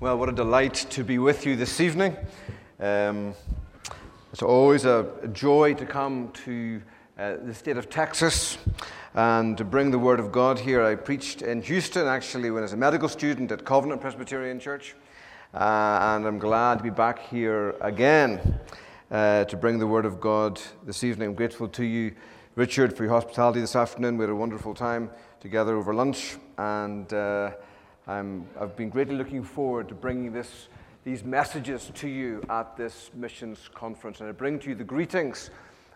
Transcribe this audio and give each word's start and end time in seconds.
Well, 0.00 0.18
what 0.18 0.28
a 0.28 0.32
delight 0.32 0.74
to 0.90 1.04
be 1.04 1.20
with 1.20 1.46
you 1.46 1.54
this 1.54 1.80
evening. 1.80 2.16
Um, 2.80 3.32
it's 4.32 4.42
always 4.42 4.84
a, 4.84 5.06
joy 5.32 5.74
to 5.74 5.86
come 5.86 6.32
to 6.44 6.82
uh, 7.16 7.36
the 7.44 7.54
state 7.54 7.76
of 7.76 7.88
Texas 7.88 8.58
and 9.14 9.56
to 9.56 9.64
bring 9.64 9.92
the 9.92 9.98
Word 9.98 10.18
of 10.18 10.32
God 10.32 10.58
here. 10.58 10.82
I 10.82 10.96
preached 10.96 11.42
in 11.42 11.62
Houston 11.62 12.08
actually 12.08 12.50
when 12.50 12.62
I 12.62 12.62
was 12.62 12.72
a 12.72 12.76
medical 12.76 13.08
student 13.08 13.52
at 13.52 13.64
Covenant 13.64 14.00
Presbyterian 14.00 14.58
Church, 14.58 14.96
uh, 15.54 15.58
and 16.16 16.26
I'm 16.26 16.40
glad 16.40 16.78
to 16.78 16.82
be 16.82 16.90
back 16.90 17.20
here 17.28 17.76
again 17.80 18.58
uh, 19.12 19.44
to 19.44 19.56
bring 19.56 19.78
the 19.78 19.86
Word 19.86 20.06
of 20.06 20.20
God 20.20 20.60
this 20.84 21.04
evening. 21.04 21.28
I'm 21.28 21.34
grateful 21.34 21.68
to 21.68 21.84
you, 21.84 22.16
Richard, 22.56 22.96
for 22.96 23.04
your 23.04 23.12
hospitality 23.12 23.60
this 23.60 23.76
afternoon. 23.76 24.18
We 24.18 24.24
had 24.24 24.30
a 24.30 24.34
wonderful 24.34 24.74
time 24.74 25.08
together 25.38 25.76
over 25.76 25.94
lunch, 25.94 26.36
and 26.58 27.14
i 28.06 28.16
have 28.16 28.76
been 28.76 28.90
greatly 28.90 29.14
looking 29.14 29.42
forward 29.42 29.88
to 29.88 29.94
bringing 29.94 30.30
this, 30.32 30.68
these 31.04 31.24
messages 31.24 31.90
to 31.94 32.06
you 32.08 32.42
at 32.50 32.76
this 32.76 33.10
missions 33.14 33.70
conference. 33.74 34.20
And 34.20 34.28
I 34.28 34.32
bring 34.32 34.58
to 34.58 34.68
you 34.68 34.74
the 34.74 34.84
greetings 34.84 35.48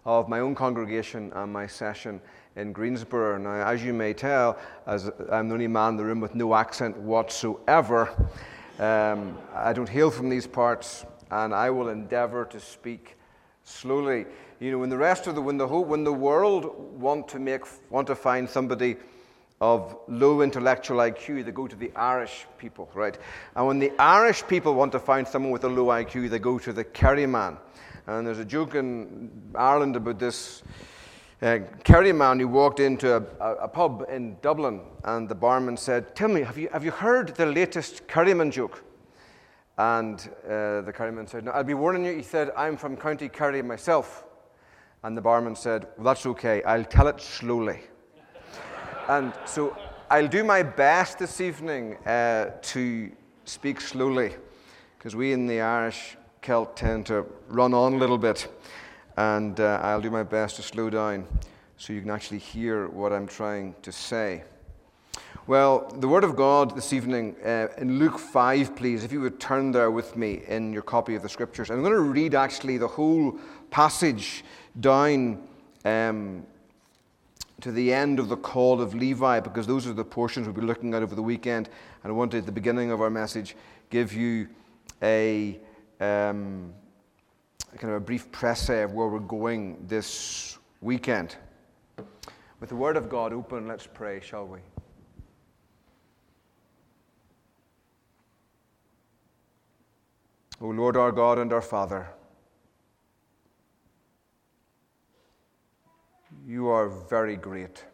of 0.06 0.26
my 0.26 0.40
own 0.40 0.54
congregation 0.54 1.30
and 1.34 1.52
my 1.52 1.66
session 1.66 2.18
in 2.56 2.72
Greensboro. 2.72 3.36
Now, 3.36 3.68
as 3.68 3.84
you 3.84 3.92
may 3.92 4.14
tell, 4.14 4.58
as 4.86 5.10
I'm 5.30 5.48
the 5.48 5.54
only 5.54 5.68
man 5.68 5.90
in 5.90 5.96
the 5.98 6.04
room 6.04 6.20
with 6.20 6.34
no 6.34 6.54
accent 6.54 6.96
whatsoever, 6.96 8.08
um, 8.78 9.36
I 9.54 9.74
don't 9.74 9.88
hail 9.88 10.10
from 10.10 10.30
these 10.30 10.46
parts, 10.46 11.04
and 11.30 11.54
I 11.54 11.68
will 11.68 11.90
endeavor 11.90 12.46
to 12.46 12.58
speak 12.58 13.16
slowly. 13.64 14.24
You 14.60 14.70
know, 14.70 14.78
when 14.78 14.88
the 14.88 14.96
rest 14.96 15.26
of 15.26 15.34
the 15.34 15.42
when 15.42 15.58
the 15.58 15.68
whole, 15.68 15.84
when 15.84 16.04
the 16.04 16.12
world 16.12 16.98
want 16.98 17.28
to 17.28 17.38
make 17.38 17.62
want 17.90 18.06
to 18.06 18.14
find 18.14 18.48
somebody 18.48 18.96
of 19.60 19.96
low 20.06 20.42
intellectual 20.42 20.98
IQ, 20.98 21.44
they 21.44 21.50
go 21.50 21.66
to 21.66 21.74
the 21.74 21.90
Irish 21.96 22.46
people, 22.58 22.88
right? 22.94 23.18
And 23.56 23.66
when 23.66 23.78
the 23.78 23.92
Irish 23.98 24.46
people 24.46 24.74
want 24.74 24.92
to 24.92 25.00
find 25.00 25.26
someone 25.26 25.50
with 25.50 25.64
a 25.64 25.68
low 25.68 25.86
IQ, 25.86 26.30
they 26.30 26.38
go 26.38 26.58
to 26.58 26.72
the 26.72 26.84
Kerry 26.84 27.26
man. 27.26 27.56
And 28.06 28.26
there's 28.26 28.38
a 28.38 28.44
joke 28.44 28.74
in 28.74 29.30
Ireland 29.54 29.96
about 29.96 30.18
this 30.18 30.62
uh, 31.42 31.58
Kerry 31.84 32.12
man 32.12 32.40
who 32.40 32.48
walked 32.48 32.80
into 32.80 33.16
a, 33.16 33.22
a, 33.40 33.54
a, 33.64 33.68
pub 33.68 34.06
in 34.08 34.36
Dublin, 34.42 34.80
and 35.04 35.28
the 35.28 35.34
barman 35.34 35.76
said, 35.76 36.16
Tell 36.16 36.28
me, 36.28 36.42
have 36.42 36.58
you, 36.58 36.68
have 36.72 36.84
you 36.84 36.90
heard 36.90 37.34
the 37.36 37.46
latest 37.46 38.08
Kerryman 38.08 38.50
joke? 38.50 38.82
And 39.76 40.18
uh, 40.44 40.80
the 40.82 40.92
Kerryman 40.92 41.28
said, 41.28 41.44
No, 41.44 41.52
I'll 41.52 41.62
be 41.62 41.74
warning 41.74 42.04
you. 42.04 42.14
He 42.14 42.22
said, 42.22 42.50
I'm 42.56 42.76
from 42.76 42.96
County 42.96 43.28
Kerry 43.28 43.62
myself. 43.62 44.24
And 45.04 45.16
the 45.16 45.20
barman 45.20 45.54
said, 45.54 45.86
Well, 45.96 46.06
that's 46.06 46.26
okay. 46.26 46.62
I'll 46.64 46.84
tell 46.84 47.06
it 47.06 47.20
slowly. 47.20 47.80
And 49.08 49.32
so 49.46 49.74
I'll 50.10 50.28
do 50.28 50.44
my 50.44 50.62
best 50.62 51.18
this 51.18 51.40
evening 51.40 51.96
uh, 52.06 52.50
to 52.60 53.10
speak 53.46 53.80
slowly, 53.80 54.34
because 54.98 55.16
we 55.16 55.32
in 55.32 55.46
the 55.46 55.62
Irish 55.62 56.18
Celt 56.42 56.76
tend 56.76 57.06
to 57.06 57.24
run 57.48 57.72
on 57.72 57.94
a 57.94 57.96
little 57.96 58.18
bit. 58.18 58.48
And 59.16 59.58
uh, 59.58 59.80
I'll 59.82 60.02
do 60.02 60.10
my 60.10 60.24
best 60.24 60.56
to 60.56 60.62
slow 60.62 60.90
down 60.90 61.26
so 61.78 61.94
you 61.94 62.02
can 62.02 62.10
actually 62.10 62.38
hear 62.38 62.88
what 62.88 63.14
I'm 63.14 63.26
trying 63.26 63.74
to 63.80 63.90
say. 63.92 64.44
Well, 65.46 65.90
the 66.00 66.08
Word 66.08 66.22
of 66.22 66.36
God 66.36 66.76
this 66.76 66.92
evening 66.92 67.34
uh, 67.42 67.68
in 67.78 67.98
Luke 67.98 68.18
5, 68.18 68.76
please, 68.76 69.04
if 69.04 69.12
you 69.12 69.22
would 69.22 69.40
turn 69.40 69.72
there 69.72 69.90
with 69.90 70.18
me 70.18 70.42
in 70.46 70.70
your 70.70 70.82
copy 70.82 71.14
of 71.14 71.22
the 71.22 71.30
Scriptures. 71.30 71.70
I'm 71.70 71.80
going 71.80 71.94
to 71.94 72.00
read 72.00 72.34
actually 72.34 72.76
the 72.76 72.88
whole 72.88 73.38
passage 73.70 74.44
down 74.78 75.48
um, 75.86 76.44
to 77.60 77.72
the 77.72 77.92
end 77.92 78.18
of 78.18 78.28
the 78.28 78.36
call 78.36 78.80
of 78.80 78.94
Levi, 78.94 79.40
because 79.40 79.66
those 79.66 79.86
are 79.86 79.92
the 79.92 80.04
portions 80.04 80.46
we'll 80.46 80.54
be 80.54 80.62
looking 80.62 80.94
at 80.94 81.02
over 81.02 81.14
the 81.14 81.22
weekend. 81.22 81.68
And 82.04 82.12
I 82.12 82.14
want 82.14 82.30
to, 82.32 82.38
at 82.38 82.46
the 82.46 82.52
beginning 82.52 82.90
of 82.90 83.00
our 83.00 83.10
message, 83.10 83.56
give 83.90 84.12
you 84.12 84.48
a 85.02 85.58
um, 86.00 86.72
kind 87.76 87.92
of 87.92 87.96
a 87.96 88.00
brief 88.00 88.30
presse 88.30 88.68
of 88.68 88.92
where 88.92 89.08
we're 89.08 89.18
going 89.18 89.84
this 89.86 90.58
weekend. 90.80 91.36
With 92.60 92.68
the 92.68 92.76
Word 92.76 92.96
of 92.96 93.08
God 93.08 93.32
open, 93.32 93.66
let's 93.66 93.86
pray, 93.86 94.20
shall 94.20 94.46
we? 94.46 94.60
O 100.60 100.66
Lord 100.66 100.96
our 100.96 101.12
God 101.12 101.38
and 101.38 101.52
our 101.52 101.62
Father, 101.62 102.08
You 106.48 106.68
are 106.68 106.88
very 106.88 107.36
great. 107.36 107.84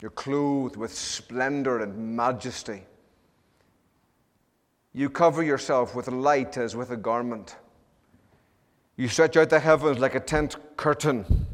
You're 0.00 0.10
clothed 0.10 0.76
with 0.76 0.94
splendor 0.94 1.82
and 1.82 2.16
majesty. 2.16 2.84
You 4.94 5.10
cover 5.10 5.42
yourself 5.42 5.94
with 5.94 6.08
light 6.08 6.56
as 6.56 6.74
with 6.74 6.90
a 6.90 6.96
garment. 6.96 7.56
You 8.96 9.08
stretch 9.08 9.36
out 9.36 9.50
the 9.50 9.60
heavens 9.60 9.98
like 9.98 10.14
a 10.14 10.20
tent 10.20 10.56
curtain. 10.78 11.46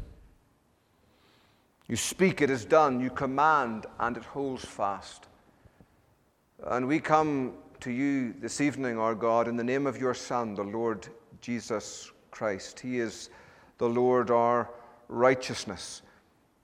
You 1.89 1.97
speak, 1.97 2.41
it 2.41 2.49
is 2.49 2.63
done. 2.63 3.01
You 3.01 3.09
command, 3.09 3.87
and 3.99 4.15
it 4.15 4.23
holds 4.23 4.63
fast. 4.63 5.27
And 6.67 6.87
we 6.87 7.01
come 7.01 7.55
to 7.81 7.91
you 7.91 8.33
this 8.39 8.61
evening, 8.61 8.97
our 8.97 9.15
God, 9.15 9.49
in 9.49 9.57
the 9.57 9.63
name 9.63 9.87
of 9.87 9.97
your 9.97 10.13
Son, 10.13 10.55
the 10.55 10.63
Lord 10.63 11.09
Jesus 11.41 12.11
Christ. 12.29 12.79
He 12.79 12.99
is 12.99 13.29
the 13.77 13.89
Lord 13.89 14.31
our 14.31 14.69
righteousness. 15.11 16.01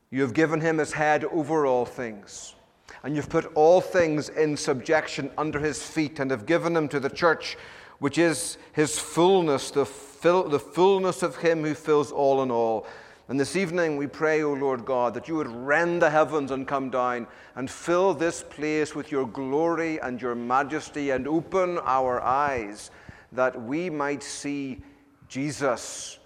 You 0.09 0.21
have 0.21 0.33
given 0.33 0.61
him 0.61 0.77
his 0.77 0.93
head 0.93 1.25
over 1.25 1.65
all 1.65 1.85
things. 1.85 2.55
And 3.03 3.15
you've 3.15 3.29
put 3.29 3.45
all 3.53 3.81
things 3.81 4.29
in 4.29 4.57
subjection 4.57 5.29
under 5.37 5.59
his 5.59 5.83
feet 5.83 6.19
and 6.19 6.31
have 6.31 6.45
given 6.45 6.75
him 6.75 6.87
to 6.89 6.99
the 6.99 7.09
church, 7.09 7.57
which 7.99 8.17
is 8.17 8.57
his 8.71 8.97
fullness, 8.97 9.71
the, 9.71 9.85
fill, 9.85 10.47
the 10.47 10.59
fullness 10.59 11.21
of 11.23 11.37
him 11.37 11.63
who 11.63 11.73
fills 11.73 12.11
all 12.11 12.41
in 12.41 12.49
all. 12.49 12.87
And 13.29 13.37
this 13.37 13.57
evening 13.57 13.97
we 13.97 14.07
pray, 14.07 14.41
O 14.41 14.53
Lord 14.53 14.85
God, 14.85 15.13
that 15.13 15.27
you 15.27 15.35
would 15.35 15.47
rend 15.47 16.01
the 16.01 16.09
heavens 16.09 16.51
and 16.51 16.65
come 16.65 16.89
down 16.89 17.27
and 17.55 17.69
fill 17.69 18.13
this 18.13 18.41
place 18.41 18.95
with 18.95 19.11
your 19.11 19.27
glory 19.27 19.99
and 19.99 20.21
your 20.21 20.35
majesty 20.35 21.09
and 21.09 21.27
open 21.27 21.77
our 21.79 22.21
eyes 22.21 22.89
that 23.33 23.61
we 23.61 23.89
might 23.89 24.23
see 24.23 24.81
Jesus 25.27 26.19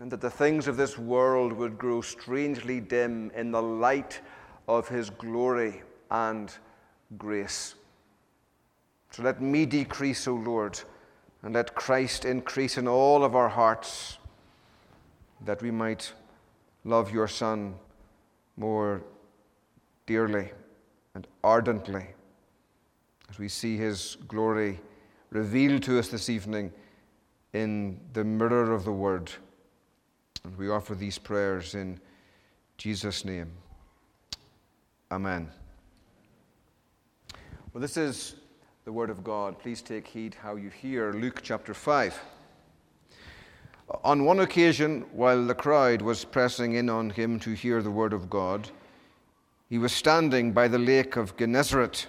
and 0.00 0.10
that 0.10 0.20
the 0.20 0.30
things 0.30 0.66
of 0.66 0.76
this 0.76 0.96
world 0.98 1.52
would 1.52 1.78
grow 1.78 2.00
strangely 2.00 2.80
dim 2.80 3.30
in 3.34 3.50
the 3.50 3.62
light 3.62 4.20
of 4.68 4.88
his 4.88 5.10
glory 5.10 5.82
and 6.10 6.52
grace. 7.18 7.74
So 9.10 9.22
let 9.22 9.42
me 9.42 9.66
decrease, 9.66 10.26
O 10.26 10.34
Lord, 10.34 10.80
and 11.42 11.54
let 11.54 11.74
Christ 11.74 12.24
increase 12.24 12.78
in 12.78 12.88
all 12.88 13.24
of 13.24 13.36
our 13.36 13.48
hearts, 13.48 14.18
that 15.44 15.60
we 15.60 15.70
might 15.70 16.12
love 16.84 17.12
your 17.12 17.28
Son 17.28 17.74
more 18.56 19.02
dearly 20.06 20.50
and 21.14 21.26
ardently 21.44 22.06
as 23.28 23.38
we 23.38 23.48
see 23.48 23.76
his 23.76 24.16
glory 24.28 24.80
revealed 25.30 25.82
to 25.82 25.98
us 25.98 26.08
this 26.08 26.28
evening 26.28 26.72
in 27.52 28.00
the 28.12 28.24
mirror 28.24 28.72
of 28.72 28.84
the 28.84 28.92
Word. 28.92 29.30
And 30.44 30.56
we 30.58 30.68
offer 30.68 30.94
these 30.94 31.18
prayers 31.18 31.74
in 31.74 32.00
Jesus' 32.76 33.24
name. 33.24 33.52
Amen. 35.10 35.48
Well, 37.72 37.80
this 37.80 37.96
is 37.96 38.36
the 38.84 38.92
Word 38.92 39.10
of 39.10 39.22
God. 39.22 39.58
Please 39.58 39.82
take 39.82 40.06
heed 40.06 40.34
how 40.34 40.56
you 40.56 40.68
hear 40.68 41.12
Luke 41.12 41.40
chapter 41.42 41.72
5. 41.72 42.20
On 44.04 44.24
one 44.24 44.40
occasion, 44.40 45.04
while 45.12 45.46
the 45.46 45.54
crowd 45.54 46.02
was 46.02 46.24
pressing 46.24 46.74
in 46.74 46.88
on 46.88 47.10
him 47.10 47.38
to 47.40 47.52
hear 47.52 47.82
the 47.82 47.90
Word 47.90 48.12
of 48.12 48.28
God, 48.28 48.70
he 49.68 49.78
was 49.78 49.92
standing 49.92 50.52
by 50.52 50.66
the 50.68 50.78
lake 50.78 51.16
of 51.16 51.36
Gennesaret. 51.36 52.06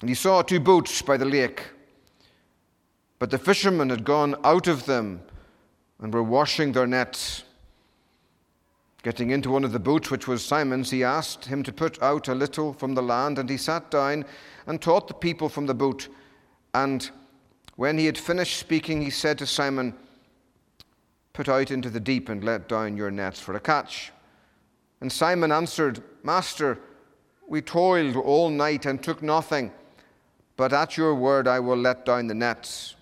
And 0.00 0.08
he 0.08 0.14
saw 0.14 0.42
two 0.42 0.60
boats 0.60 1.00
by 1.02 1.16
the 1.16 1.24
lake. 1.24 1.62
But 3.18 3.30
the 3.30 3.38
fishermen 3.38 3.90
had 3.90 4.04
gone 4.04 4.34
out 4.44 4.66
of 4.66 4.86
them 4.86 5.22
and 6.04 6.12
were 6.12 6.22
washing 6.22 6.72
their 6.72 6.86
nets. 6.86 7.44
Getting 9.02 9.30
into 9.30 9.50
one 9.50 9.64
of 9.64 9.72
the 9.72 9.78
boats, 9.78 10.10
which 10.10 10.28
was 10.28 10.44
Simon's, 10.44 10.90
he 10.90 11.02
asked 11.02 11.46
him 11.46 11.62
to 11.62 11.72
put 11.72 12.00
out 12.02 12.28
a 12.28 12.34
little 12.34 12.74
from 12.74 12.94
the 12.94 13.02
land, 13.02 13.38
and 13.38 13.48
he 13.48 13.56
sat 13.56 13.90
down 13.90 14.26
and 14.66 14.82
taught 14.82 15.08
the 15.08 15.14
people 15.14 15.48
from 15.48 15.64
the 15.64 15.72
boat. 15.72 16.08
And 16.74 17.10
when 17.76 17.96
he 17.96 18.04
had 18.04 18.18
finished 18.18 18.58
speaking, 18.58 19.00
he 19.00 19.08
said 19.08 19.38
to 19.38 19.46
Simon, 19.46 19.94
Put 21.32 21.48
out 21.48 21.70
into 21.70 21.88
the 21.88 22.00
deep 22.00 22.28
and 22.28 22.44
let 22.44 22.68
down 22.68 22.98
your 22.98 23.10
nets 23.10 23.40
for 23.40 23.54
a 23.54 23.60
catch. 23.60 24.12
And 25.00 25.10
Simon 25.10 25.52
answered, 25.52 26.02
Master, 26.22 26.78
we 27.48 27.62
toiled 27.62 28.16
all 28.16 28.50
night 28.50 28.84
and 28.84 29.02
took 29.02 29.22
nothing, 29.22 29.72
but 30.58 30.74
at 30.74 30.98
your 30.98 31.14
word 31.14 31.48
I 31.48 31.60
will 31.60 31.78
let 31.78 32.04
down 32.04 32.26
the 32.26 32.34
nets. 32.34 32.94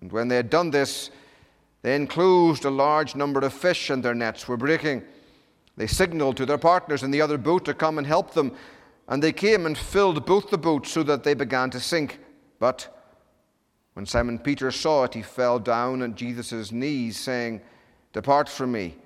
And 0.00 0.10
when 0.10 0.26
they 0.26 0.36
had 0.36 0.50
done 0.50 0.72
this, 0.72 1.12
they 1.82 1.94
enclosed 1.94 2.64
a 2.64 2.70
large 2.70 3.14
number 3.14 3.40
of 3.40 3.52
fish, 3.52 3.90
and 3.90 4.02
their 4.02 4.14
nets 4.14 4.48
were 4.48 4.56
breaking. 4.56 5.02
They 5.76 5.86
signaled 5.86 6.36
to 6.38 6.46
their 6.46 6.58
partners 6.58 7.02
in 7.02 7.12
the 7.12 7.20
other 7.20 7.38
boat 7.38 7.64
to 7.66 7.74
come 7.74 7.98
and 7.98 8.06
help 8.06 8.34
them, 8.34 8.52
And 9.06 9.22
they 9.22 9.32
came 9.32 9.64
and 9.64 9.78
filled 9.78 10.26
both 10.26 10.50
the 10.50 10.58
boats 10.58 10.90
so 10.90 11.02
that 11.04 11.24
they 11.24 11.34
began 11.34 11.70
to 11.70 11.80
sink. 11.80 12.18
But 12.58 12.94
when 13.94 14.04
Simon 14.06 14.38
Peter 14.38 14.70
saw 14.70 15.04
it, 15.04 15.14
he 15.14 15.22
fell 15.22 15.58
down 15.58 16.02
at 16.02 16.14
Jesus' 16.14 16.72
knees, 16.72 17.18
saying, 17.18 17.62
Depart 18.12 18.48
from 18.48 18.72
me, 18.72 18.96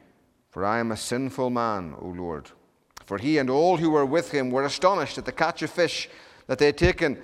for 0.50 0.64
I 0.64 0.80
am 0.80 0.90
a 0.90 0.96
sinful 0.96 1.50
man, 1.50 1.94
O 2.00 2.08
Lord. 2.08 2.50
For 3.04 3.18
he 3.18 3.38
and 3.38 3.50
all 3.50 3.76
who 3.76 3.90
were 3.90 4.06
with 4.06 4.32
him 4.32 4.50
were 4.50 4.64
astonished 4.64 5.18
at 5.18 5.24
the 5.24 5.32
catch 5.32 5.62
of 5.62 5.70
fish 5.70 6.08
that 6.46 6.58
they 6.58 6.66
had 6.66 6.78
taken, 6.78 7.18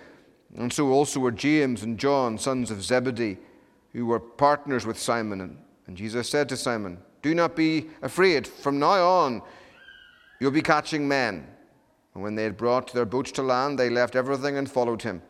and 0.57 0.73
so 0.73 0.91
also 0.91 1.21
were 1.21 1.33
James 1.33 1.83
and 1.83 1.99
John, 1.99 2.39
sons 2.39 2.71
of 2.71 2.83
Zebedee, 2.83 3.39
who 3.93 4.07
were 4.07 4.21
partners 4.21 4.87
with 4.87 4.99
Simon. 4.99 5.59
And 5.87 5.97
Jesus 5.97 6.29
said 6.29 6.49
to 6.49 6.57
Simon, 6.57 6.99
Do 7.23 7.35
not 7.35 7.57
be 7.57 7.89
afraid. 8.03 8.47
From 8.47 8.79
now 8.79 9.07
on, 9.07 9.43
you'll 10.41 10.51
be 10.51 10.63
catching 10.63 11.09
men. 11.09 11.47
And 12.15 12.23
when 12.23 12.35
they 12.35 12.45
had 12.45 12.57
brought 12.57 12.93
their 12.93 13.05
boats 13.05 13.33
to 13.33 13.43
land, 13.43 13.79
they 13.79 13.91
left 13.91 14.17
everything 14.17 14.57
and 14.57 14.71
followed 14.71 15.03
him. 15.03 15.23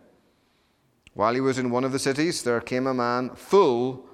While 1.15 1.35
he 1.35 1.41
was 1.41 1.59
in 1.59 1.71
one 1.71 1.85
of 1.85 1.93
the 1.93 1.99
cities, 1.99 2.43
there 2.43 2.61
came 2.61 2.87
a 2.87 2.95
man 2.95 3.31
full 3.35 4.07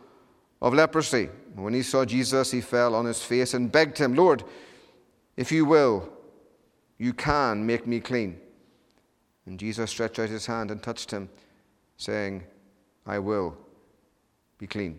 of 0.60 0.74
leprosy. 0.74 1.28
When 1.54 1.74
he 1.74 1.82
saw 1.82 2.04
Jesus, 2.04 2.50
he 2.50 2.60
fell 2.60 2.94
on 2.94 3.04
his 3.04 3.22
face 3.22 3.54
and 3.54 3.70
begged 3.70 3.98
him, 3.98 4.14
Lord, 4.14 4.42
if 5.36 5.52
you 5.52 5.64
will, 5.64 6.08
you 6.98 7.12
can 7.12 7.66
make 7.66 7.86
me 7.86 8.00
clean. 8.00 8.40
And 9.46 9.58
Jesus 9.58 9.90
stretched 9.90 10.18
out 10.18 10.30
his 10.30 10.46
hand 10.46 10.70
and 10.70 10.82
touched 10.82 11.10
him, 11.10 11.28
saying, 11.96 12.44
I 13.06 13.18
will 13.18 13.56
be 14.64 14.68
clean. 14.68 14.98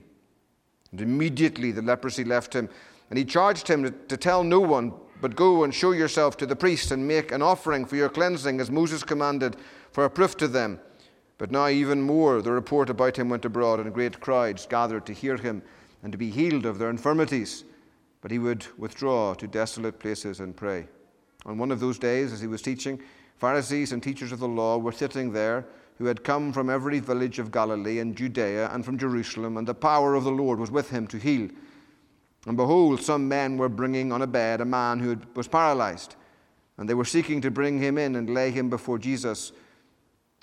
And 0.91 1.01
immediately 1.01 1.71
the 1.71 1.81
leprosy 1.81 2.23
left 2.23 2.53
him, 2.53 2.69
and 3.09 3.17
he 3.17 3.25
charged 3.25 3.67
him 3.67 3.83
to, 4.07 4.17
tell 4.17 4.43
no 4.43 4.59
one 4.59 4.93
but 5.21 5.35
go 5.35 5.63
and 5.63 5.73
show 5.73 5.91
yourself 5.91 6.37
to 6.37 6.45
the 6.45 6.55
priest 6.55 6.91
and 6.91 7.07
make 7.07 7.31
an 7.31 7.41
offering 7.41 7.85
for 7.85 7.95
your 7.95 8.09
cleansing, 8.09 8.59
as 8.59 8.69
Moses 8.69 9.03
commanded, 9.03 9.55
for 9.91 10.05
a 10.05 10.09
proof 10.09 10.37
to 10.37 10.47
them. 10.47 10.79
But 11.39 11.51
now, 11.51 11.67
even 11.67 12.01
more, 12.01 12.41
the 12.41 12.51
report 12.51 12.89
about 12.91 13.17
him 13.17 13.29
went 13.29 13.45
abroad, 13.45 13.79
and 13.79 13.93
great 13.93 14.19
crowds 14.19 14.67
gathered 14.67 15.05
to 15.07 15.13
hear 15.13 15.37
him 15.37 15.63
and 16.03 16.11
to 16.11 16.17
be 16.17 16.29
healed 16.29 16.65
of 16.65 16.77
their 16.77 16.91
infirmities. 16.91 17.63
But 18.21 18.29
he 18.29 18.37
would 18.37 18.67
withdraw 18.77 19.33
to 19.33 19.47
desolate 19.47 19.99
places 19.99 20.39
and 20.41 20.55
pray. 20.55 20.87
On 21.45 21.57
one 21.57 21.71
of 21.71 21.79
those 21.79 21.97
days, 21.97 22.31
as 22.31 22.41
he 22.41 22.47
was 22.47 22.61
teaching, 22.61 22.99
Pharisees 23.37 23.91
and 23.93 24.03
teachers 24.03 24.31
of 24.31 24.39
the 24.39 24.47
law 24.47 24.77
were 24.77 24.91
sitting 24.91 25.31
there 25.31 25.65
who 25.97 26.05
had 26.05 26.23
come 26.23 26.51
from 26.51 26.69
every 26.69 26.99
village 26.99 27.39
of 27.39 27.51
Galilee 27.51 27.99
and 27.99 28.15
Judea 28.15 28.69
and 28.71 28.83
from 28.83 28.97
Jerusalem, 28.97 29.57
and 29.57 29.67
the 29.67 29.73
power 29.73 30.15
of 30.15 30.23
the 30.23 30.31
Lord 30.31 30.59
was 30.59 30.71
with 30.71 30.89
him 30.89 31.07
to 31.07 31.17
heal. 31.17 31.49
And 32.45 32.57
behold, 32.57 33.01
some 33.01 33.27
men 33.27 33.57
were 33.57 33.69
bringing 33.69 34.11
on 34.11 34.21
a 34.21 34.27
bed 34.27 34.61
a 34.61 34.65
man 34.65 34.99
who 34.99 35.17
was 35.35 35.47
paralyzed. 35.47 36.15
And 36.77 36.89
they 36.89 36.93
were 36.93 37.05
seeking 37.05 37.41
to 37.41 37.49
bring 37.51 37.79
him 37.79 37.97
in 37.97 38.15
and 38.15 38.29
lay 38.29 38.51
him 38.51 38.69
before 38.69 38.99
Jesus. 38.99 39.51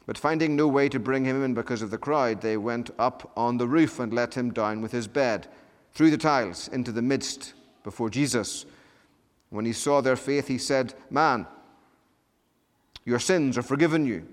But 0.06 0.18
finding 0.18 0.56
no 0.56 0.66
way 0.66 0.88
to 0.88 0.98
bring 0.98 1.24
him 1.24 1.44
in 1.44 1.54
because 1.54 1.82
of 1.82 1.90
the 1.90 1.98
crowd, 1.98 2.40
they 2.40 2.56
went 2.56 2.90
up 2.98 3.30
on 3.36 3.58
the 3.58 3.68
roof 3.68 4.00
and 4.00 4.12
let 4.12 4.34
him 4.34 4.52
down 4.52 4.80
with 4.80 4.90
his 4.90 5.06
bed 5.06 5.46
through 5.92 6.10
the 6.10 6.18
tiles 6.18 6.68
into 6.68 6.90
the 6.90 7.02
midst 7.02 7.52
before 7.84 8.10
Jesus. 8.10 8.64
When 9.50 9.66
he 9.66 9.72
saw 9.72 10.00
their 10.00 10.16
faith, 10.16 10.48
he 10.48 10.58
said, 10.58 10.94
Man, 11.10 11.46
your 13.04 13.18
sins 13.18 13.58
are 13.58 13.62
forgiven 13.62 14.06
you. 14.06 14.26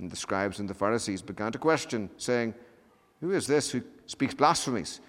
And 0.00 0.10
the 0.10 0.16
scribes 0.16 0.58
and 0.58 0.68
the 0.68 0.74
Pharisees 0.74 1.22
began 1.22 1.52
to 1.52 1.58
question, 1.58 2.10
saying, 2.16 2.54
Who 3.20 3.30
is 3.30 3.46
this 3.46 3.70
who 3.70 3.82
speaks 4.06 4.34
blasphemies? 4.34 5.00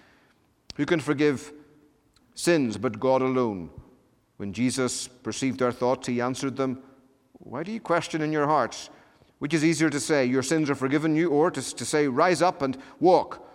Who 0.75 0.85
can 0.85 0.99
forgive 0.99 1.51
sins 2.35 2.77
but 2.77 2.99
God 2.99 3.21
alone. 3.21 3.69
When 4.37 4.53
Jesus 4.53 5.07
perceived 5.07 5.59
their 5.59 5.71
thoughts, 5.71 6.07
he 6.07 6.21
answered 6.21 6.57
them, 6.57 6.81
Why 7.33 7.63
do 7.63 7.71
you 7.71 7.79
question 7.79 8.21
in 8.21 8.31
your 8.31 8.47
hearts? 8.47 8.89
Which 9.39 9.53
is 9.53 9.63
easier 9.63 9.89
to 9.89 9.99
say, 9.99 10.25
Your 10.25 10.43
sins 10.43 10.69
are 10.69 10.75
forgiven 10.75 11.15
you, 11.15 11.29
or 11.29 11.51
to, 11.51 11.75
to 11.75 11.85
say, 11.85 12.07
Rise 12.07 12.41
up 12.41 12.61
and 12.61 12.77
walk? 12.99 13.47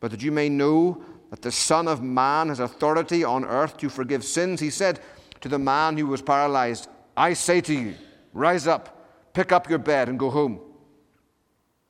But 0.00 0.10
that 0.10 0.22
you 0.22 0.32
may 0.32 0.48
know 0.48 1.02
that 1.30 1.42
the 1.42 1.52
Son 1.52 1.88
of 1.88 2.02
Man 2.02 2.48
has 2.48 2.60
authority 2.60 3.24
on 3.24 3.44
earth 3.44 3.76
to 3.78 3.88
forgive 3.88 4.24
sins, 4.24 4.60
he 4.60 4.70
said 4.70 5.00
to 5.40 5.48
the 5.48 5.58
man 5.58 5.96
who 5.96 6.06
was 6.06 6.22
paralyzed, 6.22 6.88
I 7.16 7.34
say 7.34 7.60
to 7.62 7.74
you, 7.74 7.94
Rise 8.32 8.66
up, 8.66 9.32
pick 9.32 9.52
up 9.52 9.68
your 9.68 9.78
bed, 9.78 10.08
and 10.08 10.18
go 10.18 10.30
home. 10.30 10.60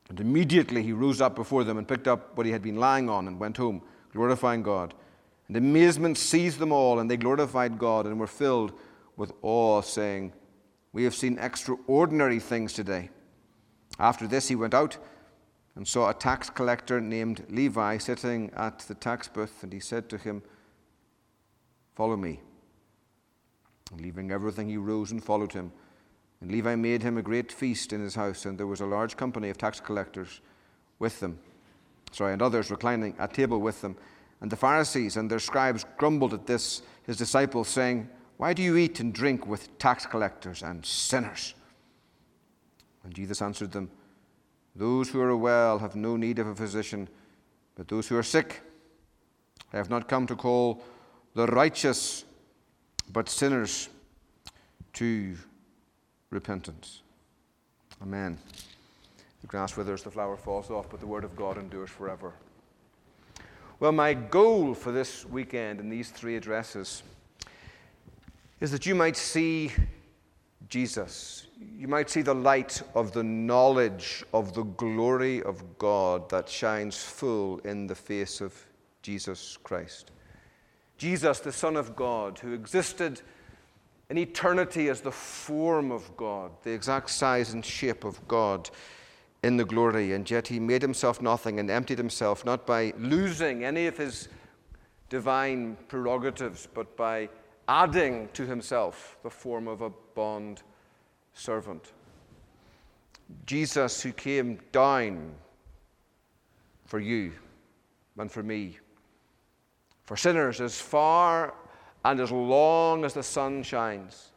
And 0.08 0.20
immediately 0.20 0.82
he 0.82 0.92
rose 0.92 1.20
up 1.20 1.34
before 1.34 1.64
them 1.64 1.78
and 1.78 1.88
picked 1.88 2.08
up 2.08 2.36
what 2.36 2.46
he 2.46 2.52
had 2.52 2.62
been 2.62 2.76
lying 2.76 3.08
on 3.08 3.26
and 3.26 3.38
went 3.38 3.56
home, 3.56 3.82
glorifying 4.12 4.62
God. 4.62 4.94
And 5.48 5.56
amazement 5.56 6.18
seized 6.18 6.58
them 6.58 6.72
all, 6.72 6.98
and 6.98 7.10
they 7.10 7.16
glorified 7.16 7.78
God 7.78 8.06
and 8.06 8.18
were 8.18 8.26
filled 8.26 8.72
with 9.16 9.32
awe, 9.42 9.80
saying, 9.80 10.32
We 10.92 11.04
have 11.04 11.14
seen 11.14 11.38
extraordinary 11.38 12.38
things 12.38 12.72
today. 12.72 13.10
After 13.98 14.26
this, 14.26 14.48
he 14.48 14.56
went 14.56 14.74
out 14.74 14.96
and 15.76 15.86
saw 15.86 16.10
a 16.10 16.14
tax 16.14 16.50
collector 16.50 17.00
named 17.00 17.44
Levi 17.48 17.98
sitting 17.98 18.50
at 18.56 18.80
the 18.80 18.94
tax 18.94 19.28
booth, 19.28 19.62
and 19.62 19.72
he 19.72 19.80
said 19.80 20.08
to 20.08 20.18
him, 20.18 20.42
Follow 21.94 22.16
me. 22.16 22.40
And 23.92 24.00
leaving 24.00 24.30
everything, 24.30 24.68
he 24.68 24.76
rose 24.76 25.12
and 25.12 25.22
followed 25.22 25.52
him. 25.52 25.72
And 26.44 26.52
Levi 26.52 26.74
made 26.74 27.02
him 27.02 27.16
a 27.16 27.22
great 27.22 27.50
feast 27.50 27.94
in 27.94 28.02
his 28.02 28.16
house, 28.16 28.44
and 28.44 28.58
there 28.58 28.66
was 28.66 28.82
a 28.82 28.86
large 28.86 29.16
company 29.16 29.48
of 29.48 29.56
tax 29.56 29.80
collectors 29.80 30.42
with 30.98 31.18
them. 31.18 31.38
Sorry, 32.12 32.34
and 32.34 32.42
others 32.42 32.70
reclining 32.70 33.14
at 33.18 33.32
table 33.32 33.62
with 33.62 33.80
them. 33.80 33.96
And 34.42 34.52
the 34.52 34.56
Pharisees 34.56 35.16
and 35.16 35.30
their 35.30 35.38
scribes 35.38 35.86
grumbled 35.96 36.34
at 36.34 36.46
this, 36.46 36.82
his 37.04 37.16
disciples, 37.16 37.68
saying, 37.68 38.10
Why 38.36 38.52
do 38.52 38.60
you 38.60 38.76
eat 38.76 39.00
and 39.00 39.10
drink 39.14 39.46
with 39.46 39.78
tax 39.78 40.04
collectors 40.04 40.62
and 40.62 40.84
sinners? 40.84 41.54
And 43.04 43.14
Jesus 43.14 43.40
answered 43.40 43.72
them, 43.72 43.90
Those 44.76 45.08
who 45.08 45.22
are 45.22 45.34
well 45.34 45.78
have 45.78 45.96
no 45.96 46.14
need 46.18 46.38
of 46.38 46.46
a 46.46 46.54
physician, 46.54 47.08
but 47.74 47.88
those 47.88 48.06
who 48.06 48.18
are 48.18 48.22
sick. 48.22 48.60
I 49.72 49.78
have 49.78 49.88
not 49.88 50.08
come 50.10 50.26
to 50.26 50.36
call 50.36 50.84
the 51.32 51.46
righteous, 51.46 52.26
but 53.10 53.30
sinners 53.30 53.88
to 54.92 55.38
repentance. 56.34 57.00
Amen. 58.02 58.38
The 59.40 59.46
grass 59.46 59.76
withers, 59.76 60.02
the 60.02 60.10
flower 60.10 60.36
falls 60.36 60.70
off, 60.70 60.86
but 60.90 61.00
the 61.00 61.06
word 61.06 61.24
of 61.24 61.36
God 61.36 61.56
endures 61.58 61.90
forever. 61.90 62.32
Well, 63.80 63.92
my 63.92 64.14
goal 64.14 64.74
for 64.74 64.92
this 64.92 65.24
weekend 65.24 65.80
in 65.80 65.88
these 65.88 66.10
three 66.10 66.36
addresses 66.36 67.02
is 68.60 68.70
that 68.70 68.86
you 68.86 68.94
might 68.94 69.16
see 69.16 69.72
Jesus. 70.68 71.46
You 71.76 71.88
might 71.88 72.08
see 72.08 72.22
the 72.22 72.34
light 72.34 72.82
of 72.94 73.12
the 73.12 73.22
knowledge 73.22 74.24
of 74.32 74.54
the 74.54 74.62
glory 74.62 75.42
of 75.42 75.78
God 75.78 76.28
that 76.30 76.48
shines 76.48 76.96
full 76.96 77.58
in 77.58 77.86
the 77.86 77.94
face 77.94 78.40
of 78.40 78.54
Jesus 79.02 79.58
Christ. 79.62 80.10
Jesus, 80.96 81.40
the 81.40 81.52
Son 81.52 81.76
of 81.76 81.94
God, 81.94 82.38
who 82.38 82.52
existed 82.54 83.20
in 84.10 84.18
eternity 84.18 84.88
as 84.88 85.00
the 85.00 85.10
form 85.10 85.90
of 85.90 86.16
God, 86.16 86.50
the 86.62 86.72
exact 86.72 87.10
size 87.10 87.52
and 87.52 87.64
shape 87.64 88.04
of 88.04 88.26
God 88.28 88.70
in 89.42 89.56
the 89.56 89.64
glory, 89.64 90.12
and 90.12 90.30
yet 90.30 90.48
he 90.48 90.58
made 90.58 90.82
himself 90.82 91.20
nothing 91.20 91.58
and 91.60 91.70
emptied 91.70 91.98
himself, 91.98 92.44
not 92.44 92.66
by 92.66 92.92
losing 92.98 93.64
any 93.64 93.86
of 93.86 93.96
his 93.96 94.28
divine 95.08 95.76
prerogatives, 95.88 96.68
but 96.72 96.96
by 96.96 97.28
adding 97.68 98.28
to 98.32 98.46
himself 98.46 99.16
the 99.22 99.30
form 99.30 99.68
of 99.68 99.80
a 99.82 99.90
bond 100.14 100.62
servant. 101.32 101.92
Jesus, 103.46 104.02
who 104.02 104.12
came 104.12 104.60
down 104.72 105.34
for 106.86 107.00
you 107.00 107.32
and 108.18 108.30
for 108.30 108.42
me, 108.42 108.78
for 110.04 110.16
sinners 110.16 110.60
as 110.60 110.80
far 110.80 111.54
and 112.04 112.20
as 112.20 112.30
long 112.30 113.04
as 113.04 113.14
the 113.14 113.22
sun 113.22 113.62
shines, 113.62 114.30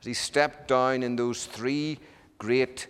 as 0.00 0.06
he 0.06 0.14
stepped 0.14 0.68
down 0.68 1.02
in 1.02 1.16
those 1.16 1.46
three 1.46 1.98
great 2.38 2.88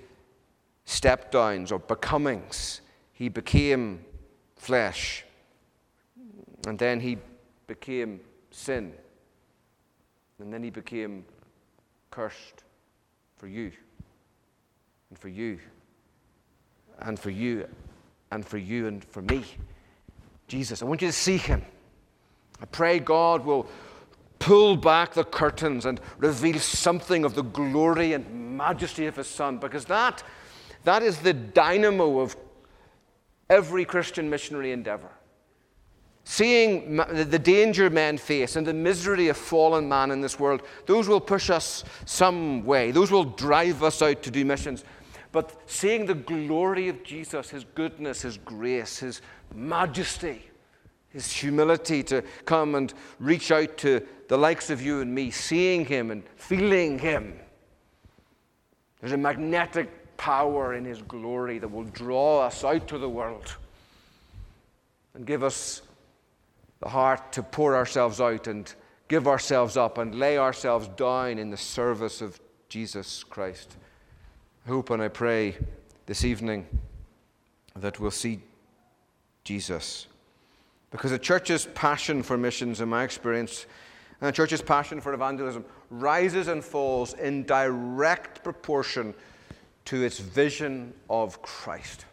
step 0.89 1.31
downs 1.31 1.71
or 1.71 1.79
becomings. 1.79 2.81
He 3.13 3.29
became 3.29 4.05
flesh. 4.57 5.25
And 6.67 6.79
then 6.79 7.01
he 7.01 7.19
became 7.67 8.21
sin. 8.51 8.93
And 10.39 10.53
then 10.53 10.63
he 10.63 10.71
became 10.71 11.25
cursed 12.11 12.65
for 13.37 13.49
you. 13.49 13.73
And 15.11 15.19
for 15.19 15.29
you. 15.29 15.59
And 17.01 17.19
for 17.19 17.31
you. 17.31 17.69
And 18.31 18.45
for 18.45 18.59
you 18.59 18.87
and 18.87 19.05
for 19.05 19.23
me. 19.23 19.45
Jesus, 20.47 20.83
I 20.83 20.87
want 20.87 21.03
you 21.03 21.09
to 21.09 21.13
see 21.13 21.37
him. 21.37 21.63
I 22.61 22.65
pray 22.67 22.99
God 22.99 23.45
will 23.45 23.69
pull 24.39 24.77
back 24.77 25.15
the 25.15 25.25
curtains 25.25 25.85
and 25.87 26.01
reveal 26.19 26.59
something 26.59 27.25
of 27.25 27.35
the 27.35 27.43
glory 27.43 28.13
and 28.13 28.57
majesty 28.57 29.07
of 29.07 29.17
his 29.17 29.27
Son, 29.29 29.59
because 29.59 29.85
that 29.87 30.23
that 30.85 31.03
is 31.03 31.19
the 31.19 31.33
dynamo 31.33 32.21
of 32.21 32.37
every 33.51 33.85
Christian 33.85 34.31
missionary 34.31 34.73
endeavor. 34.73 35.11
seeing 36.29 36.97
the 36.97 37.39
danger 37.39 37.89
men 37.89 38.19
face 38.19 38.57
and 38.57 38.67
the 38.67 38.75
misery 38.75 39.29
of 39.29 39.37
fallen 39.37 39.89
man 39.89 40.11
in 40.11 40.21
this 40.21 40.39
world, 40.39 40.61
those 40.85 41.09
will 41.09 41.23
push 41.23 41.49
us 41.49 41.85
some 42.05 42.63
way. 42.67 42.91
Those 42.91 43.11
will 43.11 43.25
drive 43.25 43.83
us 43.83 44.03
out 44.03 44.23
to 44.25 44.31
do 44.31 44.45
missions. 44.45 44.85
But 45.33 45.59
seeing 45.65 46.05
the 46.05 46.15
glory 46.15 46.91
of 46.91 47.03
Jesus, 47.03 47.49
his 47.49 47.65
goodness, 47.75 48.21
his 48.21 48.37
grace, 48.37 48.99
his 48.99 49.23
majesty, 49.55 50.48
his 51.11 51.31
humility 51.33 52.03
to 52.05 52.23
come 52.45 52.75
and 52.75 52.93
reach 53.19 53.51
out 53.51 53.79
to 53.79 54.07
the 54.29 54.37
likes 54.37 54.71
of 54.71 54.83
you 54.83 55.01
and 55.01 55.15
me, 55.15 55.31
seeing 55.31 55.85
him 55.85 56.11
and 56.11 56.23
feeling 56.37 56.99
him. 56.99 57.39
There's 59.01 59.13
a 59.13 59.17
magnetic 59.17 60.17
power 60.17 60.75
in 60.75 60.85
his 60.85 61.01
glory 61.03 61.59
that 61.59 61.69
will 61.69 61.85
draw 61.85 62.41
us 62.41 62.65
out 62.65 62.89
to 62.89 62.99
the 62.99 63.09
world 63.09 63.57
and 65.15 65.27
give 65.27 65.43
us 65.43 65.83
the 66.81 66.89
heart 66.89 67.33
to 67.33 67.43
pour 67.43 67.75
ourselves 67.75 68.21
out 68.21 68.47
and 68.47 68.73
give 69.09 69.27
ourselves 69.27 69.77
up 69.77 69.99
and 69.99 70.15
lay 70.15 70.37
ourselves 70.37 70.89
down 70.89 71.39
in 71.39 71.51
the 71.51 71.57
service 71.57 72.21
of 72.21 72.39
Jesus 72.69 73.25
Christ. 73.25 73.77
I 74.67 74.69
hope 74.69 74.91
and 74.91 75.03
I 75.03 75.09
pray 75.09 75.57
this 76.07 76.25
evening 76.25 76.67
that 77.75 77.99
we'll 77.99 78.11
see 78.11 78.41
Jesus. 79.45 80.08
Because 80.91 81.11
the 81.11 81.19
church's 81.19 81.67
passion 81.75 82.23
for 82.23 82.39
missions, 82.39 82.81
in 82.81 82.89
my 82.89 83.05
experience, 83.05 83.67
and 84.21 84.29
the 84.29 84.33
church's 84.33 84.63
passion 84.63 85.01
for 85.01 85.13
evangelism 85.13 85.65
rises 85.91 86.49
and 86.49 86.65
falls 86.65 87.15
in 87.15 87.45
direct 87.45 88.43
proportion 88.43 89.15
to 89.85 90.03
its 90.03 90.19
vision 90.19 90.93
of 91.09 91.41
Christ. 91.43 92.05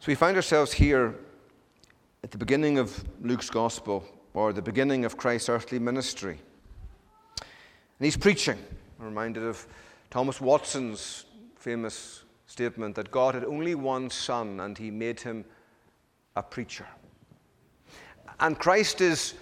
So 0.00 0.06
we 0.06 0.14
find 0.14 0.36
ourselves 0.36 0.72
here 0.72 1.14
at 2.24 2.30
the 2.30 2.38
beginning 2.38 2.78
of 2.78 3.04
Luke's 3.22 3.50
gospel, 3.50 4.04
or 4.34 4.52
the 4.52 4.62
beginning 4.62 5.04
of 5.04 5.16
Christ's 5.16 5.48
earthly 5.48 5.78
ministry. 5.78 6.38
And 7.38 8.04
he's 8.06 8.16
preaching. 8.16 8.58
I'm 8.98 9.06
reminded 9.06 9.42
of 9.42 9.66
Thomas 10.10 10.40
Watson's 10.40 11.24
famous 11.60 12.24
statement 12.46 12.94
that 12.96 13.10
God 13.10 13.34
had 13.34 13.44
only 13.44 13.74
one 13.74 14.10
son 14.10 14.60
and 14.60 14.76
he 14.76 14.90
made 14.90 15.20
him 15.20 15.44
a 16.34 16.42
preacher. 16.42 16.86
And 18.40 18.58
Christ 18.58 19.02
is 19.02 19.34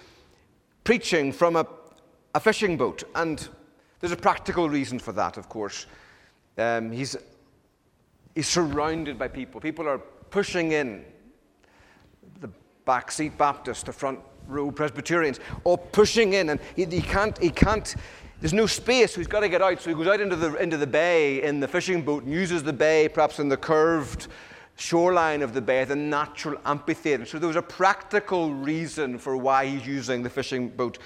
preaching 0.83 1.31
from 1.31 1.55
a, 1.55 1.65
a 2.35 2.39
fishing 2.39 2.75
boat. 2.75 3.03
And 3.15 3.47
there's 3.99 4.11
a 4.11 4.17
practical 4.17 4.69
reason 4.69 4.99
for 4.99 5.13
that, 5.13 5.37
of 5.37 5.47
course. 5.47 5.85
Um, 6.57 6.91
he's, 6.91 7.15
he's 8.35 8.47
surrounded 8.47 9.17
by 9.17 9.29
people. 9.29 9.61
People 9.61 9.87
are 9.87 9.99
pushing 10.29 10.73
in 10.73 11.05
the 12.41 12.49
backseat 12.85 13.37
Baptists, 13.37 13.83
the 13.83 13.93
front 13.93 14.19
row 14.45 14.71
Presbyterians, 14.71 15.39
all 15.63 15.77
pushing 15.77 16.33
in, 16.33 16.49
and 16.49 16.59
he, 16.75 16.83
he, 16.85 17.01
can't, 17.01 17.37
he 17.37 17.49
can't, 17.49 17.95
there's 18.39 18.53
no 18.53 18.65
space, 18.65 19.13
so 19.13 19.19
he's 19.19 19.27
got 19.27 19.41
to 19.41 19.49
get 19.49 19.61
out. 19.61 19.81
So 19.81 19.89
he 19.89 19.95
goes 19.95 20.07
out 20.07 20.21
into 20.21 20.35
the, 20.35 20.55
into 20.55 20.77
the 20.77 20.87
bay 20.87 21.43
in 21.43 21.59
the 21.59 21.67
fishing 21.67 22.01
boat 22.01 22.23
and 22.23 22.33
uses 22.33 22.63
the 22.63 22.73
bay, 22.73 23.09
perhaps 23.09 23.39
in 23.39 23.49
the 23.49 23.57
curved 23.57 24.27
shoreline 24.77 25.41
of 25.41 25.53
the 25.53 25.61
bay, 25.61 25.83
the 25.83 25.95
natural 25.95 26.57
amphitheater. 26.65 27.25
So 27.25 27.37
there 27.37 27.47
was 27.47 27.57
a 27.57 27.61
practical 27.61 28.53
reason 28.53 29.17
for 29.17 29.35
why 29.35 29.65
he's 29.65 29.85
using 29.85 30.23
the 30.23 30.29
fishing 30.29 30.69
boat. 30.69 30.99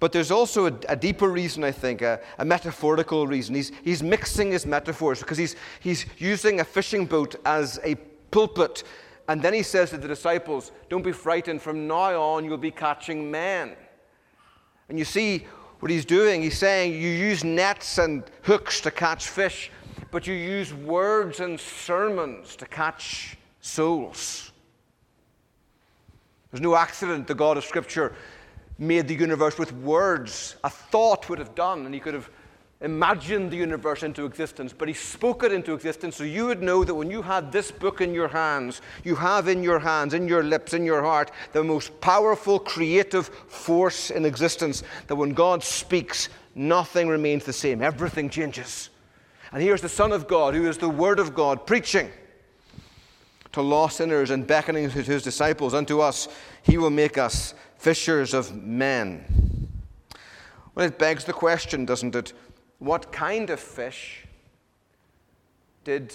But 0.00 0.10
there's 0.10 0.32
also 0.32 0.66
a, 0.66 0.72
a 0.88 0.96
deeper 0.96 1.28
reason, 1.28 1.62
I 1.62 1.70
think, 1.70 2.02
a, 2.02 2.20
a, 2.38 2.44
metaphorical 2.44 3.28
reason. 3.28 3.54
He's, 3.54 3.70
he's 3.84 4.02
mixing 4.02 4.50
his 4.50 4.66
metaphors 4.66 5.20
because 5.20 5.38
he's, 5.38 5.54
he's 5.78 6.06
using 6.18 6.58
a 6.58 6.64
fishing 6.64 7.06
boat 7.06 7.36
as 7.46 7.78
a 7.84 7.94
pulpit. 8.32 8.82
And 9.28 9.40
then 9.40 9.54
he 9.54 9.62
says 9.62 9.90
to 9.90 9.96
the 9.96 10.08
disciples, 10.08 10.72
Don't 10.90 11.02
be 11.02 11.12
frightened. 11.12 11.62
From 11.62 11.86
now 11.86 12.20
on, 12.20 12.44
you'll 12.44 12.58
be 12.58 12.72
catching 12.72 13.30
men. 13.30 13.76
And 14.88 14.98
you 14.98 15.04
see 15.04 15.46
what 15.84 15.90
he's 15.90 16.06
doing. 16.06 16.40
He's 16.40 16.56
saying 16.56 16.94
you 16.94 17.10
use 17.10 17.44
nets 17.44 17.98
and 17.98 18.24
hooks 18.40 18.80
to 18.80 18.90
catch 18.90 19.28
fish, 19.28 19.70
but 20.10 20.26
you 20.26 20.32
use 20.32 20.72
words 20.72 21.40
and 21.40 21.60
sermons 21.60 22.56
to 22.56 22.64
catch 22.64 23.36
souls. 23.60 24.50
There's 26.50 26.62
no 26.62 26.74
accident 26.74 27.26
the 27.26 27.34
God 27.34 27.58
of 27.58 27.66
Scripture 27.66 28.14
made 28.78 29.08
the 29.08 29.14
universe 29.14 29.58
with 29.58 29.74
words. 29.74 30.56
A 30.64 30.70
thought 30.70 31.28
would 31.28 31.38
have 31.38 31.54
done, 31.54 31.84
and 31.84 31.92
he 31.92 32.00
could 32.00 32.14
have 32.14 32.30
imagined 32.80 33.50
the 33.50 33.56
universe 33.56 34.02
into 34.02 34.24
existence, 34.24 34.72
but 34.72 34.88
he 34.88 34.94
spoke 34.94 35.42
it 35.42 35.52
into 35.52 35.72
existence 35.72 36.16
so 36.16 36.24
you 36.24 36.46
would 36.46 36.62
know 36.62 36.84
that 36.84 36.94
when 36.94 37.10
you 37.10 37.22
had 37.22 37.50
this 37.50 37.70
book 37.70 38.00
in 38.00 38.12
your 38.12 38.28
hands, 38.28 38.82
you 39.04 39.14
have 39.14 39.48
in 39.48 39.62
your 39.62 39.78
hands, 39.78 40.12
in 40.12 40.28
your 40.28 40.42
lips, 40.42 40.74
in 40.74 40.84
your 40.84 41.02
heart, 41.02 41.30
the 41.52 41.64
most 41.64 41.98
powerful 42.00 42.58
creative 42.58 43.28
force 43.28 44.10
in 44.10 44.24
existence. 44.24 44.82
That 45.06 45.16
when 45.16 45.32
God 45.34 45.62
speaks, 45.62 46.28
nothing 46.54 47.08
remains 47.08 47.44
the 47.44 47.52
same, 47.52 47.80
everything 47.80 48.28
changes. 48.28 48.90
And 49.52 49.62
here's 49.62 49.80
the 49.80 49.88
Son 49.88 50.12
of 50.12 50.26
God, 50.26 50.54
who 50.54 50.68
is 50.68 50.78
the 50.78 50.88
Word 50.88 51.18
of 51.20 51.34
God, 51.34 51.66
preaching 51.66 52.10
to 53.52 53.62
lost 53.62 53.98
sinners 53.98 54.30
and 54.30 54.46
beckoning 54.46 54.90
to 54.90 55.02
his 55.02 55.22
disciples. 55.22 55.74
Unto 55.74 56.00
us, 56.00 56.28
he 56.62 56.76
will 56.76 56.90
make 56.90 57.16
us 57.16 57.54
fishers 57.78 58.34
of 58.34 58.54
men. 58.54 59.24
Well, 60.74 60.86
it 60.86 60.98
begs 60.98 61.24
the 61.24 61.32
question, 61.32 61.84
doesn't 61.84 62.16
it? 62.16 62.32
What 62.84 63.10
kind 63.12 63.48
of 63.48 63.60
fish 63.60 64.26
did 65.84 66.12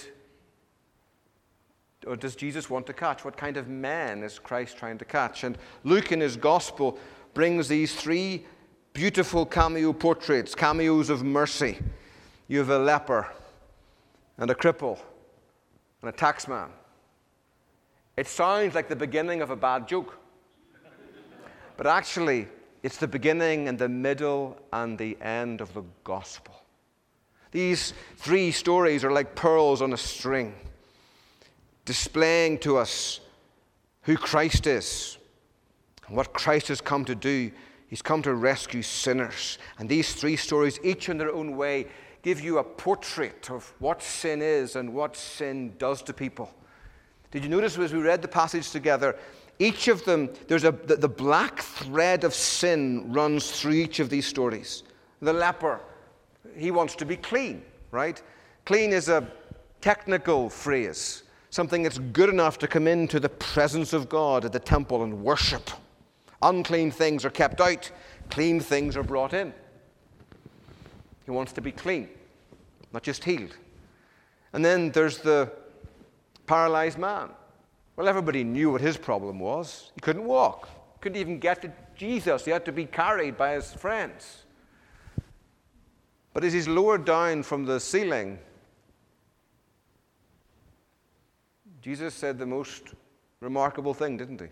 or 2.05 2.15
does 2.15 2.35
Jesus 2.35 2.69
want 2.69 2.85
to 2.85 2.93
catch? 2.93 3.25
What 3.25 3.35
kind 3.35 3.57
of 3.57 3.67
man 3.67 4.21
is 4.21 4.37
Christ 4.37 4.77
trying 4.77 4.99
to 4.99 5.05
catch? 5.05 5.43
And 5.43 5.57
Luke 5.83 6.11
in 6.11 6.19
his 6.19 6.37
gospel 6.37 6.99
brings 7.33 7.67
these 7.67 7.95
three 7.95 8.45
beautiful 8.93 9.47
cameo 9.47 9.93
portraits, 9.93 10.53
cameos 10.53 11.09
of 11.09 11.23
mercy. 11.23 11.79
You 12.47 12.59
have 12.59 12.69
a 12.69 12.77
leper 12.77 13.27
and 14.37 14.51
a 14.51 14.55
cripple 14.55 14.99
and 16.03 16.09
a 16.09 16.13
taxman. 16.13 16.69
It 18.15 18.27
sounds 18.27 18.75
like 18.75 18.87
the 18.87 18.95
beginning 18.95 19.41
of 19.41 19.49
a 19.49 19.55
bad 19.55 19.87
joke. 19.87 20.19
But 21.77 21.87
actually, 21.87 22.47
it's 22.83 22.97
the 22.97 23.07
beginning 23.07 23.67
and 23.67 23.79
the 23.79 23.89
middle 23.89 24.55
and 24.71 24.99
the 24.99 25.17
end 25.19 25.61
of 25.61 25.73
the 25.73 25.83
gospel. 26.03 26.58
These 27.51 27.93
three 28.17 28.51
stories 28.51 29.03
are 29.03 29.11
like 29.11 29.35
pearls 29.35 29.81
on 29.81 29.93
a 29.93 29.97
string, 29.97 30.53
displaying 31.85 32.59
to 32.59 32.77
us 32.77 33.19
who 34.03 34.17
Christ 34.17 34.67
is 34.67 35.17
and 36.07 36.15
what 36.15 36.33
Christ 36.33 36.67
has 36.67 36.81
come 36.81 37.05
to 37.05 37.15
do. 37.15 37.51
He's 37.87 38.01
come 38.01 38.21
to 38.21 38.33
rescue 38.35 38.83
sinners. 38.83 39.57
And 39.79 39.89
these 39.89 40.13
three 40.13 40.35
stories, 40.35 40.79
each 40.83 41.09
in 41.09 41.17
their 41.17 41.33
own 41.33 41.57
way, 41.57 41.87
give 42.21 42.39
you 42.41 42.59
a 42.59 42.63
portrait 42.63 43.49
of 43.49 43.73
what 43.79 44.03
sin 44.03 44.41
is 44.41 44.75
and 44.75 44.93
what 44.93 45.15
sin 45.15 45.73
does 45.77 46.03
to 46.03 46.13
people. 46.13 46.51
Did 47.31 47.43
you 47.43 47.49
notice 47.49 47.77
as 47.77 47.93
we 47.93 47.99
read 47.99 48.21
the 48.21 48.27
passage 48.27 48.71
together 48.71 49.15
each 49.59 49.89
of 49.89 50.05
them, 50.05 50.29
there's 50.47 50.63
a, 50.63 50.71
the, 50.71 50.95
the 50.95 51.09
black 51.09 51.59
thread 51.59 52.23
of 52.23 52.33
sin 52.33 53.11
runs 53.11 53.51
through 53.51 53.73
each 53.73 53.99
of 53.99 54.09
these 54.09 54.25
stories. 54.25 54.83
The 55.21 55.33
leper, 55.33 55.81
he 56.55 56.71
wants 56.71 56.95
to 56.95 57.05
be 57.05 57.17
clean, 57.17 57.63
right? 57.91 58.21
Clean 58.65 58.91
is 58.91 59.09
a 59.09 59.27
technical 59.81 60.49
phrase, 60.49 61.23
something 61.49 61.83
that's 61.83 61.97
good 61.97 62.29
enough 62.29 62.57
to 62.59 62.67
come 62.67 62.87
into 62.87 63.19
the 63.19 63.29
presence 63.29 63.93
of 63.93 64.09
God 64.09 64.45
at 64.45 64.51
the 64.51 64.59
temple 64.59 65.03
and 65.03 65.23
worship. 65.23 65.69
Unclean 66.41 66.91
things 66.91 67.25
are 67.25 67.29
kept 67.29 67.61
out, 67.61 67.91
clean 68.29 68.59
things 68.59 68.95
are 68.95 69.03
brought 69.03 69.33
in. 69.33 69.53
He 71.25 71.31
wants 71.31 71.51
to 71.53 71.61
be 71.61 71.71
clean, 71.71 72.09
not 72.93 73.03
just 73.03 73.23
healed. 73.23 73.55
And 74.53 74.63
then 74.63 74.91
there's 74.91 75.19
the 75.19 75.51
paralyzed 76.47 76.97
man. 76.97 77.29
Well, 77.95 78.07
everybody 78.07 78.43
knew 78.43 78.71
what 78.71 78.81
his 78.81 78.97
problem 78.97 79.39
was. 79.39 79.91
He 79.93 80.01
couldn't 80.01 80.23
walk, 80.23 80.69
couldn't 81.01 81.19
even 81.19 81.39
get 81.39 81.61
to 81.61 81.71
Jesus. 81.95 82.45
He 82.45 82.51
had 82.51 82.65
to 82.65 82.71
be 82.71 82.85
carried 82.85 83.37
by 83.37 83.53
his 83.53 83.73
friends. 83.73 84.43
But 86.39 86.45
as 86.45 86.53
he's 86.53 86.69
lowered 86.69 87.03
down 87.03 87.43
from 87.43 87.65
the 87.65 87.81
ceiling, 87.81 88.39
Jesus 91.81 92.13
said 92.13 92.39
the 92.39 92.45
most 92.45 92.93
remarkable 93.41 93.93
thing, 93.93 94.15
didn't 94.15 94.39
he? 94.39 94.47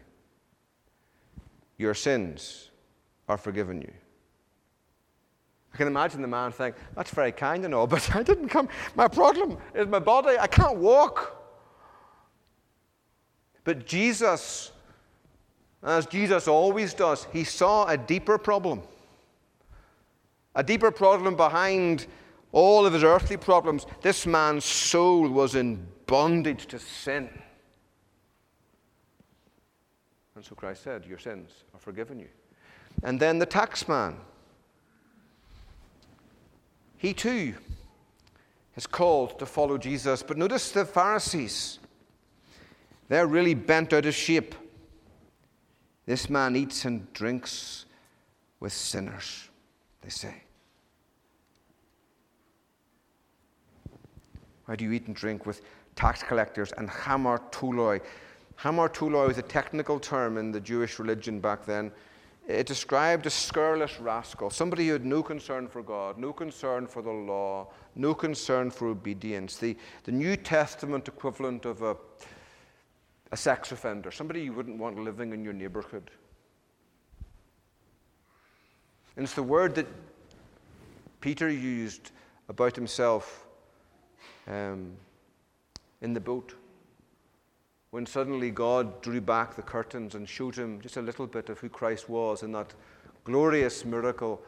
Your 1.78 1.94
sins 1.94 2.72
are 3.30 3.38
forgiven 3.38 3.80
you. 3.80 3.94
I 5.74 5.78
can 5.78 5.88
imagine 5.88 6.22
the 6.22 6.28
man 6.28 6.52
saying, 6.52 6.74
That's 6.94 7.12
very 7.12 7.32
kind 7.32 7.64
and 7.64 7.74
all, 7.74 7.88
but 7.88 8.14
I 8.18 8.22
didn't 8.22 8.50
come. 8.50 8.68
My 8.96 9.08
problem 9.08 9.58
is 9.74 9.88
my 9.88 10.00
body. 10.00 10.38
I 10.38 10.48
can't 10.48 10.80
walk. 10.80 11.42
But 13.64 13.86
Jesus, 13.86 14.74
as 15.82 16.06
Jesus 16.06 16.50
always 16.50 16.94
does, 16.94 17.28
he 17.32 17.46
saw 17.46 17.88
a 17.88 17.96
deeper 17.96 18.38
problem. 18.38 18.82
A 20.58 20.64
deeper 20.64 20.90
problem 20.90 21.36
behind 21.36 22.08
all 22.52 22.88
of 22.88 22.94
his 22.94 23.04
earthly 23.04 23.38
problems, 23.38 23.86
this 24.02 24.26
man's 24.26 24.66
soul 24.66 25.30
was 25.30 25.54
in 25.54 25.88
bondage 26.08 26.66
to 26.66 26.80
sin. 26.80 27.30
And 30.36 30.44
so 30.44 30.56
Christ 30.56 30.82
said, 30.82 31.06
Your 31.06 31.20
sins 31.20 31.52
are 31.76 31.80
forgiven 31.80 32.20
you. 32.20 32.30
And 33.04 33.20
then 33.20 33.38
the 33.38 33.46
taxman. 33.46 34.16
He 36.98 37.14
too 37.14 37.54
is 38.76 38.88
called 38.88 39.38
to 39.38 39.46
follow 39.46 39.78
Jesus. 39.78 40.24
But 40.24 40.38
notice 40.38 40.72
the 40.72 40.86
Pharisees. 40.86 41.78
They're 43.10 43.28
really 43.28 43.54
bent 43.54 43.94
out 43.94 44.08
of 44.08 44.16
shape. 44.16 44.56
This 46.08 46.32
man 46.32 46.56
eats 46.56 46.84
and 46.86 47.14
drinks 47.14 47.86
with 48.60 48.74
sinners, 48.74 49.50
they 50.02 50.10
say. 50.10 50.44
Why 54.68 54.76
do 54.76 54.84
you 54.84 54.92
eat 54.92 55.08
and 55.08 55.16
drink 55.16 55.46
with 55.46 55.62
tax 55.96 56.22
collectors 56.22 56.74
and 56.74 56.90
hamartoloi? 56.90 58.02
Hamartoloi 58.60 59.28
was 59.28 59.38
a 59.38 59.44
technical 59.44 59.98
term 59.98 60.38
in 60.38 60.52
the 60.52 60.60
Jewish 60.60 61.00
religion 61.00 61.40
back 61.40 61.66
then. 61.66 61.90
It 62.48 62.66
described 62.66 63.26
a 63.26 63.30
scurrilous 63.30 64.00
rascal, 64.00 64.50
somebody 64.50 64.88
who 64.88 64.94
had 64.94 65.06
no 65.06 65.24
concern 65.24 65.68
for 65.68 65.82
God, 65.82 66.18
no 66.18 66.34
concern 66.34 66.86
for 66.86 67.02
the 67.02 67.12
law, 67.12 67.70
no 67.96 68.14
concern 68.14 68.70
for 68.70 68.88
obedience. 68.88 69.58
The, 69.58 69.78
the 70.04 70.12
New 70.12 70.36
Testament 70.36 71.08
equivalent 71.08 71.66
of 71.66 71.82
a, 71.82 71.96
a 73.32 73.38
sex 73.38 73.72
offender, 73.72 74.12
somebody 74.12 74.42
you 74.42 74.54
wouldn't 74.54 74.78
want 74.78 75.00
living 75.00 75.32
in 75.32 75.46
your 75.46 75.54
neighborhood. 75.54 76.12
And 79.16 79.24
it's 79.24 79.34
the 79.34 79.44
word 79.44 79.76
that 79.76 79.88
Peter 81.22 81.50
used 81.50 82.12
about 82.50 82.76
himself 82.76 83.47
um, 84.48 84.94
in 86.02 86.14
the 86.14 86.20
boat 86.20 86.56
when 87.92 88.06
suddenly 88.06 88.52
God 88.52 89.02
drew 89.02 89.22
back 89.22 89.56
the 89.56 89.62
curtains 89.62 90.16
and 90.16 90.28
showed 90.28 90.56
him 90.56 90.82
just 90.82 90.98
a 90.98 91.02
little 91.02 91.28
bit 91.28 91.50
of 91.50 91.60
who 91.60 91.70
Christ 91.70 92.10
was 92.10 92.44
in 92.44 92.52
that 92.52 92.74
glorious 93.24 93.86
miracle. 93.86 94.42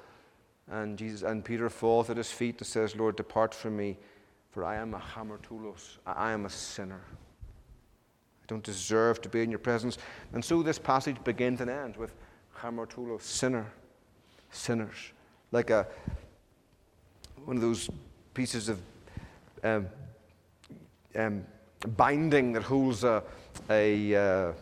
And, 0.69 0.97
Jesus, 0.97 1.23
and 1.23 1.43
Peter 1.43 1.69
falls 1.69 2.09
at 2.09 2.17
his 2.17 2.31
feet 2.31 2.59
and 2.59 2.67
says, 2.67 2.95
Lord, 2.95 3.15
depart 3.15 3.55
from 3.55 3.77
me, 3.77 3.97
for 4.51 4.63
I 4.63 4.75
am 4.75 4.93
a 4.93 4.99
hamartolos. 4.99 5.97
I 6.05 6.31
am 6.31 6.45
a 6.45 6.49
sinner. 6.49 7.01
I 7.09 8.45
don't 8.47 8.63
deserve 8.63 9.21
to 9.21 9.29
be 9.29 9.41
in 9.41 9.49
your 9.49 9.59
presence. 9.59 9.97
And 10.33 10.43
so 10.43 10.61
this 10.61 10.77
passage 10.77 11.17
begins 11.23 11.61
and 11.61 11.69
ends 11.69 11.97
with 11.97 12.13
hamartolos, 12.57 13.21
sinner, 13.21 13.65
sinners. 14.51 15.13
Like 15.51 15.69
a, 15.69 15.87
one 17.45 17.55
of 17.55 17.61
those 17.61 17.89
pieces 18.33 18.69
of 18.69 18.79
um, 19.63 19.87
um, 21.15 21.45
binding 21.95 22.53
that 22.53 22.63
holds 22.63 23.03
a, 23.03 23.23
a 23.69 24.15
uh, 24.15 24.53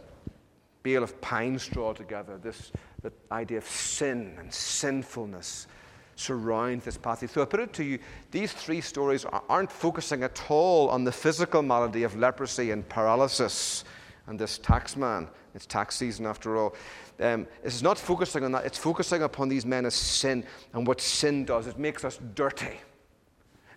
bale 0.84 1.04
of 1.04 1.20
pine 1.22 1.60
straw 1.60 1.94
together. 1.94 2.38
This 2.38 2.72
the 3.02 3.12
idea 3.32 3.58
of 3.58 3.66
sin 3.66 4.36
and 4.40 4.54
sinfulness 4.54 5.68
surrounds 6.16 6.84
this 6.86 6.98
passage. 6.98 7.30
So 7.30 7.42
I 7.42 7.46
put 7.46 7.60
it 7.60 7.74
to 7.74 7.84
you 7.84 8.00
these 8.32 8.52
three 8.52 8.82
stories 8.82 9.26
aren't 9.50 9.72
focusing 9.72 10.24
at 10.24 10.42
all 10.50 10.90
on 10.90 11.04
the 11.04 11.12
physical 11.12 11.62
malady 11.62 12.04
of 12.04 12.16
leprosy 12.16 12.72
and 12.72 12.88
paralysis 12.90 13.84
and 14.26 14.38
this 14.40 14.60
taxman. 14.60 15.28
It's 15.54 15.66
tax 15.66 15.96
season 15.96 16.26
after 16.26 16.58
all. 16.58 16.76
Um, 17.20 17.48
it's 17.64 17.82
not 17.82 17.98
focusing 17.98 18.44
on 18.44 18.52
that, 18.52 18.66
it's 18.66 18.78
focusing 18.78 19.24
upon 19.24 19.50
these 19.50 19.66
men 19.66 19.86
as 19.86 19.96
sin 19.96 20.44
and 20.74 20.86
what 20.86 21.02
sin 21.02 21.46
does. 21.46 21.68
It 21.68 21.80
makes 21.80 22.04
us 22.04 22.20
dirty. 22.36 22.80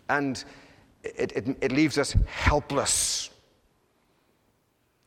And 0.08 0.42
it, 1.02 1.32
it, 1.32 1.56
it 1.60 1.72
leaves 1.72 1.98
us 1.98 2.12
helpless 2.26 3.30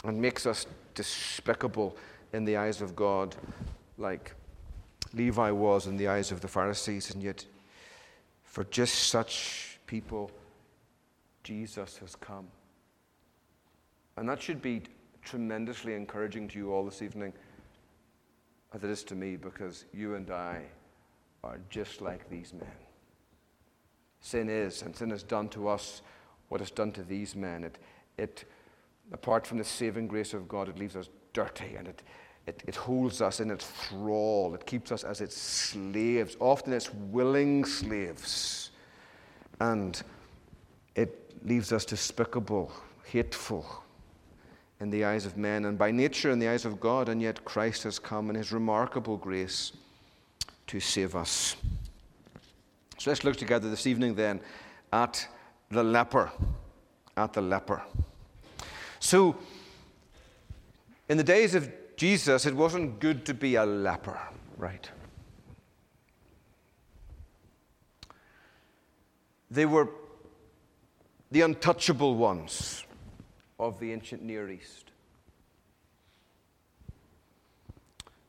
and 0.03 0.19
makes 0.21 0.45
us 0.45 0.65
despicable 0.95 1.95
in 2.33 2.45
the 2.45 2.57
eyes 2.57 2.81
of 2.81 2.95
God, 2.95 3.35
like 3.97 4.33
Levi 5.13 5.51
was 5.51 5.87
in 5.87 5.97
the 5.97 6.07
eyes 6.07 6.31
of 6.31 6.41
the 6.41 6.47
Pharisees. 6.47 7.13
And 7.13 7.21
yet, 7.21 7.45
for 8.43 8.63
just 8.65 9.09
such 9.09 9.79
people, 9.85 10.31
Jesus 11.43 11.97
has 11.99 12.15
come. 12.15 12.47
And 14.17 14.27
that 14.29 14.41
should 14.41 14.61
be 14.61 14.81
tremendously 15.23 15.93
encouraging 15.93 16.47
to 16.49 16.57
you 16.57 16.73
all 16.73 16.83
this 16.85 17.01
evening, 17.01 17.33
as 18.73 18.83
it 18.83 18.89
is 18.89 19.03
to 19.03 19.15
me, 19.15 19.35
because 19.37 19.85
you 19.93 20.15
and 20.15 20.29
I 20.31 20.63
are 21.43 21.59
just 21.69 22.01
like 22.01 22.29
these 22.29 22.53
men. 22.53 22.67
Sin 24.23 24.49
is, 24.49 24.81
and 24.81 24.95
sin 24.95 25.09
has 25.09 25.21
done 25.21 25.49
to 25.49 25.67
us 25.67 26.01
what 26.47 26.61
it's 26.61 26.71
done 26.71 26.93
to 26.93 27.03
these 27.03 27.35
men. 27.35 27.65
It, 27.65 27.77
it 28.17 28.45
apart 29.11 29.45
from 29.45 29.57
the 29.57 29.65
saving 29.65 30.07
grace 30.07 30.33
of 30.33 30.47
God, 30.47 30.69
it 30.69 30.79
leaves 30.79 30.95
us 30.95 31.09
dirty 31.33 31.75
and 31.75 31.89
it, 31.89 32.01
it, 32.47 32.63
it 32.65 32.75
holds 32.75 33.21
us 33.21 33.41
in 33.41 33.51
its 33.51 33.65
thrall. 33.65 34.55
It 34.55 34.65
keeps 34.65 34.93
us 34.93 35.03
as 35.03 35.19
its 35.19 35.35
slaves, 35.35 36.37
often 36.39 36.71
its 36.71 36.91
willing 36.93 37.65
slaves. 37.65 38.71
And 39.59 40.01
it 40.95 41.35
leaves 41.45 41.73
us 41.73 41.83
despicable, 41.83 42.71
hateful 43.03 43.83
in 44.79 44.89
the 44.89 45.03
eyes 45.03 45.25
of 45.25 45.35
men 45.35 45.65
and 45.65 45.77
by 45.77 45.91
nature 45.91 46.31
in 46.31 46.39
the 46.39 46.47
eyes 46.47 46.63
of 46.63 46.79
God. 46.79 47.09
And 47.09 47.21
yet 47.21 47.43
Christ 47.43 47.83
has 47.83 47.99
come 47.99 48.29
in 48.29 48.37
his 48.37 48.53
remarkable 48.53 49.17
grace 49.17 49.73
to 50.67 50.79
save 50.79 51.13
us. 51.13 51.57
So 53.03 53.11
let's 53.11 53.25
look 53.25 53.35
together 53.35 53.69
this 53.69 53.85
evening 53.85 54.15
then 54.15 54.39
at 54.93 55.27
the 55.69 55.83
leper. 55.83 56.31
At 57.17 57.33
the 57.33 57.41
leper. 57.41 57.83
So, 59.01 59.35
in 61.09 61.17
the 61.17 61.23
days 61.25 61.53
of 61.53 61.69
Jesus, 61.97 62.45
it 62.45 62.55
wasn't 62.55 63.01
good 63.01 63.25
to 63.25 63.33
be 63.33 63.55
a 63.55 63.65
leper, 63.65 64.17
right? 64.57 64.89
They 69.51 69.65
were 69.65 69.89
the 71.29 71.41
untouchable 71.41 72.15
ones 72.15 72.85
of 73.59 73.81
the 73.81 73.91
ancient 73.91 74.23
Near 74.23 74.49
East. 74.49 74.91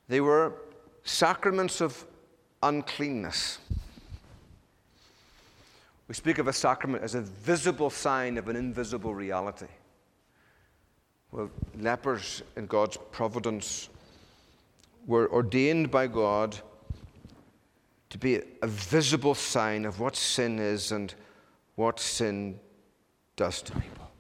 They 0.09 0.21
were 0.21 0.55
sacraments 1.05 1.81
of 1.81 2.05
uncleanness. 2.61 3.59
We 6.07 6.15
speak 6.15 6.39
of 6.39 6.49
a 6.49 6.53
sacrament 6.53 7.03
as 7.03 7.15
a 7.15 7.23
visible 7.23 7.91
sign 7.91 8.37
of 8.37 8.49
an 8.49 8.57
invisible 8.57 9.15
reality. 9.15 9.67
Well, 11.33 11.51
lepers 11.79 12.43
in 12.57 12.67
God's 12.67 12.99
providence 13.11 13.89
were 15.07 15.31
ordained 15.33 15.91
by 15.91 16.07
God 16.07 16.57
to 18.11 18.19
be 18.19 18.41
a 18.63 18.67
visible 18.67 19.35
sign 19.35 19.85
of 19.85 19.99
what 19.99 20.15
sin 20.15 20.59
is 20.59 20.93
and 20.93 21.13
what 21.75 21.99
sin 21.99 22.61
does 23.35 23.63
to 23.63 23.73
people. 23.73 24.11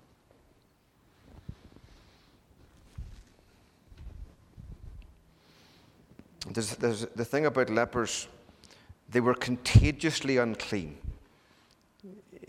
There's, 6.50 6.76
there's 6.76 7.06
the 7.14 7.24
thing 7.24 7.46
about 7.46 7.70
lepers, 7.70 8.26
they 9.08 9.20
were 9.20 9.34
contagiously 9.34 10.38
unclean. 10.38 10.98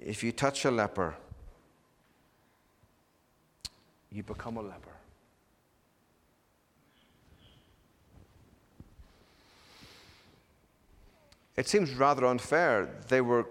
If 0.06 0.24
you 0.24 0.32
touch 0.32 0.66
a 0.66 0.72
leper, 0.72 1.16
you 4.12 4.22
become 4.22 4.58
a 4.58 4.62
leper. 4.62 4.92
It 11.58 11.68
seems 11.68 11.92
rather 11.96 12.28
unfair. 12.28 12.88
They 13.08 13.22
were 13.22 13.48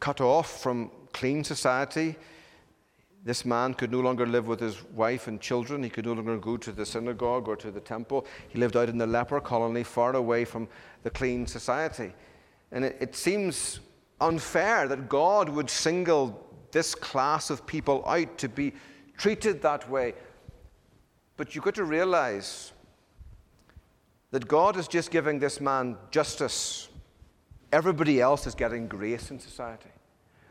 cut 0.00 0.22
off 0.22 0.62
from 0.62 0.90
clean 1.12 1.44
society. 1.44 2.16
This 3.22 3.44
man 3.44 3.74
could 3.74 3.92
no 3.92 4.00
longer 4.00 4.26
live 4.26 4.48
with 4.48 4.60
his 4.60 4.82
wife 4.94 5.28
and 5.28 5.38
children. 5.38 5.82
He 5.82 5.90
could 5.90 6.06
no 6.06 6.14
longer 6.14 6.38
go 6.38 6.56
to 6.56 6.72
the 6.72 6.86
synagogue 6.86 7.48
or 7.48 7.56
to 7.56 7.70
the 7.70 7.80
temple. 7.80 8.26
He 8.48 8.58
lived 8.58 8.78
out 8.78 8.88
in 8.88 8.96
the 8.96 9.06
leper 9.06 9.40
colony, 9.42 9.82
far 9.82 10.16
away 10.16 10.46
from 10.46 10.68
the 11.02 11.10
clean 11.10 11.46
society. 11.46 12.14
And 12.72 12.84
it, 12.84 12.96
it 12.98 13.14
seems 13.14 13.80
unfair 14.20 14.88
that 14.88 15.08
God 15.08 15.48
would 15.48 15.70
single 15.70 16.46
this 16.70 16.94
class 16.94 17.50
of 17.50 17.66
people 17.66 18.04
out 18.06 18.38
to 18.38 18.48
be 18.48 18.74
treated 19.16 19.62
that 19.62 19.88
way. 19.88 20.14
But 21.36 21.54
you've 21.54 21.64
got 21.64 21.76
to 21.76 21.84
realize 21.84 22.72
that 24.30 24.46
God 24.46 24.76
is 24.76 24.88
just 24.88 25.10
giving 25.10 25.38
this 25.38 25.60
man 25.60 25.96
justice. 26.10 26.88
Everybody 27.72 28.20
else 28.20 28.46
is 28.46 28.54
getting 28.54 28.88
grace 28.88 29.30
in 29.30 29.38
society. 29.38 29.90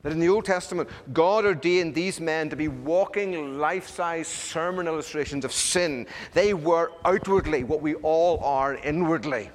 That 0.03 0.13
in 0.13 0.19
the 0.19 0.29
Old 0.29 0.45
Testament, 0.45 0.89
God 1.11 1.45
ordained 1.45 1.93
these 1.93 2.21
men 2.21 2.49
to 2.49 2.55
be 2.55 2.67
walking 2.67 3.59
life 3.59 3.87
size 3.87 4.27
sermon 4.27 4.87
illustrations 4.87 5.43
of 5.43 5.51
sin. 5.51 6.07
They 6.33 6.53
were 6.53 6.91
outwardly 7.03 7.63
what 7.63 7.81
we 7.81 7.95
all 7.95 8.39
are 8.43 8.75
inwardly. 8.75 9.49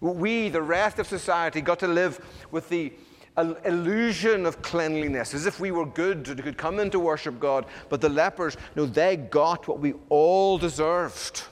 We, 0.00 0.48
the 0.48 0.62
rest 0.62 0.98
of 0.98 1.06
society, 1.06 1.60
got 1.60 1.78
to 1.80 1.88
live 1.88 2.24
with 2.50 2.68
the 2.68 2.92
illusion 3.36 4.46
of 4.46 4.62
cleanliness, 4.62 5.34
as 5.34 5.46
if 5.46 5.60
we 5.60 5.70
were 5.70 5.86
good 5.86 6.28
and 6.28 6.42
could 6.42 6.58
come 6.58 6.78
in 6.78 6.90
to 6.90 6.98
worship 6.98 7.38
God. 7.38 7.66
But 7.88 8.00
the 8.00 8.08
lepers, 8.08 8.56
no, 8.76 8.86
they 8.86 9.16
got 9.16 9.68
what 9.68 9.78
we 9.78 9.94
all 10.08 10.58
deserved. 10.58 11.44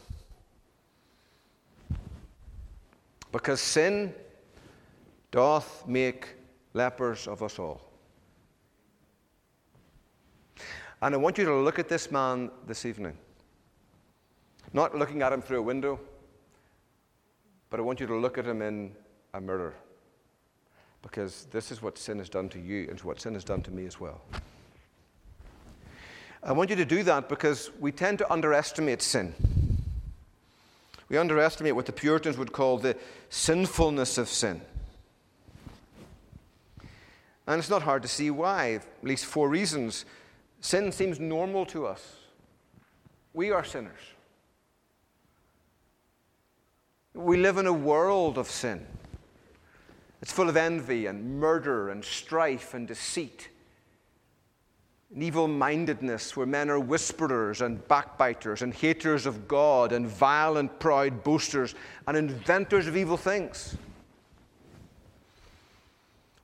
Because 3.30 3.60
sin 3.60 4.14
doth 5.30 5.86
make 5.86 6.28
lepers 6.72 7.28
of 7.28 7.42
us 7.42 7.58
all. 7.58 7.82
And 11.00 11.14
I 11.14 11.18
want 11.18 11.38
you 11.38 11.44
to 11.44 11.54
look 11.54 11.78
at 11.78 11.88
this 11.88 12.10
man 12.10 12.50
this 12.66 12.84
evening. 12.84 13.16
Not 14.72 14.96
looking 14.96 15.22
at 15.22 15.32
him 15.32 15.42
through 15.42 15.58
a 15.58 15.62
window, 15.62 16.00
but 17.70 17.80
I 17.80 17.82
want 17.82 18.00
you 18.00 18.06
to 18.06 18.16
look 18.16 18.38
at 18.38 18.46
him 18.46 18.62
in 18.62 18.92
a 19.34 19.40
mirror. 19.40 19.74
Because 21.02 21.46
this 21.50 21.70
is 21.70 21.80
what 21.80 21.96
sin 21.98 22.18
has 22.18 22.28
done 22.28 22.48
to 22.50 22.58
you, 22.58 22.88
and 22.90 22.98
what 23.00 23.20
sin 23.20 23.34
has 23.34 23.44
done 23.44 23.62
to 23.62 23.70
me 23.70 23.86
as 23.86 24.00
well. 24.00 24.20
I 26.42 26.52
want 26.52 26.70
you 26.70 26.76
to 26.76 26.84
do 26.84 27.02
that 27.04 27.28
because 27.28 27.70
we 27.80 27.92
tend 27.92 28.18
to 28.18 28.32
underestimate 28.32 29.02
sin. 29.02 29.34
We 31.08 31.16
underestimate 31.16 31.74
what 31.74 31.86
the 31.86 31.92
Puritans 31.92 32.36
would 32.36 32.52
call 32.52 32.78
the 32.78 32.96
sinfulness 33.30 34.18
of 34.18 34.28
sin. 34.28 34.60
And 37.46 37.58
it's 37.58 37.70
not 37.70 37.82
hard 37.82 38.02
to 38.02 38.08
see 38.08 38.30
why, 38.30 38.74
at 38.74 38.84
least 39.02 39.24
four 39.24 39.48
reasons. 39.48 40.04
Sin 40.60 40.92
seems 40.92 41.18
normal 41.18 41.64
to 41.66 41.86
us. 41.86 42.16
We 43.32 43.50
are 43.52 43.64
sinners. 43.64 44.00
We 47.18 47.36
live 47.36 47.58
in 47.58 47.66
a 47.66 47.72
world 47.72 48.38
of 48.38 48.48
sin. 48.48 48.86
It's 50.22 50.30
full 50.30 50.48
of 50.48 50.56
envy 50.56 51.06
and 51.06 51.40
murder 51.40 51.90
and 51.90 52.04
strife 52.04 52.74
and 52.74 52.86
deceit 52.86 53.48
and 55.12 55.20
evil 55.20 55.48
mindedness, 55.48 56.36
where 56.36 56.46
men 56.46 56.70
are 56.70 56.78
whisperers 56.78 57.60
and 57.60 57.86
backbiters 57.88 58.62
and 58.62 58.72
haters 58.72 59.26
of 59.26 59.48
God 59.48 59.90
and 59.90 60.06
violent, 60.06 60.78
proud 60.78 61.24
boasters 61.24 61.74
and 62.06 62.16
inventors 62.16 62.86
of 62.86 62.96
evil 62.96 63.16
things. 63.16 63.76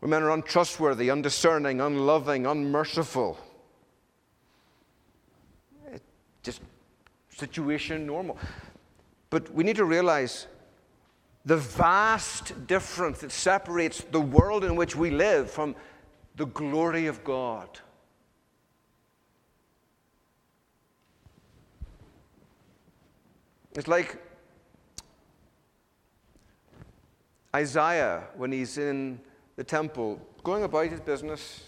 Where 0.01 0.09
men 0.09 0.25
are 0.25 0.31
untrustworthy, 0.33 1.09
undiscerning, 1.09 1.81
unloving, 1.81 2.47
unmerciful 2.47 3.39
It's 5.93 6.03
just 6.43 6.63
situation 7.31 8.07
normal. 8.07 8.39
But 9.31 9.55
we 9.55 9.63
need 9.63 9.77
to 9.77 9.85
realize 9.85 10.49
the 11.45 11.57
vast 11.57 12.67
difference 12.67 13.21
that 13.21 13.31
separates 13.31 14.03
the 14.11 14.21
world 14.21 14.65
in 14.65 14.77
which 14.77 14.97
we 14.97 15.11
live 15.11 15.51
from 15.51 15.77
the 16.37 16.47
glory 16.47 17.07
of 17.07 17.23
God. 17.23 17.69
It's 23.75 23.89
like 23.89 24.23
Isaiah 27.55 28.25
when 28.37 28.53
he's 28.53 28.79
in 28.79 29.21
the 29.57 29.65
temple, 29.65 30.21
going 30.43 30.63
about 30.63 30.87
his 30.87 31.01
business, 31.01 31.63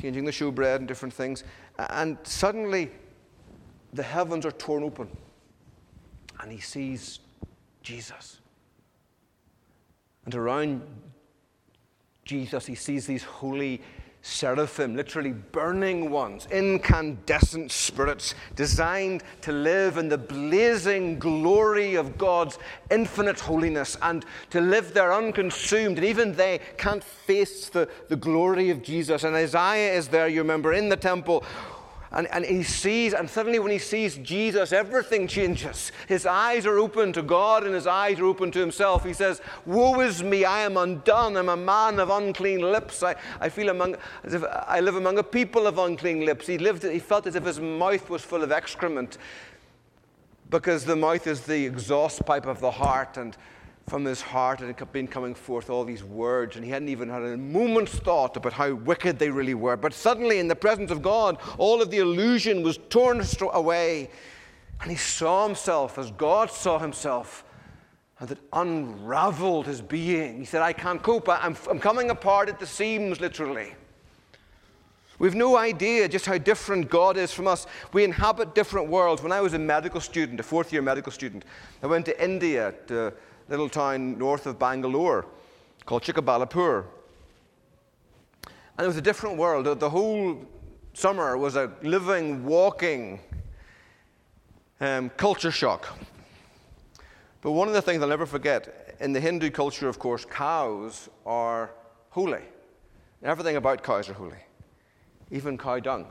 changing 0.00 0.24
the 0.24 0.32
showbread 0.32 0.76
and 0.76 0.88
different 0.88 1.14
things, 1.14 1.44
and 1.78 2.18
suddenly 2.24 2.90
the 3.92 4.02
heavens 4.02 4.44
are 4.44 4.52
torn 4.52 4.82
open 4.82 5.08
and 6.40 6.52
he 6.52 6.58
sees 6.58 7.20
Jesus. 7.82 8.39
And 10.24 10.34
around 10.34 10.82
Jesus, 12.24 12.66
he 12.66 12.74
sees 12.74 13.06
these 13.06 13.24
holy 13.24 13.80
seraphim, 14.22 14.94
literally 14.94 15.32
burning 15.32 16.10
ones, 16.10 16.46
incandescent 16.50 17.70
spirits 17.70 18.34
designed 18.54 19.22
to 19.40 19.52
live 19.52 19.96
in 19.96 20.08
the 20.08 20.18
blazing 20.18 21.18
glory 21.18 21.94
of 21.94 22.18
God's 22.18 22.58
infinite 22.90 23.40
holiness 23.40 23.96
and 24.02 24.24
to 24.50 24.60
live 24.60 24.92
there 24.92 25.12
unconsumed. 25.12 25.96
And 25.96 26.06
even 26.06 26.32
they 26.32 26.60
can't 26.76 27.02
face 27.02 27.68
the, 27.70 27.88
the 28.08 28.16
glory 28.16 28.70
of 28.70 28.82
Jesus. 28.82 29.24
And 29.24 29.34
Isaiah 29.34 29.94
is 29.94 30.08
there, 30.08 30.28
you 30.28 30.40
remember, 30.40 30.74
in 30.74 30.88
the 30.88 30.96
temple 30.96 31.44
and, 32.12 32.26
and 32.28 32.44
he 32.44 32.64
sees, 32.64 33.14
and 33.14 33.30
suddenly 33.30 33.60
when 33.60 33.70
he 33.70 33.78
sees 33.78 34.16
Jesus, 34.16 34.72
everything 34.72 35.28
changes. 35.28 35.92
His 36.08 36.26
eyes 36.26 36.66
are 36.66 36.76
open 36.76 37.12
to 37.12 37.22
God 37.22 37.64
and 37.64 37.72
his 37.72 37.86
eyes 37.86 38.18
are 38.18 38.24
open 38.24 38.50
to 38.50 38.58
himself. 38.58 39.04
He 39.04 39.12
says, 39.12 39.40
Woe 39.64 40.00
is 40.00 40.20
me, 40.20 40.44
I 40.44 40.62
am 40.62 40.76
undone. 40.76 41.36
I'm 41.36 41.48
a 41.48 41.56
man 41.56 42.00
of 42.00 42.10
unclean 42.10 42.60
lips. 42.60 43.04
I, 43.04 43.14
I 43.40 43.48
feel 43.48 43.68
among, 43.68 43.96
as 44.24 44.34
if 44.34 44.42
I 44.44 44.80
live 44.80 44.96
among 44.96 45.18
a 45.18 45.22
people 45.22 45.68
of 45.68 45.78
unclean 45.78 46.24
lips. 46.24 46.48
He, 46.48 46.58
lived, 46.58 46.82
he 46.82 46.98
felt 46.98 47.28
as 47.28 47.36
if 47.36 47.44
his 47.44 47.60
mouth 47.60 48.10
was 48.10 48.22
full 48.22 48.42
of 48.42 48.50
excrement 48.50 49.16
because 50.50 50.84
the 50.84 50.96
mouth 50.96 51.28
is 51.28 51.42
the 51.42 51.64
exhaust 51.64 52.26
pipe 52.26 52.46
of 52.46 52.58
the 52.58 52.72
heart. 52.72 53.18
And 53.18 53.36
from 53.90 54.04
his 54.04 54.22
heart 54.22 54.60
and 54.60 54.70
it 54.70 54.78
had 54.78 54.92
been 54.92 55.08
coming 55.08 55.34
forth 55.34 55.68
all 55.68 55.84
these 55.84 56.04
words, 56.04 56.54
and 56.54 56.64
he 56.64 56.70
hadn't 56.70 56.88
even 56.88 57.08
had 57.08 57.22
a 57.22 57.36
moment's 57.36 57.96
thought 57.96 58.36
about 58.36 58.52
how 58.52 58.72
wicked 58.72 59.18
they 59.18 59.28
really 59.28 59.54
were. 59.54 59.76
But 59.76 59.92
suddenly, 59.92 60.38
in 60.38 60.46
the 60.46 60.54
presence 60.54 60.92
of 60.92 61.02
God, 61.02 61.38
all 61.58 61.82
of 61.82 61.90
the 61.90 61.98
illusion 61.98 62.62
was 62.62 62.78
torn 62.88 63.20
away, 63.52 64.08
and 64.80 64.90
he 64.90 64.96
saw 64.96 65.44
himself 65.44 65.98
as 65.98 66.12
God 66.12 66.52
saw 66.52 66.78
himself, 66.78 67.44
and 68.20 68.30
it 68.30 68.38
unraveled 68.52 69.66
his 69.66 69.82
being. 69.82 70.38
He 70.38 70.44
said, 70.44 70.62
I 70.62 70.72
can't 70.72 71.02
cope. 71.02 71.28
I'm, 71.28 71.56
I'm 71.68 71.80
coming 71.80 72.10
apart 72.10 72.48
at 72.48 72.60
the 72.60 72.66
seams, 72.66 73.20
literally. 73.20 73.74
We've 75.18 75.34
no 75.34 75.56
idea 75.56 76.08
just 76.08 76.26
how 76.26 76.38
different 76.38 76.88
God 76.88 77.16
is 77.16 77.32
from 77.32 77.48
us. 77.48 77.66
We 77.92 78.04
inhabit 78.04 78.54
different 78.54 78.88
worlds. 78.88 79.20
When 79.20 79.32
I 79.32 79.40
was 79.40 79.52
a 79.52 79.58
medical 79.58 80.00
student, 80.00 80.38
a 80.38 80.44
fourth 80.44 80.72
year 80.72 80.80
medical 80.80 81.10
student, 81.10 81.44
I 81.82 81.88
went 81.88 82.06
to 82.06 82.24
India 82.24 82.72
to 82.86 83.12
little 83.50 83.68
town 83.68 84.16
north 84.16 84.46
of 84.46 84.58
Bangalore 84.58 85.26
called 85.84 86.02
Chikkabalapur. 86.02 86.84
And 88.78 88.84
it 88.84 88.86
was 88.86 88.96
a 88.96 89.02
different 89.02 89.36
world. 89.36 89.78
The 89.78 89.90
whole 89.90 90.46
summer 90.94 91.36
was 91.36 91.56
a 91.56 91.70
living, 91.82 92.44
walking 92.44 93.20
um, 94.80 95.10
culture 95.10 95.50
shock. 95.50 95.98
But 97.42 97.52
one 97.52 97.68
of 97.68 97.74
the 97.74 97.82
things 97.82 98.02
I'll 98.02 98.08
never 98.08 98.26
forget 98.26 98.96
in 99.00 99.12
the 99.12 99.20
Hindu 99.20 99.50
culture, 99.50 99.88
of 99.88 99.98
course, 99.98 100.24
cows 100.24 101.08
are 101.26 101.70
holy. 102.10 102.42
Everything 103.22 103.56
about 103.56 103.82
cows 103.82 104.08
are 104.08 104.14
holy, 104.14 104.38
even 105.30 105.58
cow 105.58 105.80
dung. 105.80 106.06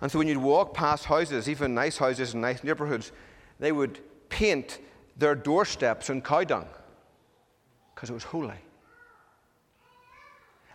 And 0.00 0.10
so 0.10 0.18
when 0.18 0.28
you'd 0.28 0.38
walk 0.38 0.74
past 0.74 1.06
houses, 1.06 1.48
even 1.48 1.74
nice 1.74 1.96
houses 1.96 2.34
in 2.34 2.40
nice 2.40 2.62
neighborhoods, 2.62 3.12
they 3.58 3.72
would 3.72 4.00
paint 4.28 4.80
their 5.18 5.34
doorsteps 5.34 6.10
in 6.10 6.22
cow 6.22 6.44
dung 6.44 6.66
because 7.94 8.10
it 8.10 8.14
was 8.14 8.24
holy. 8.24 8.54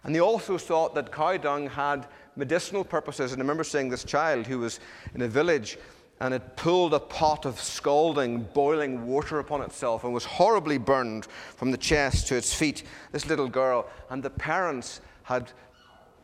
And 0.04 0.14
they 0.14 0.20
also 0.20 0.58
thought 0.58 0.94
that 0.96 1.12
cow 1.12 1.38
dung 1.38 1.68
had 1.68 2.08
medicinal 2.36 2.84
purposes. 2.84 3.32
And 3.32 3.42
I 3.42 3.44
remember 3.44 3.64
seeing 3.64 3.90
this 3.90 4.04
child 4.04 4.46
who 4.46 4.60
was 4.60 4.80
in 5.16 5.22
a 5.22 5.28
village 5.28 5.78
and 6.20 6.34
it 6.34 6.56
pulled 6.56 6.94
a 6.94 7.00
pot 7.00 7.46
of 7.46 7.60
scalding, 7.60 8.44
boiling 8.54 9.08
water 9.08 9.40
upon 9.40 9.62
itself 9.62 10.04
and 10.04 10.14
was 10.14 10.26
horribly 10.26 10.78
burned 10.78 11.26
from 11.26 11.72
the 11.72 11.78
chest 11.78 12.28
to 12.28 12.36
its 12.36 12.54
feet. 12.54 12.84
This 13.12 13.28
little 13.28 13.48
girl. 13.48 13.90
And 14.10 14.22
the 14.22 14.30
parents 14.30 15.02
had 15.24 15.52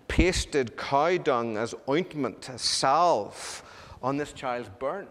pasted 0.08 0.76
cow 0.78 1.18
dung 1.18 1.58
as 1.58 1.74
ointment, 1.88 2.50
as 2.50 2.62
salve 2.62 3.64
on 4.04 4.18
this 4.18 4.34
child's 4.34 4.70
burns. 4.80 5.10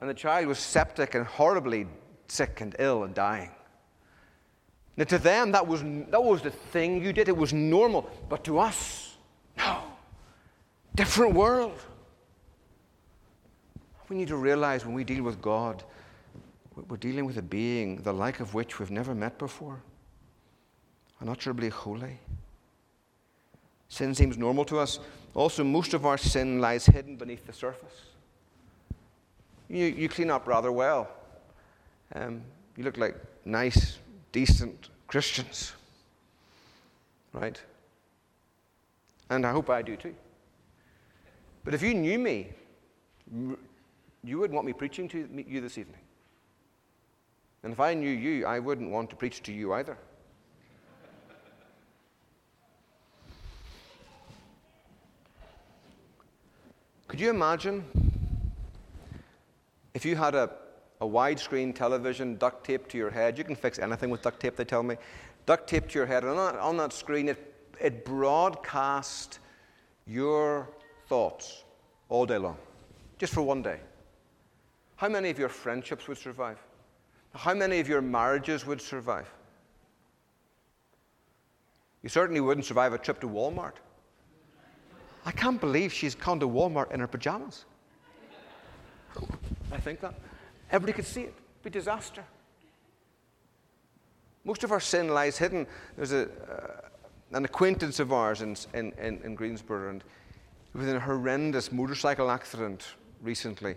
And 0.00 0.10
the 0.10 0.14
child 0.14 0.46
was 0.46 0.58
septic 0.58 1.14
and 1.14 1.26
horribly 1.26 1.86
sick 2.28 2.60
and 2.60 2.76
ill 2.78 3.04
and 3.04 3.14
dying. 3.14 3.50
Now, 4.96 5.04
to 5.04 5.18
them, 5.18 5.52
that 5.52 5.66
was, 5.66 5.82
that 5.82 6.22
was 6.22 6.42
the 6.42 6.50
thing 6.50 7.02
you 7.02 7.12
did. 7.12 7.28
It 7.28 7.36
was 7.36 7.52
normal. 7.52 8.10
But 8.28 8.44
to 8.44 8.58
us, 8.58 9.16
no. 9.58 9.80
Different 10.94 11.34
world. 11.34 11.78
We 14.08 14.16
need 14.16 14.28
to 14.28 14.36
realize 14.36 14.86
when 14.86 14.94
we 14.94 15.04
deal 15.04 15.22
with 15.22 15.42
God, 15.42 15.82
we're 16.88 16.96
dealing 16.96 17.24
with 17.24 17.38
a 17.38 17.42
being 17.42 17.96
the 18.02 18.12
like 18.12 18.40
of 18.40 18.54
which 18.54 18.78
we've 18.78 18.90
never 18.90 19.14
met 19.14 19.38
before, 19.38 19.82
unutterably 21.20 21.70
holy. 21.70 22.18
Sin 23.88 24.14
seems 24.14 24.36
normal 24.36 24.64
to 24.66 24.78
us. 24.78 25.00
Also, 25.34 25.64
most 25.64 25.94
of 25.94 26.06
our 26.06 26.18
sin 26.18 26.60
lies 26.60 26.86
hidden 26.86 27.16
beneath 27.16 27.46
the 27.46 27.52
surface 27.52 28.02
you, 29.68 29.86
you 29.86 30.08
clean 30.08 30.30
up 30.30 30.46
rather 30.46 30.72
well. 30.72 31.08
Um, 32.14 32.42
you 32.76 32.84
look 32.84 32.96
like 32.96 33.16
nice, 33.44 33.98
decent 34.32 34.88
Christians. 35.06 35.72
Right? 37.32 37.60
And 39.28 39.46
I 39.46 39.52
hope 39.52 39.70
I 39.70 39.82
do 39.82 39.96
too. 39.96 40.14
But 41.64 41.74
if 41.74 41.82
you 41.82 41.94
knew 41.94 42.18
me, 42.18 42.52
you 44.22 44.38
wouldn't 44.38 44.54
want 44.54 44.66
me 44.66 44.72
preaching 44.72 45.08
to 45.08 45.28
you 45.48 45.60
this 45.60 45.78
evening. 45.78 46.00
And 47.62 47.72
if 47.72 47.80
I 47.80 47.94
knew 47.94 48.10
you, 48.10 48.46
I 48.46 48.60
wouldn't 48.60 48.90
want 48.90 49.10
to 49.10 49.16
preach 49.16 49.42
to 49.42 49.52
you 49.52 49.72
either. 49.72 49.98
Could 57.08 57.20
you 57.20 57.30
imagine 57.30 58.05
if 59.96 60.04
you 60.04 60.14
had 60.14 60.34
a, 60.34 60.50
a 61.00 61.06
widescreen 61.06 61.74
television 61.74 62.36
duct 62.36 62.66
taped 62.66 62.90
to 62.90 62.98
your 62.98 63.08
head? 63.08 63.38
You 63.38 63.44
can 63.44 63.56
fix 63.56 63.78
anything 63.78 64.10
with 64.10 64.20
duct 64.20 64.38
tape, 64.38 64.54
they 64.54 64.64
tell 64.64 64.82
me. 64.82 64.96
Duct 65.46 65.66
taped 65.66 65.92
to 65.92 65.98
your 65.98 66.04
head, 66.04 66.22
and 66.22 66.38
on 66.38 66.52
that, 66.52 66.60
on 66.60 66.76
that 66.76 66.92
screen, 66.92 67.30
it, 67.30 67.54
it 67.80 68.04
broadcast 68.04 69.38
your 70.06 70.68
thoughts 71.08 71.64
all 72.10 72.26
day 72.26 72.36
long, 72.36 72.58
just 73.16 73.32
for 73.32 73.40
one 73.40 73.62
day. 73.62 73.80
How 74.96 75.08
many 75.08 75.30
of 75.30 75.38
your 75.38 75.48
friendships 75.48 76.06
would 76.08 76.18
survive? 76.18 76.58
How 77.34 77.54
many 77.54 77.80
of 77.80 77.88
your 77.88 78.02
marriages 78.02 78.66
would 78.66 78.82
survive? 78.82 79.32
You 82.02 82.10
certainly 82.10 82.42
wouldn't 82.42 82.66
survive 82.66 82.92
a 82.92 82.98
trip 82.98 83.18
to 83.22 83.28
Walmart. 83.28 83.76
I 85.24 85.32
can't 85.32 85.58
believe 85.58 85.90
she's 85.90 86.14
gone 86.14 86.38
to 86.40 86.48
Walmart 86.48 86.92
in 86.92 87.00
her 87.00 87.08
pajamas. 87.08 87.64
I 89.72 89.78
think 89.78 90.00
that. 90.00 90.14
Everybody 90.70 90.92
could 90.92 91.06
see 91.06 91.22
it. 91.22 91.34
It'd 91.34 91.62
be 91.62 91.70
disaster. 91.70 92.24
Most 94.44 94.64
of 94.64 94.70
our 94.70 94.80
sin 94.80 95.08
lies 95.08 95.38
hidden. 95.38 95.66
There's 95.96 96.12
a, 96.12 96.22
uh, 96.24 96.88
an 97.32 97.44
acquaintance 97.44 97.98
of 97.98 98.12
ours 98.12 98.42
in, 98.42 98.56
in, 98.74 98.92
in, 98.92 99.20
in 99.22 99.34
Greensboro, 99.34 99.90
and 99.90 100.04
he 100.72 100.78
was 100.78 100.88
in 100.88 100.96
a 100.96 101.00
horrendous 101.00 101.72
motorcycle 101.72 102.30
accident 102.30 102.94
recently. 103.22 103.74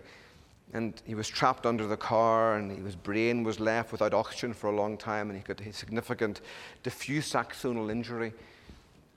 And 0.72 0.94
he 1.04 1.16
was 1.16 1.26
trapped 1.26 1.66
under 1.66 1.88
the 1.88 1.96
car, 1.96 2.54
and 2.54 2.70
his 2.84 2.94
brain 2.94 3.42
was 3.42 3.58
left 3.58 3.90
without 3.90 4.14
oxygen 4.14 4.54
for 4.54 4.70
a 4.70 4.76
long 4.76 4.96
time, 4.96 5.28
and 5.28 5.36
he 5.36 5.42
got 5.42 5.60
a 5.60 5.72
significant 5.72 6.40
diffuse 6.84 7.32
axonal 7.32 7.90
injury. 7.90 8.32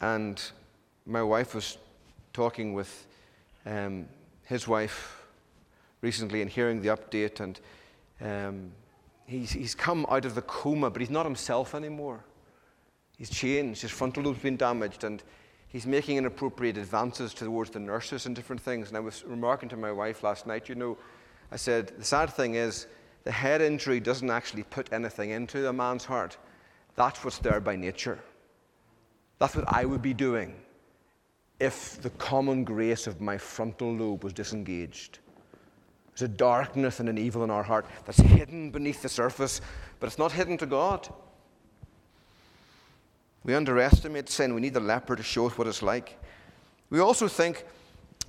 And 0.01 0.41
my 1.05 1.21
wife 1.21 1.53
was 1.53 1.77
talking 2.33 2.73
with 2.73 3.05
um, 3.67 4.07
his 4.45 4.67
wife 4.67 5.22
recently 6.03 6.41
and 6.41 6.51
hearing 6.51 6.81
the 6.81 6.89
update, 6.89 7.39
and 7.39 7.59
um, 8.21 8.71
he's, 9.25 9.51
he's 9.51 9.73
come 9.73 10.05
out 10.09 10.25
of 10.25 10.35
the 10.35 10.41
coma, 10.43 10.91
but 10.91 11.01
he's 11.01 11.09
not 11.09 11.25
himself 11.25 11.73
anymore. 11.73 12.23
He's 13.17 13.29
changed, 13.29 13.81
his 13.81 13.91
frontal 13.91 14.23
lobe's 14.23 14.39
been 14.39 14.57
damaged, 14.57 15.03
and 15.03 15.23
he's 15.69 15.87
making 15.87 16.17
inappropriate 16.17 16.77
advances 16.77 17.33
towards 17.33 17.71
the 17.71 17.79
nurses 17.79 18.25
and 18.25 18.35
different 18.35 18.61
things. 18.61 18.89
And 18.89 18.97
I 18.97 18.99
was 18.99 19.23
remarking 19.23 19.69
to 19.69 19.77
my 19.77 19.91
wife 19.91 20.21
last 20.23 20.45
night, 20.45 20.69
you 20.69 20.75
know, 20.75 20.97
I 21.51 21.55
said, 21.55 21.93
the 21.97 22.03
sad 22.03 22.29
thing 22.29 22.55
is, 22.55 22.87
the 23.23 23.31
head 23.31 23.61
injury 23.61 24.01
doesn't 24.01 24.29
actually 24.29 24.63
put 24.63 24.91
anything 24.91 25.29
into 25.29 25.69
a 25.69 25.73
man's 25.73 26.03
heart. 26.03 26.37
That's 26.95 27.23
what's 27.23 27.37
there 27.37 27.61
by 27.61 27.77
nature. 27.77 28.19
That's 29.39 29.55
what 29.55 29.65
I 29.67 29.85
would 29.85 30.01
be 30.01 30.13
doing 30.13 30.55
if 31.59 32.01
the 32.01 32.09
common 32.11 32.65
grace 32.65 33.07
of 33.07 33.21
my 33.21 33.37
frontal 33.37 33.93
lobe 33.93 34.23
was 34.23 34.33
disengaged. 34.33 35.19
There's 36.15 36.29
a 36.29 36.33
darkness 36.33 36.99
and 36.99 37.09
an 37.09 37.17
evil 37.17 37.43
in 37.43 37.49
our 37.49 37.63
heart 37.63 37.85
that's 38.05 38.19
hidden 38.19 38.69
beneath 38.69 39.01
the 39.01 39.09
surface, 39.09 39.61
but 39.99 40.07
it's 40.07 40.19
not 40.19 40.31
hidden 40.31 40.57
to 40.59 40.65
God. 40.65 41.11
We 43.43 43.55
underestimate 43.55 44.29
sin. 44.29 44.53
We 44.53 44.61
need 44.61 44.73
the 44.73 44.79
leper 44.79 45.15
to 45.15 45.23
show 45.23 45.47
us 45.47 45.57
what 45.57 45.67
it's 45.67 45.81
like. 45.81 46.19
We 46.89 46.99
also 46.99 47.27
think, 47.27 47.65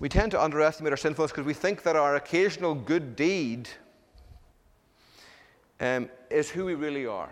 we 0.01 0.09
tend 0.09 0.31
to 0.33 0.42
underestimate 0.42 0.92
our 0.92 0.97
sinfulness 0.97 1.31
because 1.31 1.47
we 1.47 1.55
think 1.55 1.83
that 1.83 1.94
our 1.94 2.16
occasional 2.16 2.75
good 2.75 3.14
deed 3.14 3.68
um, 5.81 6.09
is 6.31 6.51
who 6.51 6.64
we 6.64 6.75
really 6.75 7.07
are. 7.07 7.31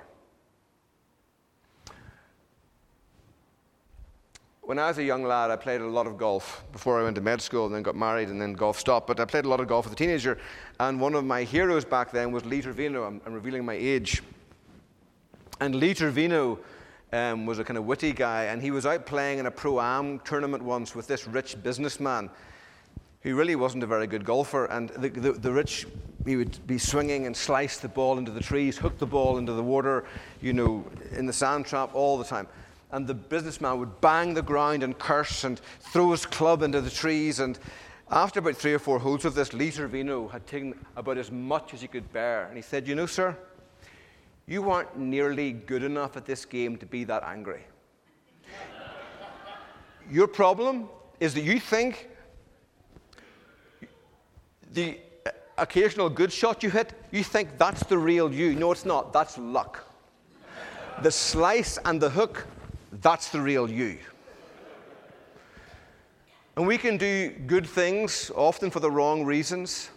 When 4.72 4.78
I 4.78 4.88
was 4.88 4.96
a 4.96 5.04
young 5.04 5.22
lad, 5.22 5.50
I 5.50 5.56
played 5.56 5.82
a 5.82 5.86
lot 5.86 6.06
of 6.06 6.16
golf 6.16 6.64
before 6.72 6.98
I 6.98 7.02
went 7.02 7.16
to 7.16 7.20
med 7.20 7.42
school 7.42 7.66
and 7.66 7.74
then 7.74 7.82
got 7.82 7.94
married 7.94 8.30
and 8.30 8.40
then 8.40 8.54
golf 8.54 8.78
stopped. 8.78 9.06
But 9.06 9.20
I 9.20 9.26
played 9.26 9.44
a 9.44 9.48
lot 9.50 9.60
of 9.60 9.68
golf 9.68 9.84
as 9.84 9.92
a 9.92 9.94
teenager. 9.94 10.38
And 10.80 10.98
one 10.98 11.14
of 11.14 11.26
my 11.26 11.42
heroes 11.42 11.84
back 11.84 12.10
then 12.10 12.32
was 12.32 12.46
Lee 12.46 12.62
Trevino. 12.62 13.04
I'm, 13.04 13.20
I'm 13.26 13.34
revealing 13.34 13.66
my 13.66 13.74
age. 13.74 14.22
And 15.60 15.74
Lee 15.74 15.92
Trevino 15.92 16.58
um, 17.12 17.44
was 17.44 17.58
a 17.58 17.64
kind 17.64 17.76
of 17.76 17.84
witty 17.84 18.14
guy. 18.14 18.44
And 18.44 18.62
he 18.62 18.70
was 18.70 18.86
out 18.86 19.04
playing 19.04 19.40
in 19.40 19.44
a 19.44 19.50
pro 19.50 19.78
am 19.78 20.20
tournament 20.20 20.62
once 20.62 20.94
with 20.94 21.06
this 21.06 21.28
rich 21.28 21.62
businessman 21.62 22.30
who 23.20 23.36
really 23.36 23.56
wasn't 23.56 23.82
a 23.82 23.86
very 23.86 24.06
good 24.06 24.24
golfer. 24.24 24.64
And 24.64 24.88
the, 24.88 25.10
the, 25.10 25.32
the, 25.32 25.52
rich, 25.52 25.86
he 26.24 26.36
would 26.36 26.66
be 26.66 26.78
swinging 26.78 27.26
and 27.26 27.36
slice 27.36 27.76
the 27.76 27.88
ball 27.88 28.16
into 28.16 28.30
the 28.30 28.40
trees, 28.40 28.78
hook 28.78 28.96
the 28.96 29.06
ball 29.06 29.36
into 29.36 29.52
the 29.52 29.62
water, 29.62 30.06
you 30.40 30.54
know, 30.54 30.82
in 31.10 31.26
the 31.26 31.32
sand 31.34 31.66
trap 31.66 31.90
all 31.92 32.16
the 32.16 32.24
time 32.24 32.48
and 32.92 33.06
the 33.06 33.14
businessman 33.14 33.78
would 33.78 34.00
bang 34.00 34.34
the 34.34 34.42
ground 34.42 34.82
and 34.82 34.98
curse 34.98 35.44
and 35.44 35.60
throw 35.80 36.10
his 36.10 36.26
club 36.26 36.62
into 36.62 36.80
the 36.80 36.90
trees. 36.90 37.40
And 37.40 37.58
after 38.10 38.40
about 38.40 38.56
three 38.56 38.74
or 38.74 38.78
four 38.78 38.98
holes 38.98 39.24
of 39.24 39.34
this, 39.34 39.54
Lee 39.54 39.70
Trevino 39.70 40.28
had 40.28 40.46
taken 40.46 40.78
about 40.94 41.16
as 41.16 41.30
much 41.32 41.72
as 41.72 41.80
he 41.80 41.88
could 41.88 42.12
bear. 42.12 42.46
And 42.46 42.56
he 42.56 42.62
said, 42.62 42.86
You 42.86 42.94
know, 42.94 43.06
sir, 43.06 43.36
you 44.46 44.70
aren't 44.70 44.96
nearly 44.98 45.52
good 45.52 45.82
enough 45.82 46.16
at 46.18 46.26
this 46.26 46.44
game 46.44 46.76
to 46.76 46.86
be 46.86 47.04
that 47.04 47.22
angry. 47.24 47.62
Your 50.10 50.26
problem 50.26 50.88
is 51.20 51.32
that 51.32 51.44
you 51.44 51.58
think 51.58 52.10
the 54.72 54.98
occasional 55.56 56.10
good 56.10 56.32
shot 56.32 56.62
you 56.62 56.70
hit, 56.70 56.92
you 57.10 57.24
think 57.24 57.56
that's 57.56 57.84
the 57.84 57.96
real 57.96 58.32
you. 58.32 58.54
No, 58.54 58.72
it's 58.72 58.84
not. 58.84 59.12
That's 59.12 59.38
luck. 59.38 59.86
The 61.02 61.10
slice 61.10 61.78
and 61.84 62.00
the 62.00 62.10
hook 62.10 62.46
that's 63.00 63.30
the 63.30 63.40
real 63.40 63.70
you. 63.70 63.98
And 66.56 66.66
we 66.66 66.76
can 66.76 66.98
do 66.98 67.30
good 67.46 67.66
things, 67.66 68.30
often 68.34 68.70
for 68.70 68.80
the 68.80 68.90
wrong 68.90 69.24
reasons. 69.24 69.88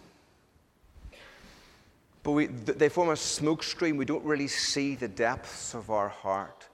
But 2.22 2.32
we, 2.32 2.46
they 2.46 2.88
form 2.88 3.10
a 3.10 3.12
smokescreen. 3.12 3.98
We 3.98 4.06
don't 4.06 4.24
really 4.24 4.48
see 4.48 4.94
the 4.94 5.08
depths 5.08 5.74
of 5.74 5.90
our 5.90 6.08
heart. 6.08 6.66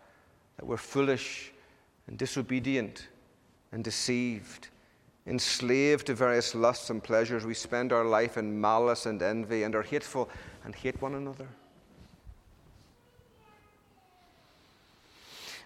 That 0.57 0.67
we're 0.67 0.77
foolish 0.77 1.51
and 2.07 2.17
disobedient 2.17 3.09
and 3.73 3.83
deceived, 3.83 4.69
enslaved 5.27 6.07
to 6.07 6.15
various 6.15 6.55
lusts 6.55 6.91
and 6.91 7.03
pleasures. 7.03 7.45
We 7.45 7.55
spend 7.55 7.93
our 7.93 8.05
life 8.05 8.37
in 8.37 8.61
malice 8.61 9.07
and 9.07 9.21
envy 9.21 9.65
and 9.65 9.75
are 9.75 9.83
hateful 9.83 10.29
and 10.65 10.75
hate 10.75 11.03
one 11.03 11.17
another. 11.17 11.49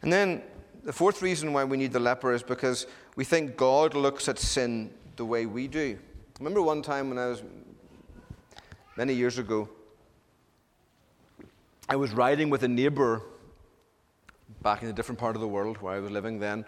And 0.06 0.12
then 0.12 0.42
the 0.84 0.92
fourth 0.92 1.20
reason 1.20 1.52
why 1.52 1.64
we 1.64 1.76
need 1.76 1.92
the 1.92 1.98
leper 1.98 2.32
is 2.32 2.40
because 2.40 2.86
we 3.16 3.24
think 3.24 3.56
God 3.56 3.94
looks 3.94 4.28
at 4.28 4.38
sin 4.38 4.88
the 5.16 5.24
way 5.24 5.46
we 5.46 5.66
do. 5.66 5.98
Remember 6.38 6.62
one 6.62 6.80
time 6.80 7.08
when 7.08 7.18
I 7.18 7.26
was 7.26 7.42
many 8.96 9.12
years 9.12 9.38
ago, 9.38 9.68
I 11.88 11.96
was 11.96 12.12
riding 12.12 12.50
with 12.50 12.62
a 12.62 12.68
neighbor 12.68 13.20
back 14.62 14.84
in 14.84 14.88
a 14.88 14.92
different 14.92 15.18
part 15.18 15.34
of 15.34 15.40
the 15.42 15.48
world 15.48 15.78
where 15.78 15.94
I 15.94 15.98
was 15.98 16.12
living 16.12 16.38
then 16.38 16.64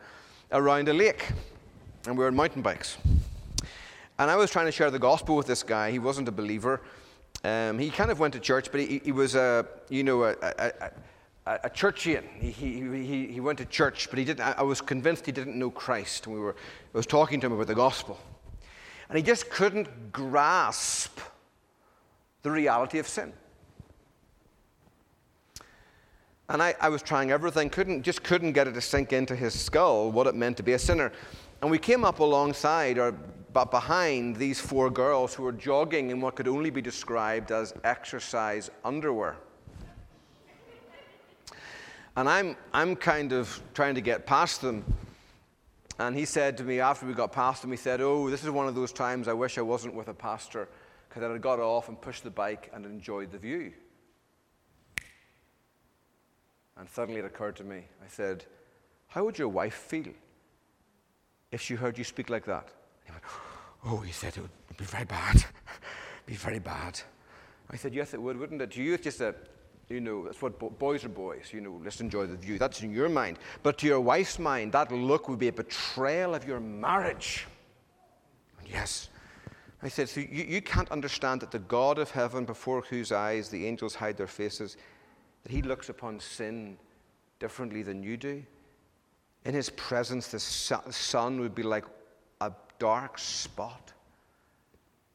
around 0.50 0.88
a 0.88 0.92
lake, 0.92 1.30
and 2.08 2.18
we 2.18 2.24
were 2.24 2.26
on 2.26 2.34
mountain 2.34 2.60
bikes. 2.60 2.98
And 4.18 4.28
I 4.32 4.34
was 4.34 4.50
trying 4.50 4.66
to 4.66 4.72
share 4.72 4.90
the 4.90 4.98
gospel 4.98 5.36
with 5.36 5.46
this 5.46 5.62
guy. 5.62 5.92
He 5.92 6.00
wasn't 6.00 6.26
a 6.26 6.32
believer. 6.32 6.80
Um, 7.44 7.78
he 7.78 7.90
kind 7.90 8.10
of 8.10 8.18
went 8.18 8.34
to 8.34 8.40
church, 8.40 8.72
but 8.72 8.80
he, 8.80 9.00
he 9.04 9.12
was 9.12 9.36
a, 9.36 9.64
you 9.90 10.02
know, 10.02 10.24
a, 10.24 10.34
a, 10.42 10.72
a, 10.80 10.90
a 11.64 11.70
churchian. 11.70 12.24
He, 12.38 12.50
he, 12.50 13.04
he, 13.04 13.26
he 13.32 13.40
went 13.40 13.58
to 13.58 13.64
church, 13.64 14.10
but 14.10 14.18
he 14.18 14.24
didn't, 14.24 14.40
I 14.40 14.62
was 14.62 14.80
convinced 14.80 15.26
he 15.26 15.32
didn't 15.32 15.58
know 15.58 15.70
Christ. 15.70 16.26
And 16.26 16.34
we 16.34 16.40
were, 16.40 16.54
I 16.94 16.96
was 16.96 17.06
talking 17.06 17.40
to 17.40 17.46
him 17.46 17.52
about 17.52 17.66
the 17.66 17.74
gospel. 17.74 18.18
And 19.08 19.16
he 19.16 19.22
just 19.22 19.48
couldn't 19.48 20.12
grasp 20.12 21.18
the 22.42 22.50
reality 22.50 22.98
of 22.98 23.08
sin. 23.08 23.32
And 26.50 26.62
I, 26.62 26.74
I 26.80 26.88
was 26.88 27.02
trying 27.02 27.30
everything, 27.30 27.70
couldn't, 27.70 28.02
just 28.02 28.22
couldn't 28.22 28.52
get 28.52 28.68
it 28.68 28.72
to 28.72 28.80
sink 28.80 29.12
into 29.12 29.36
his 29.36 29.58
skull 29.58 30.10
what 30.10 30.26
it 30.26 30.34
meant 30.34 30.56
to 30.58 30.62
be 30.62 30.74
a 30.74 30.78
sinner. 30.78 31.12
And 31.60 31.70
we 31.70 31.78
came 31.78 32.04
up 32.04 32.20
alongside 32.20 32.98
or 32.98 33.14
but 33.52 33.70
behind 33.70 34.36
these 34.36 34.60
four 34.60 34.90
girls 34.90 35.34
who 35.34 35.42
were 35.42 35.52
jogging 35.52 36.10
in 36.10 36.20
what 36.20 36.36
could 36.36 36.46
only 36.46 36.70
be 36.70 36.82
described 36.82 37.50
as 37.50 37.72
exercise 37.82 38.70
underwear. 38.84 39.36
And 42.18 42.28
I'm, 42.28 42.56
I'm 42.74 42.96
kind 42.96 43.32
of 43.32 43.62
trying 43.74 43.94
to 43.94 44.00
get 44.00 44.26
past 44.26 44.60
them. 44.60 44.84
And 46.00 46.16
he 46.16 46.24
said 46.24 46.58
to 46.58 46.64
me 46.64 46.80
after 46.80 47.06
we 47.06 47.14
got 47.14 47.30
past 47.30 47.62
them, 47.62 47.70
he 47.70 47.76
said, 47.76 48.00
Oh, 48.00 48.28
this 48.28 48.42
is 48.42 48.50
one 48.50 48.66
of 48.66 48.74
those 48.74 48.90
times 48.90 49.28
I 49.28 49.34
wish 49.34 49.56
I 49.56 49.60
wasn't 49.60 49.94
with 49.94 50.08
a 50.08 50.14
pastor 50.14 50.68
because 51.08 51.22
I'd 51.22 51.30
have 51.30 51.40
got 51.40 51.60
off 51.60 51.88
and 51.88 52.00
pushed 52.00 52.24
the 52.24 52.30
bike 52.30 52.72
and 52.74 52.84
enjoyed 52.84 53.30
the 53.30 53.38
view. 53.38 53.72
And 56.76 56.90
suddenly 56.90 57.20
it 57.20 57.24
occurred 57.24 57.54
to 57.54 57.64
me. 57.64 57.84
I 58.04 58.08
said, 58.08 58.44
How 59.06 59.24
would 59.24 59.38
your 59.38 59.48
wife 59.48 59.74
feel 59.74 60.12
if 61.52 61.62
she 61.62 61.76
heard 61.76 61.96
you 61.98 62.02
speak 62.02 62.30
like 62.30 62.46
that? 62.46 62.68
He 63.04 63.12
went, 63.12 63.22
Oh, 63.84 63.98
he 63.98 64.10
said, 64.10 64.36
it 64.36 64.40
would 64.40 64.76
be 64.76 64.84
very 64.84 65.04
bad. 65.04 65.44
be 66.26 66.34
very 66.34 66.58
bad. 66.58 67.00
I 67.70 67.76
said, 67.76 67.94
Yes, 67.94 68.12
it 68.12 68.20
would, 68.20 68.36
wouldn't 68.36 68.60
it? 68.60 68.72
To 68.72 68.82
you, 68.82 68.94
it's 68.94 69.04
just 69.04 69.20
a, 69.20 69.36
you 69.88 70.00
know, 70.00 70.24
that's 70.24 70.42
what 70.42 70.58
bo- 70.58 70.70
boys 70.70 71.04
are 71.04 71.08
boys. 71.08 71.50
You 71.52 71.60
know, 71.60 71.80
let's 71.82 72.00
enjoy 72.00 72.26
the 72.26 72.36
view. 72.36 72.58
That's 72.58 72.82
in 72.82 72.92
your 72.92 73.08
mind. 73.08 73.38
But 73.62 73.78
to 73.78 73.86
your 73.86 74.00
wife's 74.00 74.38
mind, 74.38 74.72
that 74.72 74.92
look 74.92 75.28
would 75.28 75.38
be 75.38 75.48
a 75.48 75.52
betrayal 75.52 76.34
of 76.34 76.46
your 76.46 76.60
marriage. 76.60 77.46
Yes, 78.66 79.08
I 79.82 79.88
said, 79.88 80.08
so 80.08 80.20
you, 80.20 80.44
you 80.44 80.60
can't 80.60 80.90
understand 80.90 81.40
that 81.40 81.50
the 81.50 81.60
God 81.60 81.98
of 81.98 82.10
heaven, 82.10 82.44
before 82.44 82.82
whose 82.82 83.12
eyes 83.12 83.48
the 83.48 83.66
angels 83.66 83.94
hide 83.94 84.16
their 84.16 84.26
faces, 84.26 84.76
that 85.42 85.52
he 85.52 85.62
looks 85.62 85.88
upon 85.88 86.20
sin 86.20 86.76
differently 87.38 87.82
than 87.82 88.02
you 88.02 88.16
do? 88.16 88.42
In 89.44 89.54
his 89.54 89.70
presence, 89.70 90.28
the 90.28 90.40
sun 90.40 91.40
would 91.40 91.54
be 91.54 91.62
like 91.62 91.84
a 92.40 92.52
dark 92.78 93.18
spot. 93.18 93.92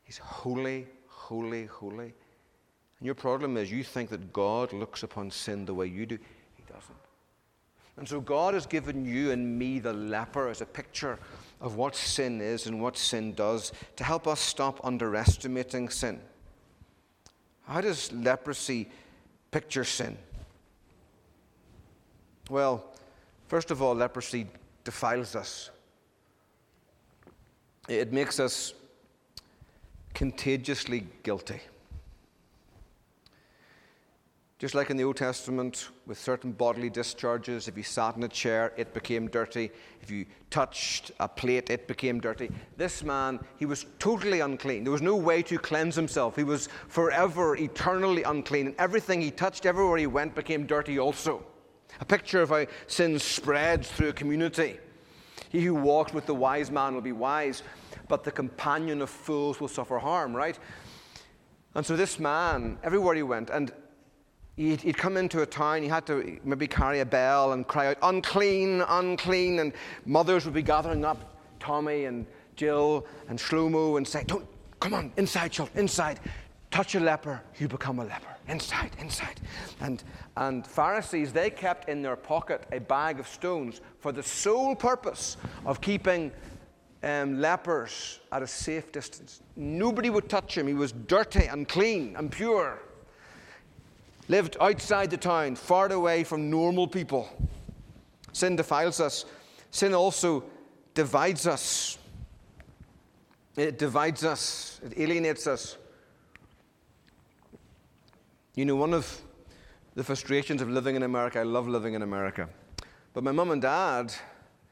He's 0.04 0.18
holy, 0.18 0.88
holy, 1.08 1.66
holy. 1.66 2.14
And 3.04 3.08
your 3.08 3.16
problem 3.16 3.58
is 3.58 3.70
you 3.70 3.84
think 3.84 4.10
that 4.12 4.32
God 4.32 4.72
looks 4.72 5.04
upon 5.04 5.30
sin 5.30 5.66
the 5.66 5.74
way 5.74 5.88
you 5.88 6.06
do. 6.06 6.18
He 6.56 6.64
doesn't. 6.72 6.96
And 7.98 8.08
so 8.08 8.22
God 8.22 8.54
has 8.54 8.66
given 8.66 9.04
you 9.04 9.32
and 9.32 9.60
me 9.60 9.80
the 9.80 9.92
leper 9.92 10.48
as 10.48 10.62
a 10.62 10.66
picture 10.66 11.20
of 11.60 11.76
what 11.76 11.98
sin 11.98 12.40
is 12.40 12.66
and 12.66 12.82
what 12.82 12.96
sin 12.96 13.34
does 13.34 13.74
to 13.98 14.06
help 14.06 14.26
us 14.26 14.40
stop 14.40 14.80
underestimating 14.86 15.90
sin. 15.90 16.18
How 17.68 17.82
does 17.82 18.10
leprosy 18.14 18.90
picture 19.52 19.84
sin? 19.84 20.18
Well, 22.50 22.86
first 23.50 23.70
of 23.70 23.82
all, 23.82 23.96
leprosy 23.96 24.48
defiles 24.86 25.36
us. 25.36 25.72
It 27.90 28.14
makes 28.14 28.40
us 28.40 28.74
contagiously 30.14 31.06
guilty. 31.24 31.60
Just 34.64 34.76
like 34.76 34.90
in 34.90 34.96
the 34.96 35.04
Old 35.04 35.18
Testament, 35.18 35.90
with 36.08 36.18
certain 36.18 36.54
bodily 36.54 36.90
discharges, 36.90 37.68
if 37.68 37.76
you 37.76 37.84
sat 37.84 38.16
in 38.16 38.24
a 38.24 38.30
chair, 38.30 38.72
it 38.78 38.94
became 38.94 39.28
dirty. 39.28 39.70
If 40.02 40.10
you 40.10 40.26
touched 40.52 41.12
a 41.20 41.28
plate, 41.28 41.70
it 41.70 41.86
became 41.86 42.22
dirty. 42.22 42.50
This 42.78 43.04
man, 43.04 43.42
he 43.58 43.66
was 43.66 43.88
totally 44.00 44.40
unclean. 44.40 44.86
There 44.86 44.94
was 44.94 45.02
no 45.02 45.18
way 45.18 45.44
to 45.44 45.60
cleanse 45.60 45.98
himself. 45.98 46.38
He 46.38 46.46
was 46.46 46.70
forever, 46.88 47.58
eternally 47.58 48.24
unclean. 48.24 48.68
And 48.68 48.76
everything 48.80 49.22
he 49.22 49.32
touched, 49.32 49.66
everywhere 49.66 49.98
he 49.98 50.08
went, 50.08 50.34
became 50.34 50.66
dirty 50.66 50.98
also. 50.98 51.44
A 52.00 52.06
picture 52.06 52.42
of 52.42 52.48
how 52.48 52.66
sin 52.88 53.20
spreads 53.20 53.92
through 53.92 54.08
a 54.08 54.14
community. 54.14 54.80
He 55.50 55.60
who 55.66 55.76
walks 55.76 56.14
with 56.14 56.26
the 56.26 56.36
wise 56.36 56.72
man 56.72 56.94
will 56.94 57.02
be 57.02 57.12
wise, 57.12 57.64
but 58.08 58.24
the 58.24 58.32
companion 58.32 59.02
of 59.02 59.10
fools 59.10 59.60
will 59.60 59.68
suffer 59.68 60.00
harm, 60.00 60.34
right? 60.34 60.58
And 61.76 61.86
so 61.86 61.98
this 61.98 62.18
man, 62.18 62.78
everywhere 62.82 63.16
he 63.16 63.24
went, 63.24 63.50
and 63.50 63.74
He'd, 64.56 64.82
he'd, 64.82 64.98
come 64.98 65.18
into 65.18 65.42
a 65.42 65.48
town, 65.48 65.82
he 65.82 65.88
had 65.88 66.06
to 66.06 66.40
maybe 66.44 66.68
carry 66.68 67.00
a 67.00 67.06
bell 67.06 67.54
and 67.54 67.68
cry 67.68 67.88
out, 67.88 67.98
unclean, 68.04 68.84
unclean. 68.88 69.60
And 69.60 69.74
mothers 70.06 70.46
would 70.46 70.54
be 70.54 70.62
gathering 70.62 71.04
up 71.04 71.40
Tommy 71.60 72.06
and 72.06 72.28
Jill 72.56 73.08
and 73.30 73.40
Shlomo 73.40 73.98
and 73.98 74.08
say, 74.08 74.24
Don't, 74.26 74.48
come 74.80 74.94
on, 74.94 75.12
inside, 75.18 75.52
children, 75.52 75.80
inside. 75.80 76.20
Touch 76.70 76.94
a 76.96 77.00
leper, 77.00 77.42
you 77.58 77.68
become 77.68 78.00
a 78.00 78.04
leper. 78.04 78.28
Inside, 78.48 78.92
inside. 79.00 79.40
And, 79.80 80.04
and 80.38 80.66
Pharisees, 80.66 81.32
they 81.32 81.50
kept 81.50 81.90
in 81.90 82.02
their 82.02 82.16
pocket 82.16 82.68
a 82.72 82.80
bag 82.80 83.20
of 83.20 83.28
stones 83.28 83.82
for 84.00 84.12
the 84.12 84.24
sole 84.24 84.76
purpose 84.76 85.38
of 85.66 85.82
keeping 85.82 86.32
um, 87.04 87.40
lepers 87.40 88.20
at 88.32 88.44
a 88.44 88.48
safe 88.48 88.92
distance. 88.92 89.42
Nobody 89.56 90.10
would 90.10 90.30
touch 90.30 90.58
him. 90.58 90.68
He 90.68 90.74
was 90.74 90.92
dirty 90.92 91.46
and 91.46 91.68
clean 91.68 92.16
and 92.18 92.32
pure 92.32 92.80
lived 94.28 94.58
outside 94.62 95.10
the 95.10 95.18
town, 95.18 95.56
far 95.56 95.92
away 95.92 96.24
from 96.24 96.50
normal 96.50 96.88
people. 96.88 97.30
Sin 98.32 98.56
defiles 98.56 99.00
us. 99.00 99.26
Sin 99.72 99.94
also 99.94 100.44
divides 100.94 101.48
us. 101.48 101.98
It 103.56 103.78
divides 103.78 104.24
us, 104.24 104.80
it 104.84 104.98
alienates 104.98 105.46
us. 105.46 105.78
You 108.56 108.66
know, 108.66 108.76
one 108.76 108.94
of 108.94 109.22
the 109.94 110.04
frustrations 110.04 110.62
of 110.62 110.70
living 110.70 110.96
in 110.96 111.04
America, 111.04 111.40
I 111.40 111.44
love 111.44 111.68
living 111.68 111.94
in 111.94 112.02
America. 112.02 112.50
But 113.14 113.24
my 113.24 113.32
mum 113.32 113.52
and 113.52 113.62
dad, 113.62 114.14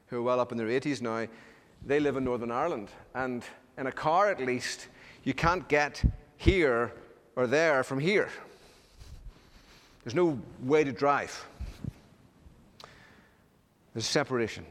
who 0.06 0.18
are 0.18 0.22
well 0.22 0.40
up 0.40 0.50
in 0.50 0.58
their 0.58 0.66
80s 0.66 1.00
now, 1.00 1.28
they 1.84 2.00
live 2.00 2.16
in 2.16 2.24
Northern 2.24 2.50
Ireland. 2.50 2.90
And 3.14 3.44
in 3.78 3.86
a 3.86 3.92
car, 3.92 4.30
at 4.30 4.40
least, 4.40 4.88
you 5.22 5.32
can't 5.32 5.66
get 5.68 6.02
here 6.36 6.92
or 7.36 7.46
there 7.46 7.84
from 7.84 8.00
here. 8.00 8.30
There's 10.04 10.14
no 10.14 10.40
way 10.62 10.84
to 10.84 10.92
drive. 10.92 11.46
There's 13.94 14.06
separation. 14.06 14.66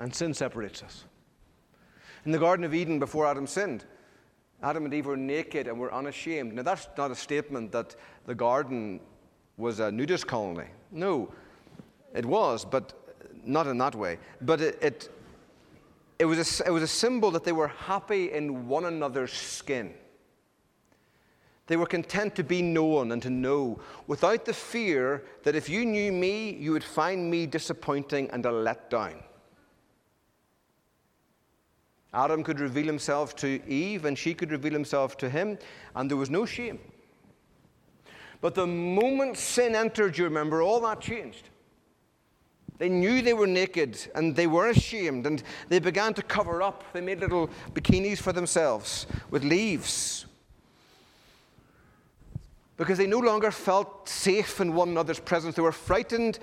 And 0.00 0.14
sin 0.14 0.34
separates 0.34 0.82
us. 0.82 1.04
In 2.24 2.32
the 2.32 2.38
Garden 2.38 2.64
of 2.64 2.74
Eden, 2.74 2.98
before 2.98 3.26
Adam 3.26 3.46
sinned, 3.46 3.84
Adam 4.62 4.84
and 4.84 4.94
Eve 4.94 5.06
were 5.06 5.16
naked 5.16 5.66
and 5.66 5.78
were 5.78 5.92
unashamed. 5.92 6.54
Now, 6.54 6.62
that's 6.62 6.88
not 6.96 7.10
a 7.10 7.14
statement 7.14 7.72
that 7.72 7.96
the 8.26 8.34
garden 8.34 9.00
was 9.56 9.80
a 9.80 9.90
nudist 9.90 10.26
colony. 10.26 10.68
No, 10.92 11.32
it 12.14 12.24
was, 12.24 12.64
but 12.64 12.92
not 13.44 13.66
in 13.66 13.78
that 13.78 13.94
way. 13.94 14.18
But 14.40 14.60
it, 14.60 14.78
it, 14.80 15.08
it, 16.18 16.24
was, 16.24 16.60
a, 16.60 16.68
it 16.68 16.70
was 16.70 16.82
a 16.82 16.88
symbol 16.88 17.30
that 17.32 17.44
they 17.44 17.52
were 17.52 17.68
happy 17.68 18.32
in 18.32 18.68
one 18.68 18.84
another's 18.84 19.32
skin. 19.32 19.94
They 21.72 21.78
were 21.78 21.86
content 21.86 22.34
to 22.34 22.44
be 22.44 22.60
known 22.60 23.12
and 23.12 23.22
to 23.22 23.30
know 23.30 23.80
without 24.06 24.44
the 24.44 24.52
fear 24.52 25.24
that 25.42 25.54
if 25.54 25.70
you 25.70 25.86
knew 25.86 26.12
me, 26.12 26.50
you 26.50 26.72
would 26.72 26.84
find 26.84 27.30
me 27.30 27.46
disappointing 27.46 28.28
and 28.30 28.44
a 28.44 28.50
letdown. 28.50 29.22
Adam 32.12 32.44
could 32.44 32.60
reveal 32.60 32.84
himself 32.84 33.34
to 33.36 33.66
Eve, 33.66 34.04
and 34.04 34.18
she 34.18 34.34
could 34.34 34.50
reveal 34.50 34.74
himself 34.74 35.16
to 35.16 35.30
him, 35.30 35.56
and 35.96 36.10
there 36.10 36.18
was 36.18 36.28
no 36.28 36.44
shame. 36.44 36.78
But 38.42 38.54
the 38.54 38.66
moment 38.66 39.38
sin 39.38 39.74
entered, 39.74 40.18
you 40.18 40.24
remember, 40.24 40.60
all 40.60 40.80
that 40.80 41.00
changed. 41.00 41.48
They 42.76 42.90
knew 42.90 43.22
they 43.22 43.32
were 43.32 43.46
naked 43.46 43.98
and 44.14 44.36
they 44.36 44.46
were 44.46 44.68
ashamed, 44.68 45.26
and 45.26 45.42
they 45.70 45.78
began 45.78 46.12
to 46.12 46.22
cover 46.22 46.60
up. 46.60 46.84
They 46.92 47.00
made 47.00 47.20
little 47.20 47.48
bikinis 47.72 48.18
for 48.18 48.34
themselves 48.34 49.06
with 49.30 49.42
leaves 49.42 50.26
because 52.82 52.98
they 52.98 53.06
no 53.06 53.20
longer 53.20 53.52
felt 53.52 54.08
safe 54.08 54.60
in 54.60 54.74
one 54.74 54.88
another's 54.88 55.20
presence. 55.20 55.54
They 55.54 55.62
were 55.62 55.70
frightened. 55.70 56.40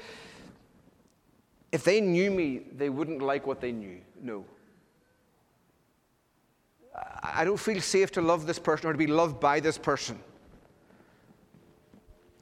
If 1.73 1.83
they 1.83 1.99
knew 1.99 2.31
me, 2.31 2.61
they 2.71 2.89
wouldn't 2.89 3.21
like 3.21 3.45
what 3.45 3.59
they 3.59 3.73
knew. 3.73 3.99
No. 4.21 4.45
I 7.21 7.43
don't 7.43 7.59
feel 7.59 7.81
safe 7.81 8.11
to 8.13 8.21
love 8.21 8.47
this 8.47 8.57
person 8.57 8.87
or 8.87 8.93
to 8.93 8.97
be 8.97 9.05
loved 9.05 9.41
by 9.41 9.59
this 9.59 9.77
person. 9.77 10.17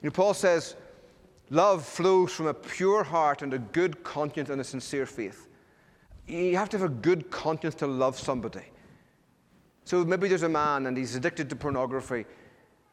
You 0.04 0.10
know, 0.10 0.12
Paul 0.12 0.36
says, 0.36 0.76
Love 1.50 1.84
flows 1.84 2.32
from 2.34 2.46
a 2.46 2.54
pure 2.54 3.04
heart 3.04 3.42
and 3.42 3.52
a 3.54 3.60
good 3.60 4.04
conscience 4.04 4.52
and 4.52 4.62
a 4.62 4.64
sincere 4.64 5.08
faith. 5.08 5.48
You 6.28 6.56
have 6.56 6.70
to 6.70 6.78
have 6.78 6.86
a 6.86 6.94
good 6.94 7.32
conscience 7.32 7.74
to 7.76 7.88
love 7.88 8.20
somebody. 8.20 8.66
So 9.86 10.06
maybe 10.06 10.28
there's 10.28 10.44
a 10.44 10.50
man 10.50 10.86
and 10.86 10.96
he's 10.96 11.16
addicted 11.16 11.50
to 11.50 11.56
pornography 11.56 12.26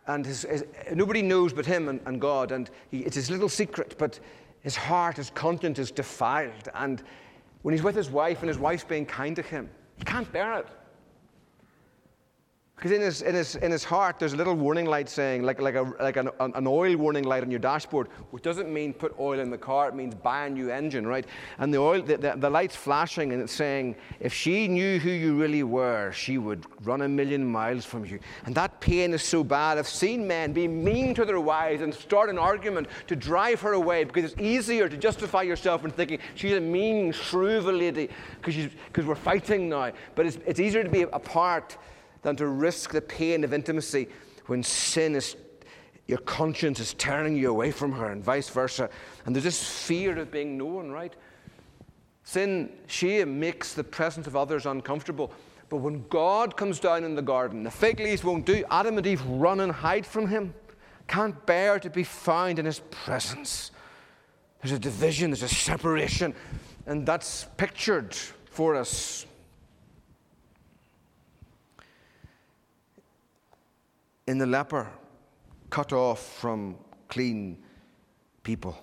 and 0.06 0.26
his, 0.26 0.42
his, 0.42 0.64
nobody 0.92 1.22
knows 1.22 1.52
but 1.52 1.66
him 1.66 1.88
and, 1.88 2.00
and 2.06 2.20
God, 2.20 2.52
and 2.52 2.70
he, 2.90 3.00
it's 3.00 3.16
his 3.16 3.30
little 3.30 3.48
secret, 3.48 3.96
but 3.98 4.20
his 4.60 4.76
heart, 4.76 5.16
his 5.16 5.30
conscience 5.30 5.78
is 5.78 5.90
defiled. 5.90 6.68
And 6.74 7.02
when 7.62 7.72
he's 7.72 7.82
with 7.82 7.96
his 7.96 8.10
wife 8.10 8.40
and 8.40 8.48
his 8.48 8.58
wife's 8.58 8.84
being 8.84 9.06
kind 9.06 9.34
to 9.36 9.42
him, 9.42 9.70
he 9.96 10.04
can't 10.04 10.30
bear 10.32 10.58
it. 10.58 10.66
Because 12.84 12.98
in 12.98 13.02
his, 13.02 13.22
in, 13.22 13.34
his, 13.34 13.56
in 13.56 13.72
his 13.72 13.82
heart, 13.82 14.18
there's 14.18 14.34
a 14.34 14.36
little 14.36 14.52
warning 14.52 14.84
light 14.84 15.08
saying, 15.08 15.42
like, 15.42 15.58
like, 15.58 15.74
a, 15.74 15.90
like 16.00 16.18
an, 16.18 16.28
an 16.38 16.66
oil 16.66 16.94
warning 16.98 17.24
light 17.24 17.42
on 17.42 17.50
your 17.50 17.58
dashboard, 17.58 18.08
which 18.30 18.42
doesn't 18.42 18.70
mean 18.70 18.92
put 18.92 19.18
oil 19.18 19.40
in 19.40 19.48
the 19.48 19.56
car, 19.56 19.88
it 19.88 19.94
means 19.94 20.14
buy 20.14 20.44
a 20.44 20.50
new 20.50 20.68
engine, 20.68 21.06
right? 21.06 21.24
And 21.60 21.72
the, 21.72 21.78
oil, 21.78 22.02
the, 22.02 22.18
the, 22.18 22.34
the 22.36 22.50
light's 22.50 22.76
flashing 22.76 23.32
and 23.32 23.40
it's 23.40 23.54
saying, 23.54 23.96
if 24.20 24.34
she 24.34 24.68
knew 24.68 24.98
who 24.98 25.08
you 25.08 25.34
really 25.34 25.62
were, 25.62 26.12
she 26.12 26.36
would 26.36 26.66
run 26.82 27.00
a 27.00 27.08
million 27.08 27.42
miles 27.42 27.86
from 27.86 28.04
you. 28.04 28.18
And 28.44 28.54
that 28.56 28.78
pain 28.80 29.14
is 29.14 29.22
so 29.22 29.42
bad. 29.42 29.78
I've 29.78 29.88
seen 29.88 30.28
men 30.28 30.52
be 30.52 30.68
mean 30.68 31.14
to 31.14 31.24
their 31.24 31.40
wives 31.40 31.80
and 31.80 31.94
start 31.94 32.28
an 32.28 32.36
argument 32.36 32.88
to 33.06 33.16
drive 33.16 33.62
her 33.62 33.72
away 33.72 34.04
because 34.04 34.30
it's 34.30 34.38
easier 34.38 34.90
to 34.90 34.96
justify 34.98 35.40
yourself 35.40 35.86
in 35.86 35.90
thinking 35.90 36.18
she's 36.34 36.52
a 36.52 36.60
mean, 36.60 37.12
shrew 37.12 37.60
lady 37.60 38.10
because 38.42 39.06
we're 39.06 39.14
fighting 39.14 39.70
now. 39.70 39.90
But 40.14 40.26
it's, 40.26 40.38
it's 40.46 40.60
easier 40.60 40.84
to 40.84 40.90
be 40.90 41.00
apart 41.00 41.78
than 42.24 42.34
to 42.36 42.48
risk 42.48 42.90
the 42.90 43.02
pain 43.02 43.44
of 43.44 43.52
intimacy 43.52 44.08
when 44.46 44.62
sin 44.62 45.14
is, 45.14 45.36
your 46.08 46.18
conscience 46.18 46.80
is 46.80 46.94
turning 46.94 47.36
you 47.36 47.50
away 47.50 47.70
from 47.70 47.92
her, 47.92 48.10
and 48.10 48.24
vice 48.24 48.48
versa. 48.48 48.90
And 49.24 49.36
there's 49.36 49.44
this 49.44 49.62
fear 49.62 50.18
of 50.18 50.30
being 50.30 50.58
known, 50.58 50.90
right? 50.90 51.14
Sin, 52.24 52.72
shame 52.86 53.38
makes 53.38 53.74
the 53.74 53.84
presence 53.84 54.26
of 54.26 54.36
others 54.36 54.64
uncomfortable. 54.64 55.32
But 55.68 55.76
when 55.76 56.06
God 56.08 56.56
comes 56.56 56.80
down 56.80 57.04
in 57.04 57.14
the 57.14 57.22
garden, 57.22 57.62
the 57.62 57.70
fig 57.70 58.00
leaves 58.00 58.24
won't 58.24 58.46
do. 58.46 58.64
Adam 58.70 58.96
and 58.96 59.06
Eve 59.06 59.24
run 59.26 59.60
and 59.60 59.70
hide 59.70 60.06
from 60.06 60.26
him. 60.26 60.54
Can't 61.06 61.44
bear 61.44 61.78
to 61.78 61.90
be 61.90 62.04
found 62.04 62.58
in 62.58 62.64
his 62.64 62.80
presence. 62.90 63.70
There's 64.62 64.72
a 64.72 64.78
division, 64.78 65.30
there's 65.30 65.42
a 65.42 65.48
separation, 65.48 66.34
and 66.86 67.06
that's 67.06 67.46
pictured 67.58 68.14
for 68.14 68.76
us 68.76 69.26
in 74.26 74.38
the 74.38 74.46
leper, 74.46 74.88
cut 75.70 75.92
off 75.92 76.20
from 76.38 76.76
clean 77.08 77.58
people. 78.42 78.76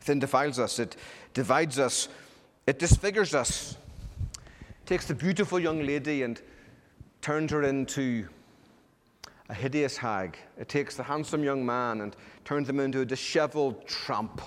Sin 0.00 0.18
defiles 0.18 0.58
us, 0.58 0.78
it 0.78 0.96
divides 1.34 1.78
us, 1.78 2.08
it 2.66 2.78
disfigures 2.78 3.34
us. 3.34 3.76
takes 4.86 5.06
the 5.06 5.14
beautiful 5.14 5.58
young 5.58 5.86
lady 5.86 6.22
and 6.22 6.40
turns 7.20 7.52
her 7.52 7.62
into 7.62 8.26
a 9.48 9.54
hideous 9.54 9.96
hag. 9.96 10.36
It 10.58 10.68
takes 10.68 10.96
the 10.96 11.02
handsome 11.02 11.44
young 11.44 11.64
man 11.64 12.00
and 12.00 12.16
turns 12.44 12.68
him 12.68 12.80
into 12.80 13.00
a 13.00 13.04
disheveled 13.04 13.86
tramp. 13.86 14.40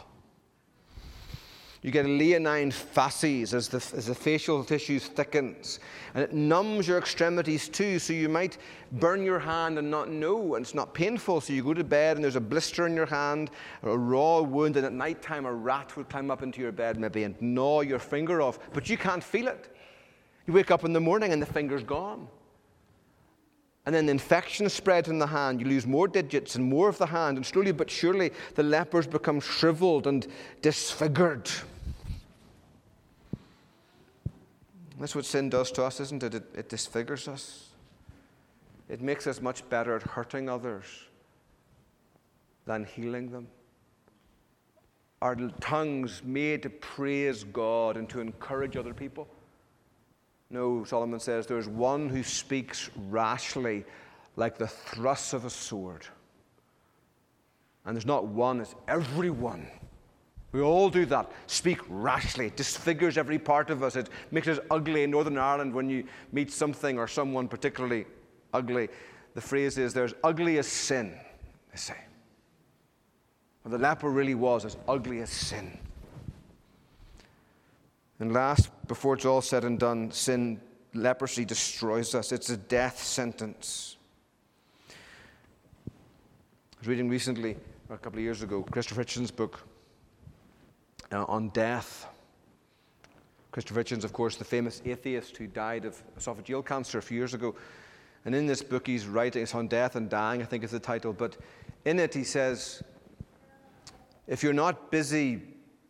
You 1.84 1.92
get 1.92 2.06
a 2.06 2.10
leonine 2.10 2.72
facies 2.72 3.54
as 3.54 3.68
the, 3.68 3.78
as 3.98 4.06
the 4.06 4.16
facial 4.16 4.64
tissue 4.64 5.00
thickens, 5.00 5.80
and 6.14 6.24
it 6.24 6.32
numbs 6.32 6.88
your 6.88 6.98
extremities 6.98 7.68
too, 7.68 8.00
so 8.00 8.14
you 8.14 8.30
might 8.30 8.58
burn 8.94 9.22
your 9.22 9.38
hand 9.38 9.78
and 9.78 9.92
not 9.92 10.10
know, 10.10 10.56
and 10.56 10.66
it's 10.66 10.74
not 10.74 10.94
painful. 10.94 11.42
So 11.42 11.52
you 11.52 11.62
go 11.62 11.74
to 11.74 11.84
bed 11.84 12.16
and 12.16 12.24
there's 12.24 12.38
a 12.38 12.42
blister 12.42 12.88
in 12.88 12.96
your 12.96 13.06
hand, 13.06 13.52
or 13.82 13.92
a 13.92 13.98
raw 13.98 14.40
wound, 14.40 14.78
and 14.78 14.86
at 14.86 14.94
night 14.94 15.22
time 15.22 15.46
a 15.46 15.52
rat 15.52 15.98
would 15.98 16.08
climb 16.08 16.32
up 16.32 16.42
into 16.42 16.62
your 16.62 16.72
bed 16.72 16.98
maybe 16.98 17.26
and 17.26 17.36
gnaw 17.42 17.82
your 17.82 18.00
finger 18.00 18.42
off, 18.42 18.60
but 18.72 18.90
you 18.90 18.98
can't 18.98 19.24
feel 19.24 19.50
it. 19.50 19.76
You 20.48 20.54
wake 20.54 20.72
up 20.72 20.86
in 20.86 20.94
the 20.94 21.02
morning 21.02 21.34
and 21.34 21.42
the 21.42 21.46
finger's 21.46 21.84
gone. 21.84 22.30
And 23.86 23.94
then 23.94 24.06
the 24.06 24.14
infection 24.14 24.70
spreads 24.70 25.10
in 25.10 25.20
the 25.20 25.28
hand. 25.28 25.60
You 25.60 25.68
lose 25.68 25.86
more 25.86 26.08
digits 26.08 26.56
and 26.56 26.64
more 26.64 26.88
of 26.88 26.98
the 26.98 27.06
hand, 27.06 27.36
and 27.36 27.46
slowly 27.46 27.74
but 27.74 27.90
surely 27.90 28.32
the 28.56 28.64
lepers 28.64 29.06
become 29.06 29.42
shriveled 29.42 30.08
and 30.08 30.26
disfigured. 30.62 31.50
That's 35.00 35.16
what 35.16 35.26
sin 35.26 35.50
does 35.50 35.72
to 35.72 35.84
us, 35.84 36.00
isn't 36.00 36.24
it? 36.24 36.36
It, 36.36 36.44
it 36.56 36.70
disfigures 36.70 37.28
us. 37.28 37.70
It 38.89 39.02
makes 39.02 39.28
us 39.28 39.41
much 39.41 39.68
better 39.70 39.96
at 39.96 40.04
hurting 40.04 40.50
others 40.50 40.86
than 42.66 42.86
healing 42.86 43.32
them. 43.32 43.48
Our 45.22 45.36
tongues 45.62 46.22
made 46.24 46.64
to 46.64 46.70
praise 46.70 47.44
God 47.46 47.98
and 47.98 48.10
to 48.10 48.20
encourage 48.20 48.76
other 48.76 48.94
people. 48.94 49.28
No, 50.50 50.84
Solomon 50.84 51.20
says, 51.20 51.48
there's 51.48 51.68
one 51.68 52.10
who 52.10 52.24
speaks 52.24 52.89
rashly 53.10 53.86
like 54.36 54.58
the 54.58 54.68
thrust 54.68 55.34
of 55.34 55.46
a 55.46 55.50
sword. 55.50 56.06
And 57.86 57.96
there's 57.96 58.06
not 58.06 58.26
one, 58.26 58.62
it's 58.62 58.76
everyone 58.88 59.68
we 60.54 60.62
all 60.62 60.89
do 60.89 61.06
that. 61.08 61.32
Speak 61.47 61.80
rashly. 61.89 62.45
It 62.45 62.56
disfigures 62.56 63.18
every 63.18 63.39
part 63.39 63.72
of 63.72 63.82
us. 63.82 63.95
It 63.95 64.10
makes 64.30 64.47
us 64.47 64.60
ugly 64.70 65.04
in 65.04 65.10
Northern 65.10 65.38
Ireland 65.38 65.74
when 65.74 65.89
you 65.89 66.06
meet 66.32 66.51
something 66.51 66.99
or 66.99 67.08
someone 67.08 67.47
particularly 67.47 68.06
ugly. 68.54 68.88
The 69.34 69.41
phrase 69.41 69.80
is, 69.80 69.93
there's 69.95 70.14
ugly 70.24 70.60
as 70.60 70.68
sin, 70.68 71.18
they 71.72 71.78
say. 71.78 71.97
Well, 73.64 73.72
the 73.72 73.80
leper 73.80 74.10
really 74.10 74.36
was 74.36 74.64
as 74.64 74.78
ugly 74.88 75.22
as 75.22 75.32
sin. 75.32 75.76
And 78.20 78.32
last, 78.32 78.70
before 78.88 79.16
it's 79.16 79.26
all 79.26 79.41
said 79.41 79.64
and 79.64 79.80
done, 79.80 80.12
sin, 80.12 80.62
leprosy 80.93 81.45
destroys 81.45 82.14
us. 82.14 82.32
It's 82.32 82.51
a 82.51 82.58
death 82.58 83.01
sentence. 83.01 83.97
I 84.88 84.93
was 86.80 86.88
reading 86.88 87.10
recently, 87.10 87.58
a 87.89 87.97
couple 87.97 88.20
of 88.20 88.24
years 88.24 88.43
ago, 88.43 88.62
Christopher 88.62 89.04
Hitchens' 89.04 89.36
book, 89.36 89.66
uh, 91.14 91.26
on 91.28 91.49
death. 91.49 92.07
Christopher 93.51 93.84
Hitchens, 93.84 94.03
of 94.03 94.14
course, 94.14 94.36
the 94.36 94.43
famous 94.43 94.82
atheist 94.84 95.38
who 95.38 95.47
died 95.47 95.86
of 95.86 96.01
esophageal 96.18 96.66
cancer 96.66 96.97
a 96.97 97.01
few 97.01 97.18
years 97.18 97.34
ago. 97.34 97.55
And 98.26 98.34
in 98.34 98.47
this 98.47 98.64
book, 98.64 98.88
he's 98.88 99.05
writing, 99.05 99.43
it's 99.43 99.53
on 99.53 99.68
death 99.68 99.95
and 99.95 100.09
dying, 100.09 100.41
I 100.41 100.45
think 100.45 100.64
is 100.64 100.72
the 100.72 100.80
title. 100.80 101.14
But 101.14 101.38
in 101.86 101.99
it, 101.99 102.14
he 102.14 102.24
says, 102.24 102.82
if 104.28 104.41
you're 104.41 104.53
not 104.53 104.89
busy 104.89 105.41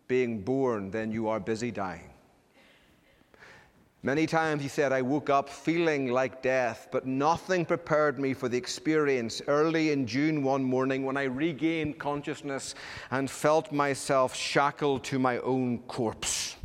being 0.08 0.42
born, 0.42 0.92
then 0.92 1.12
you 1.12 1.30
are 1.30 1.40
busy 1.40 1.72
dying. 1.72 2.10
Many 4.06 4.28
times 4.28 4.62
he 4.62 4.68
said, 4.68 4.92
I 4.92 5.02
woke 5.02 5.30
up 5.30 5.48
feeling 5.48 6.12
like 6.12 6.42
death, 6.42 6.90
but 6.92 7.06
nothing 7.06 7.66
prepared 7.66 8.20
me 8.20 8.34
for 8.34 8.50
the 8.50 8.58
experience 8.58 9.42
early 9.48 9.92
in 9.94 10.06
June 10.06 10.44
one 10.44 10.62
morning 10.62 11.06
when 11.06 11.16
I 11.16 11.24
regained 11.24 12.00
consciousness 12.00 12.76
and 13.12 13.32
felt 13.32 13.72
myself 13.72 14.36
shackled 14.36 15.06
to 15.06 15.20
my 15.20 15.38
own 15.38 15.80
corpse. 15.84 16.58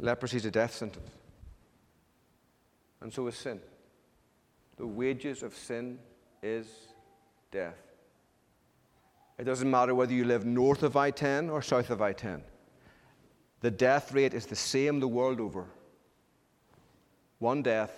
Leprosy 0.00 0.38
is 0.38 0.46
a 0.46 0.50
death 0.50 0.74
sentence, 0.74 1.10
and 3.00 3.12
so 3.12 3.26
is 3.28 3.36
sin. 3.36 3.60
The 4.78 4.86
wages 4.86 5.44
of 5.44 5.54
sin 5.54 6.00
is 6.42 6.66
death. 7.52 7.87
It 9.38 9.44
doesn't 9.44 9.70
matter 9.70 9.94
whether 9.94 10.12
you 10.12 10.24
live 10.24 10.44
north 10.44 10.82
of 10.82 10.96
I 10.96 11.10
10 11.10 11.48
or 11.48 11.62
south 11.62 11.90
of 11.90 12.02
I 12.02 12.12
10. 12.12 12.42
The 13.60 13.70
death 13.70 14.12
rate 14.12 14.34
is 14.34 14.46
the 14.46 14.56
same 14.56 15.00
the 15.00 15.08
world 15.08 15.40
over 15.40 15.66
one 17.38 17.62
death 17.62 17.92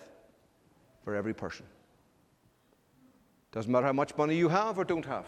for 1.03 1.15
every 1.15 1.33
person. 1.33 1.65
Doesn't 3.53 3.73
matter 3.73 3.87
how 3.87 3.93
much 3.93 4.17
money 4.17 4.37
you 4.37 4.49
have 4.49 4.79
or 4.79 4.85
don't 4.85 5.07
have, 5.07 5.27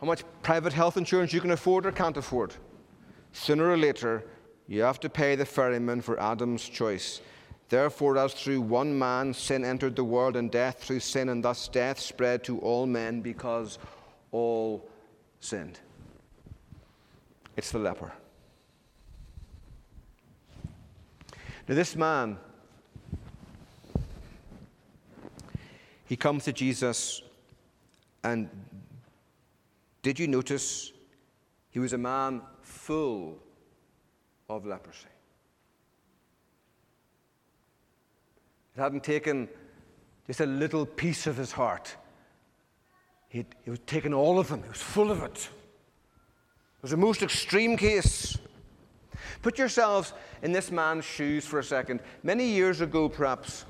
how 0.00 0.06
much 0.06 0.24
private 0.42 0.72
health 0.72 0.96
insurance 0.96 1.32
you 1.32 1.40
can 1.40 1.50
afford 1.50 1.86
or 1.86 1.92
can't 1.92 2.16
afford. 2.16 2.54
Sooner 3.32 3.70
or 3.70 3.76
later, 3.76 4.24
you 4.66 4.82
have 4.82 4.98
to 5.00 5.10
pay 5.10 5.36
the 5.36 5.44
ferryman 5.44 6.00
for 6.00 6.18
Adam's 6.18 6.68
choice. 6.68 7.20
Therefore, 7.68 8.18
as 8.18 8.34
through 8.34 8.60
one 8.62 8.98
man 8.98 9.32
sin 9.32 9.64
entered 9.64 9.96
the 9.96 10.04
world, 10.04 10.36
and 10.36 10.50
death 10.50 10.82
through 10.82 11.00
sin, 11.00 11.28
and 11.28 11.44
thus 11.44 11.68
death 11.68 11.98
spread 11.98 12.44
to 12.44 12.58
all 12.58 12.86
men 12.86 13.20
because 13.20 13.78
all 14.30 14.88
sinned. 15.42 15.80
It's 17.56 17.70
the 17.72 17.78
leper. 17.78 18.12
Now, 21.68 21.74
this 21.74 21.96
man, 21.96 22.38
he 26.06 26.16
comes 26.16 26.44
to 26.44 26.52
Jesus, 26.52 27.22
and 28.24 28.48
did 30.02 30.18
you 30.18 30.26
notice 30.26 30.92
he 31.70 31.78
was 31.78 31.92
a 31.92 31.98
man 31.98 32.40
full 32.62 33.38
of 34.48 34.64
leprosy? 34.64 35.06
It 38.76 38.80
hadn't 38.80 39.04
taken 39.04 39.48
just 40.26 40.40
a 40.40 40.46
little 40.46 40.86
piece 40.86 41.26
of 41.26 41.36
his 41.36 41.52
heart 41.52 41.96
he 43.32 43.46
he 43.64 43.70
was 43.70 43.80
taking 43.86 44.12
all 44.12 44.38
of 44.38 44.48
them, 44.48 44.62
he 44.62 44.68
was 44.68 44.82
full 44.82 45.10
of 45.10 45.22
it. 45.22 45.36
It 45.36 46.82
was 46.82 46.92
a 46.92 46.98
most 46.98 47.22
extreme 47.22 47.78
case. 47.78 48.36
Put 49.40 49.58
yourselves 49.58 50.12
in 50.42 50.52
this 50.52 50.70
man's 50.70 51.04
shoes 51.04 51.46
for 51.46 51.58
a 51.58 51.64
second. 51.64 52.00
Many 52.22 52.44
years 52.44 52.80
ago, 52.82 53.08
perhaps, 53.08 53.64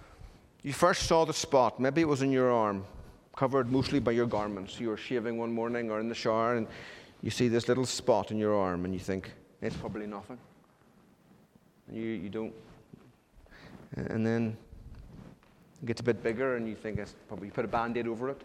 you 0.63 0.73
first 0.73 1.05
saw 1.05 1.25
the 1.25 1.33
spot. 1.33 1.79
Maybe 1.79 2.01
it 2.01 2.09
was 2.09 2.23
in 2.23 2.33
your 2.33 2.51
arm, 2.51 2.85
covered 3.37 3.71
mostly 3.71 4.01
by 4.01 4.13
your 4.13 4.27
garments. 4.27 4.81
You 4.81 4.89
were 4.89 4.97
shaving 4.97 5.39
one 5.39 5.53
morning 5.53 5.91
or 5.91 6.01
in 6.01 6.09
the 6.09 6.15
shower, 6.15 6.57
and 6.57 6.67
you 7.23 7.31
see 7.31 7.49
this 7.49 7.69
little 7.69 7.87
spot 7.87 8.33
in 8.33 8.39
your 8.39 8.55
arm, 8.55 8.85
and 8.85 8.93
you 8.93 9.01
think, 9.01 9.31
it's 9.61 9.77
probably 9.77 10.07
nothing. 10.07 10.39
And 11.87 11.97
you, 11.97 12.03
you 12.03 12.29
don't. 12.29 12.53
And 13.95 14.27
then 14.27 14.57
it 15.83 15.87
gets 15.87 16.01
a 16.01 16.05
bit 16.05 16.23
bigger, 16.23 16.57
and 16.57 16.67
you 16.67 16.75
think 16.75 16.99
it's 16.99 17.15
probably 17.29 17.47
you 17.49 17.53
put 17.53 17.65
a 17.65 17.69
band 17.69 17.97
aid 17.97 18.09
over 18.09 18.31
it. 18.31 18.41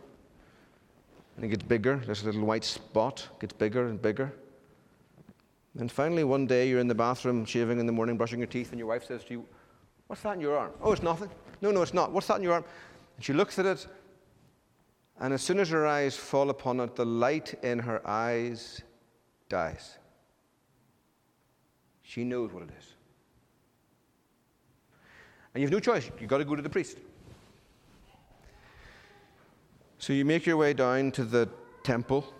And 1.37 1.45
it 1.45 1.49
gets 1.49 1.63
bigger. 1.63 2.01
There's 2.05 2.23
a 2.23 2.25
little 2.25 2.45
white 2.45 2.65
spot, 2.65 3.25
gets 3.39 3.53
bigger 3.53 3.87
and 3.87 4.01
bigger. 4.01 4.33
And 5.79 5.89
finally, 5.91 6.23
one 6.23 6.47
day 6.47 6.67
you're 6.67 6.79
in 6.79 6.87
the 6.87 6.95
bathroom 6.95 7.45
shaving 7.45 7.79
in 7.79 7.85
the 7.85 7.91
morning, 7.91 8.17
brushing 8.17 8.39
your 8.39 8.47
teeth, 8.47 8.71
and 8.71 8.79
your 8.79 8.87
wife 8.87 9.05
says 9.05 9.23
to 9.25 9.33
you, 9.33 9.45
What's 10.07 10.23
that 10.23 10.35
in 10.35 10.41
your 10.41 10.57
arm? 10.57 10.71
Oh, 10.81 10.91
it's 10.91 11.03
nothing. 11.03 11.29
No, 11.61 11.71
no, 11.71 11.81
it's 11.81 11.93
not. 11.93 12.11
What's 12.11 12.27
that 12.27 12.37
in 12.37 12.43
your 12.43 12.53
arm? 12.53 12.65
And 13.15 13.23
she 13.23 13.33
looks 13.33 13.59
at 13.59 13.65
it, 13.65 13.87
and 15.19 15.33
as 15.33 15.41
soon 15.41 15.59
as 15.59 15.69
her 15.69 15.85
eyes 15.85 16.15
fall 16.15 16.49
upon 16.49 16.79
it, 16.79 16.95
the 16.95 17.05
light 17.05 17.55
in 17.63 17.79
her 17.79 18.07
eyes 18.07 18.81
dies. 19.49 19.97
She 22.03 22.23
knows 22.23 22.53
what 22.53 22.63
it 22.63 22.69
is. 22.77 22.93
And 25.53 25.61
you 25.61 25.67
have 25.67 25.73
no 25.73 25.79
choice. 25.79 26.09
You've 26.19 26.29
got 26.29 26.37
to 26.37 26.45
go 26.45 26.55
to 26.55 26.61
the 26.61 26.69
priest. 26.69 26.97
So 30.07 30.13
you 30.13 30.23
make 30.23 30.45
your 30.45 30.55
way 30.55 30.71
down 30.71 31.11
to 31.11 31.25
the 31.25 31.49
temple. 31.83 32.33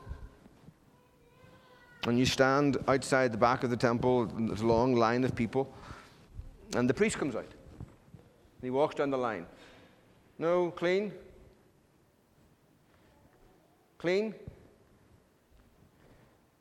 And 2.05 2.17
you 2.17 2.25
stand 2.25 2.77
outside 2.87 3.33
the 3.33 3.37
back 3.37 3.65
of 3.65 3.69
the 3.69 3.75
temple, 3.75 4.25
there's 4.25 4.61
a 4.61 4.65
long 4.65 4.95
line 4.95 5.25
of 5.25 5.35
people. 5.35 5.75
And 6.77 6.89
the 6.89 6.93
priest 6.93 7.17
comes 7.17 7.35
out. 7.35 7.41
And 7.41 8.63
he 8.63 8.69
walks 8.69 8.95
down 8.95 9.09
the 9.09 9.17
line. 9.17 9.45
No, 10.39 10.71
clean. 10.71 11.11
Clean. 13.97 14.33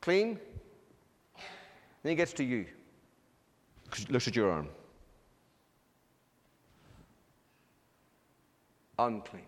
Clean. 0.00 0.40
Then 2.02 2.10
he 2.10 2.16
gets 2.16 2.32
to 2.32 2.42
you. 2.42 2.66
Looks 4.08 4.26
at 4.26 4.34
your 4.34 4.50
arm. 4.50 4.68
Unclean. 8.98 9.44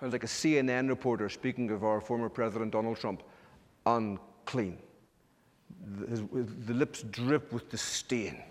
Sounds 0.00 0.12
like 0.12 0.24
a 0.24 0.28
CNN 0.28 0.88
reporter 0.88 1.28
speaking 1.28 1.70
of 1.70 1.84
our 1.84 2.00
former 2.00 2.30
President 2.30 2.72
Donald 2.72 2.98
Trump. 2.98 3.22
Unclean. 3.84 4.78
The, 5.86 6.26
the 6.66 6.72
lips 6.72 7.02
drip 7.02 7.52
with 7.52 7.68
disdain. 7.68 8.42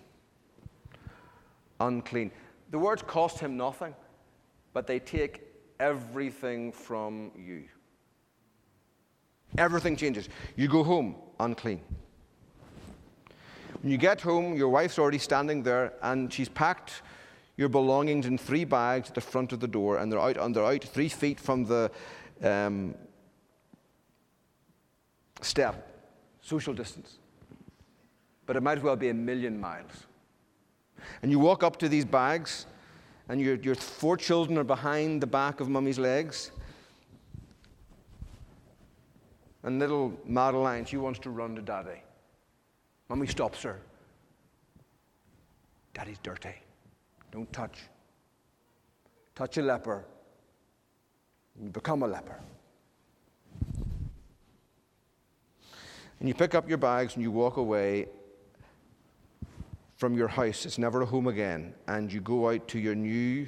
Unclean. 1.80 2.32
The 2.70 2.78
words 2.78 3.02
cost 3.02 3.40
him 3.40 3.58
nothing, 3.58 3.96
but 4.74 4.86
they 4.86 5.00
take 5.00 5.42
everything 5.80 6.72
from 6.72 7.32
you. 7.36 7.64
Everything 9.58 9.96
changes. 9.96 10.30
You 10.56 10.68
go 10.68 10.84
home 10.84 11.16
unclean. 11.40 11.82
When 13.82 13.92
you 13.92 13.98
get 13.98 14.22
home, 14.22 14.56
your 14.56 14.70
wife's 14.70 15.00
already 15.00 15.18
standing 15.18 15.64
there 15.64 15.94
and 16.04 16.32
she's 16.32 16.50
packed 16.50 17.02
your 17.60 17.68
belongings 17.68 18.26
in 18.26 18.38
three 18.38 18.64
bags 18.64 19.10
at 19.10 19.16
the 19.16 19.20
front 19.20 19.52
of 19.52 19.60
the 19.60 19.68
door, 19.68 19.98
and 19.98 20.10
they're 20.10 20.22
out, 20.22 20.38
and 20.38 20.56
they're 20.56 20.64
out 20.64 20.82
three 20.82 21.10
feet 21.10 21.38
from 21.38 21.66
the 21.66 21.92
um, 22.42 22.96
step, 25.42 26.08
social 26.40 26.74
distance. 26.74 27.20
But 28.46 28.56
it 28.56 28.64
might 28.64 28.78
as 28.78 28.84
well 28.86 28.96
be 28.96 29.10
a 29.10 29.14
million 29.14 29.60
miles. 29.60 29.92
And 31.22 31.30
you 31.30 31.38
walk 31.38 31.62
up 31.62 31.76
to 31.80 31.90
these 31.90 32.06
bags, 32.06 32.66
and 33.28 33.42
your, 33.42 33.56
your 33.56 33.76
four 33.76 34.16
children 34.16 34.58
are 34.58 34.64
behind 34.64 35.22
the 35.22 35.28
back 35.28 35.60
of 35.60 35.68
mummy's 35.68 36.00
legs. 36.00 36.52
And 39.64 39.80
little 39.80 40.14
Madeline, 40.26 40.86
she 40.86 40.96
wants 40.96 41.20
to 41.20 41.30
run 41.30 41.58
to 41.58 41.62
daddy. 41.62 42.04
Mummy 43.10 43.28
stops 43.28 43.62
her. 43.64 43.82
Daddy's 45.94 46.20
dirty. 46.24 46.56
Don't 47.32 47.52
touch. 47.54 47.80
Touch 49.36 49.58
a 49.58 49.62
leper, 49.62 50.04
you 51.62 51.70
become 51.70 52.04
a 52.04 52.08
leper. 52.08 52.40
And 56.20 56.28
you 56.28 56.34
pick 56.34 56.54
up 56.54 56.68
your 56.68 56.78
bags 56.78 57.16
and 57.16 57.24
you 57.24 57.32
walk 57.32 57.56
away 57.56 58.08
from 59.96 60.16
your 60.16 60.28
house. 60.28 60.66
It's 60.66 60.78
never 60.78 61.02
a 61.02 61.06
home 61.06 61.28
again. 61.28 61.74
And 61.88 62.12
you 62.12 62.20
go 62.20 62.50
out 62.50 62.68
to 62.70 62.80
your 62.80 62.96
new 62.96 63.48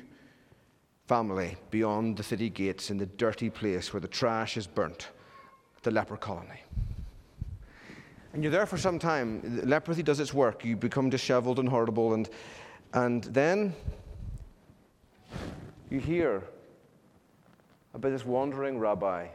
family 1.07 1.57
beyond 1.69 2.15
the 2.15 2.23
city 2.23 2.49
gates 2.49 2.89
in 2.89 2.97
the 2.97 3.05
dirty 3.05 3.49
place 3.49 3.91
where 3.91 3.99
the 3.99 4.07
trash 4.07 4.55
is 4.55 4.67
burnt, 4.67 5.09
the 5.81 5.91
leper 5.91 6.15
colony. 6.15 6.61
And 8.33 8.43
you're 8.43 8.51
there 8.51 8.65
for 8.65 8.77
some 8.77 8.97
time. 8.97 9.61
Leprosy 9.65 10.03
does 10.03 10.21
its 10.21 10.33
work. 10.33 10.63
You 10.63 10.77
become 10.77 11.09
disheveled 11.09 11.59
and 11.59 11.67
horrible, 11.67 12.13
and 12.13 12.29
and 12.93 13.23
then 13.25 13.73
you 15.89 15.99
hear 15.99 16.43
about 17.93 18.11
this 18.11 18.25
wandering 18.25 18.79
rabbi 18.79 19.27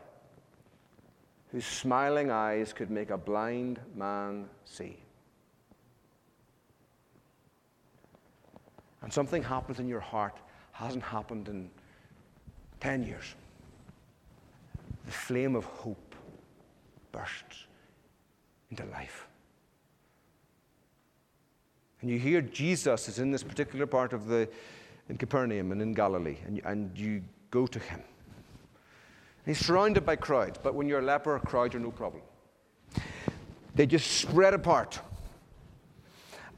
whose 1.53 1.65
smiling 1.65 2.31
eyes 2.31 2.73
could 2.73 2.91
make 2.91 3.11
a 3.11 3.17
blind 3.17 3.81
man 3.95 4.49
see. 4.65 4.97
And 9.03 9.13
something 9.13 9.43
happens 9.43 9.79
in 9.79 9.87
your 9.87 10.01
heart, 10.01 10.37
hasn't 10.73 11.05
happened 11.05 11.49
in 11.49 11.71
10 12.81 13.05
years. 13.05 13.35
The 15.05 15.13
flame 15.13 15.55
of 15.55 15.65
hope 15.65 16.15
bursts 17.13 17.67
into 18.71 18.85
life. 18.87 19.29
And 22.01 22.11
you 22.11 22.19
hear 22.19 22.41
Jesus 22.41 23.09
is 23.09 23.19
in 23.19 23.31
this 23.31 23.43
particular 23.43 23.87
part 23.87 24.13
of 24.13 24.27
the, 24.27 24.49
in 25.09 25.17
Capernaum 25.17 25.73
and 25.73 25.81
in 25.81 25.95
Galilee, 25.95 26.37
and, 26.47 26.61
and 26.65 26.97
you 26.99 27.23
go 27.51 27.67
to 27.67 27.79
him. 27.79 28.01
He's 29.45 29.65
surrounded 29.65 30.05
by 30.05 30.17
crowds, 30.17 30.59
but 30.63 30.75
when 30.75 30.89
you're 30.89 30.99
a 30.99 31.05
leper, 31.05 31.39
crowds 31.39 31.75
are 31.75 31.81
no 31.81 31.91
problem. 31.91 32.23
They 33.75 33.87
just 33.87 34.11
spread 34.11 34.55
apart. 34.55 34.99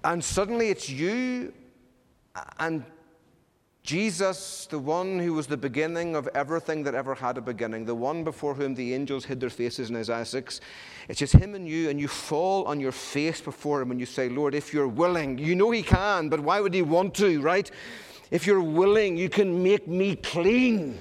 And 0.04 0.24
suddenly 0.24 0.70
it's 0.70 0.88
you 0.88 1.52
and 2.58 2.84
Jesus, 3.82 4.66
the 4.66 4.78
one 4.78 5.18
who 5.18 5.32
was 5.32 5.46
the 5.46 5.56
beginning 5.56 6.14
of 6.14 6.28
everything 6.34 6.82
that 6.82 6.94
ever 6.94 7.14
had 7.14 7.38
a 7.38 7.40
beginning, 7.40 7.86
the 7.86 7.94
one 7.94 8.22
before 8.22 8.54
whom 8.54 8.74
the 8.74 8.92
angels 8.92 9.24
hid 9.24 9.40
their 9.40 9.48
faces 9.48 9.88
in 9.88 9.96
Isaiah 9.96 10.26
6, 10.26 10.60
it's 11.08 11.18
just 11.18 11.32
him 11.32 11.54
and 11.54 11.66
you, 11.66 11.88
and 11.88 11.98
you 11.98 12.06
fall 12.06 12.64
on 12.64 12.80
your 12.80 12.92
face 12.92 13.40
before 13.40 13.80
him 13.80 13.90
and 13.90 13.98
you 13.98 14.04
say, 14.04 14.28
Lord, 14.28 14.54
if 14.54 14.74
you're 14.74 14.88
willing, 14.88 15.38
you 15.38 15.54
know 15.54 15.70
he 15.70 15.82
can, 15.82 16.28
but 16.28 16.40
why 16.40 16.60
would 16.60 16.74
he 16.74 16.82
want 16.82 17.14
to, 17.14 17.40
right? 17.40 17.70
If 18.30 18.46
you're 18.46 18.60
willing, 18.60 19.16
you 19.16 19.30
can 19.30 19.62
make 19.62 19.88
me 19.88 20.16
clean. 20.16 20.98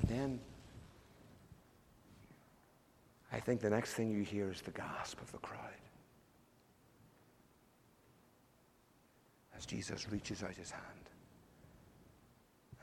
And 0.00 0.08
then 0.08 0.40
I 3.30 3.38
think 3.38 3.60
the 3.60 3.68
next 3.68 3.92
thing 3.92 4.10
you 4.10 4.22
hear 4.22 4.50
is 4.50 4.62
the 4.62 4.70
gasp 4.70 5.20
of 5.20 5.30
the 5.30 5.38
crowd. 5.38 5.60
As 9.56 9.66
Jesus 9.66 10.10
reaches 10.10 10.42
out 10.42 10.54
his 10.54 10.70
hand 10.70 10.84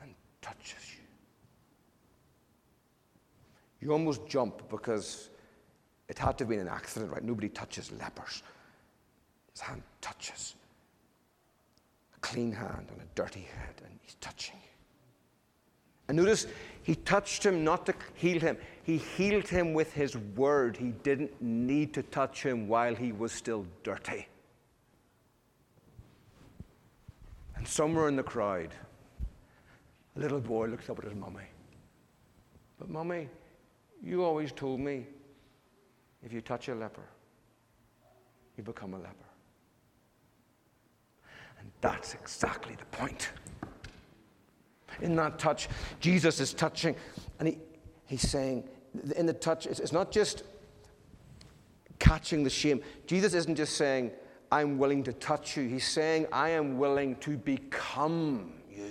and 0.02 0.14
touches 0.42 0.96
you. 0.96 1.04
You 3.80 3.92
almost 3.92 4.26
jump 4.26 4.68
because 4.70 5.30
it 6.08 6.18
had 6.18 6.38
to 6.38 6.44
have 6.44 6.48
been 6.48 6.60
an 6.60 6.68
accident, 6.68 7.12
right? 7.12 7.22
Nobody 7.22 7.48
touches 7.48 7.92
lepers. 7.92 8.42
His 9.52 9.60
hand 9.60 9.82
touches 10.00 10.54
a 12.16 12.20
clean 12.20 12.52
hand 12.52 12.88
on 12.92 13.00
a 13.00 13.06
dirty 13.14 13.46
head, 13.56 13.74
and 13.84 13.98
he's 14.02 14.16
touching 14.20 14.56
you. 14.56 14.68
And 16.08 16.16
notice, 16.18 16.46
he 16.82 16.94
touched 16.96 17.44
him 17.44 17.64
not 17.64 17.86
to 17.86 17.94
heal 18.14 18.40
him, 18.40 18.58
he 18.82 18.98
healed 18.98 19.48
him 19.48 19.72
with 19.72 19.92
his 19.92 20.16
word. 20.16 20.76
He 20.76 20.92
didn't 21.02 21.40
need 21.40 21.94
to 21.94 22.02
touch 22.02 22.42
him 22.42 22.68
while 22.68 22.94
he 22.94 23.12
was 23.12 23.32
still 23.32 23.64
dirty. 23.82 24.26
And 27.64 27.70
somewhere 27.70 28.08
in 28.08 28.16
the 28.16 28.22
crowd, 28.22 28.74
a 30.16 30.20
little 30.20 30.38
boy 30.38 30.66
looks 30.66 30.90
up 30.90 30.98
at 30.98 31.04
his 31.04 31.14
mummy. 31.14 31.46
But, 32.78 32.90
mummy, 32.90 33.30
you 34.02 34.22
always 34.22 34.52
told 34.52 34.80
me 34.80 35.06
if 36.22 36.30
you 36.30 36.42
touch 36.42 36.68
a 36.68 36.74
leper, 36.74 37.08
you 38.58 38.64
become 38.64 38.92
a 38.92 38.98
leper. 38.98 39.30
And 41.58 41.70
that's 41.80 42.12
exactly 42.12 42.74
the 42.74 42.84
point. 42.98 43.30
In 45.00 45.16
that 45.16 45.38
touch, 45.38 45.70
Jesus 46.00 46.40
is 46.40 46.52
touching, 46.52 46.94
and 47.38 47.48
he, 47.48 47.58
he's 48.04 48.28
saying, 48.28 48.68
in 49.16 49.24
the 49.24 49.32
touch, 49.32 49.64
it's, 49.64 49.80
it's 49.80 49.90
not 49.90 50.12
just 50.12 50.42
catching 51.98 52.44
the 52.44 52.50
shame. 52.50 52.82
Jesus 53.06 53.32
isn't 53.32 53.54
just 53.54 53.78
saying, 53.78 54.10
I'm 54.50 54.78
willing 54.78 55.02
to 55.04 55.12
touch 55.12 55.56
you. 55.56 55.68
He's 55.68 55.86
saying, 55.86 56.26
I 56.32 56.50
am 56.50 56.78
willing 56.78 57.16
to 57.16 57.36
become 57.36 58.52
you. 58.70 58.90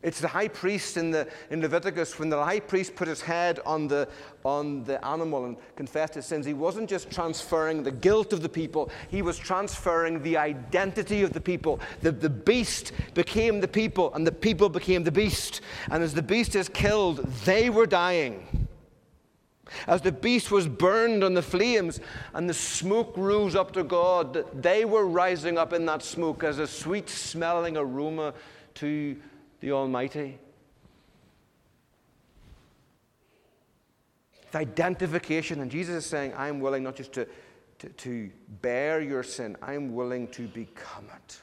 It's 0.00 0.20
the 0.20 0.28
high 0.28 0.46
priest 0.46 0.96
in, 0.96 1.10
the, 1.10 1.26
in 1.50 1.60
Leviticus, 1.60 2.20
when 2.20 2.28
the 2.28 2.42
high 2.42 2.60
priest 2.60 2.94
put 2.94 3.08
his 3.08 3.20
head 3.20 3.58
on 3.66 3.88
the, 3.88 4.08
on 4.44 4.84
the 4.84 5.04
animal 5.04 5.44
and 5.44 5.56
confessed 5.74 6.14
his 6.14 6.24
sins, 6.24 6.46
he 6.46 6.54
wasn't 6.54 6.88
just 6.88 7.10
transferring 7.10 7.82
the 7.82 7.90
guilt 7.90 8.32
of 8.32 8.40
the 8.40 8.48
people, 8.48 8.90
he 9.08 9.22
was 9.22 9.36
transferring 9.36 10.22
the 10.22 10.36
identity 10.36 11.22
of 11.22 11.32
the 11.32 11.40
people. 11.40 11.80
The, 12.02 12.12
the 12.12 12.30
beast 12.30 12.92
became 13.14 13.60
the 13.60 13.66
people, 13.66 14.14
and 14.14 14.24
the 14.24 14.32
people 14.32 14.68
became 14.68 15.02
the 15.02 15.10
beast. 15.10 15.62
And 15.90 16.02
as 16.02 16.14
the 16.14 16.22
beast 16.22 16.54
is 16.54 16.68
killed, 16.68 17.18
they 17.44 17.68
were 17.68 17.86
dying. 17.86 18.67
As 19.86 20.00
the 20.00 20.12
beast 20.12 20.50
was 20.50 20.66
burned 20.66 21.22
on 21.22 21.34
the 21.34 21.42
flames 21.42 22.00
and 22.34 22.48
the 22.48 22.54
smoke 22.54 23.14
rose 23.16 23.54
up 23.54 23.72
to 23.72 23.84
God, 23.84 24.44
they 24.60 24.84
were 24.84 25.06
rising 25.06 25.58
up 25.58 25.72
in 25.72 25.86
that 25.86 26.02
smoke 26.02 26.44
as 26.44 26.58
a 26.58 26.66
sweet 26.66 27.08
smelling 27.08 27.76
aroma 27.76 28.34
to 28.74 29.16
the 29.60 29.72
Almighty. 29.72 30.38
It's 34.42 34.56
identification, 34.56 35.60
and 35.60 35.70
Jesus 35.70 35.96
is 35.96 36.06
saying, 36.06 36.32
I'm 36.36 36.60
willing 36.60 36.82
not 36.82 36.96
just 36.96 37.12
to, 37.12 37.26
to, 37.80 37.88
to 37.90 38.30
bear 38.62 39.00
your 39.00 39.22
sin, 39.22 39.56
I'm 39.60 39.94
willing 39.94 40.26
to 40.28 40.48
become 40.48 41.04
it. 41.14 41.40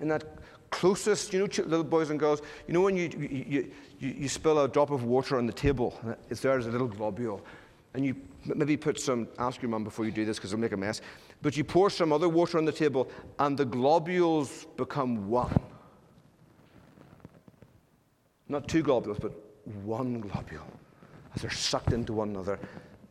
In 0.00 0.08
that 0.08 0.24
closest, 0.70 1.32
you 1.32 1.38
know, 1.38 1.46
little 1.64 1.84
boys 1.84 2.10
and 2.10 2.18
girls, 2.18 2.42
you 2.66 2.74
know 2.74 2.80
when 2.80 2.96
you, 2.96 3.08
you, 3.48 3.70
you, 4.02 4.14
you 4.18 4.28
spill 4.28 4.60
a 4.60 4.68
drop 4.68 4.90
of 4.90 5.04
water 5.04 5.38
on 5.38 5.46
the 5.46 5.52
table, 5.52 5.98
it's 6.28 6.40
there 6.40 6.58
as 6.58 6.66
a 6.66 6.70
little 6.70 6.88
globule, 6.88 7.40
and 7.94 8.04
you 8.04 8.16
maybe 8.44 8.76
put 8.76 8.98
some, 8.98 9.28
ask 9.38 9.62
your 9.62 9.70
mum 9.70 9.84
before 9.84 10.04
you 10.04 10.10
do 10.10 10.24
this 10.24 10.38
because 10.38 10.52
it'll 10.52 10.60
make 10.60 10.72
a 10.72 10.76
mess, 10.76 11.00
but 11.40 11.56
you 11.56 11.62
pour 11.62 11.88
some 11.88 12.12
other 12.12 12.28
water 12.28 12.58
on 12.58 12.64
the 12.64 12.72
table, 12.72 13.08
and 13.38 13.56
the 13.56 13.64
globules 13.64 14.66
become 14.76 15.28
one. 15.28 15.54
Not 18.48 18.66
two 18.66 18.82
globules, 18.82 19.18
but 19.18 19.32
one 19.84 20.20
globule. 20.20 20.66
As 21.34 21.42
they're 21.42 21.50
sucked 21.50 21.92
into 21.92 22.12
one 22.12 22.30
another, 22.30 22.58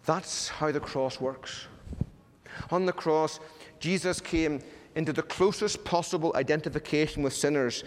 That's 0.05 0.49
how 0.49 0.71
the 0.71 0.79
cross 0.79 1.19
works. 1.19 1.67
On 2.71 2.85
the 2.85 2.93
cross, 2.93 3.39
Jesus 3.79 4.19
came 4.19 4.61
into 4.95 5.13
the 5.13 5.21
closest 5.21 5.83
possible 5.85 6.31
identification 6.35 7.23
with 7.23 7.33
sinners, 7.33 7.83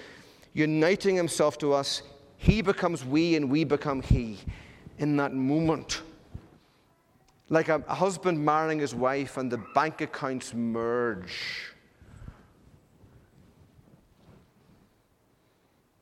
uniting 0.53 1.17
himself 1.17 1.59
to 1.59 1.73
us. 1.73 2.03
He 2.45 2.61
becomes 2.61 3.07
we 3.07 3.37
and 3.37 3.49
we 3.49 3.65
become 3.65 4.03
he 4.03 4.39
in 4.99 5.17
that 5.17 5.33
moment. 5.33 6.03
Like 7.49 7.71
a, 7.71 7.79
husband 7.89 8.45
marrying 8.45 8.81
his 8.81 8.95
wife 8.95 9.39
and 9.39 9.51
the 9.51 9.65
bank 9.75 10.03
accounts 10.03 10.53
merge. 10.53 11.73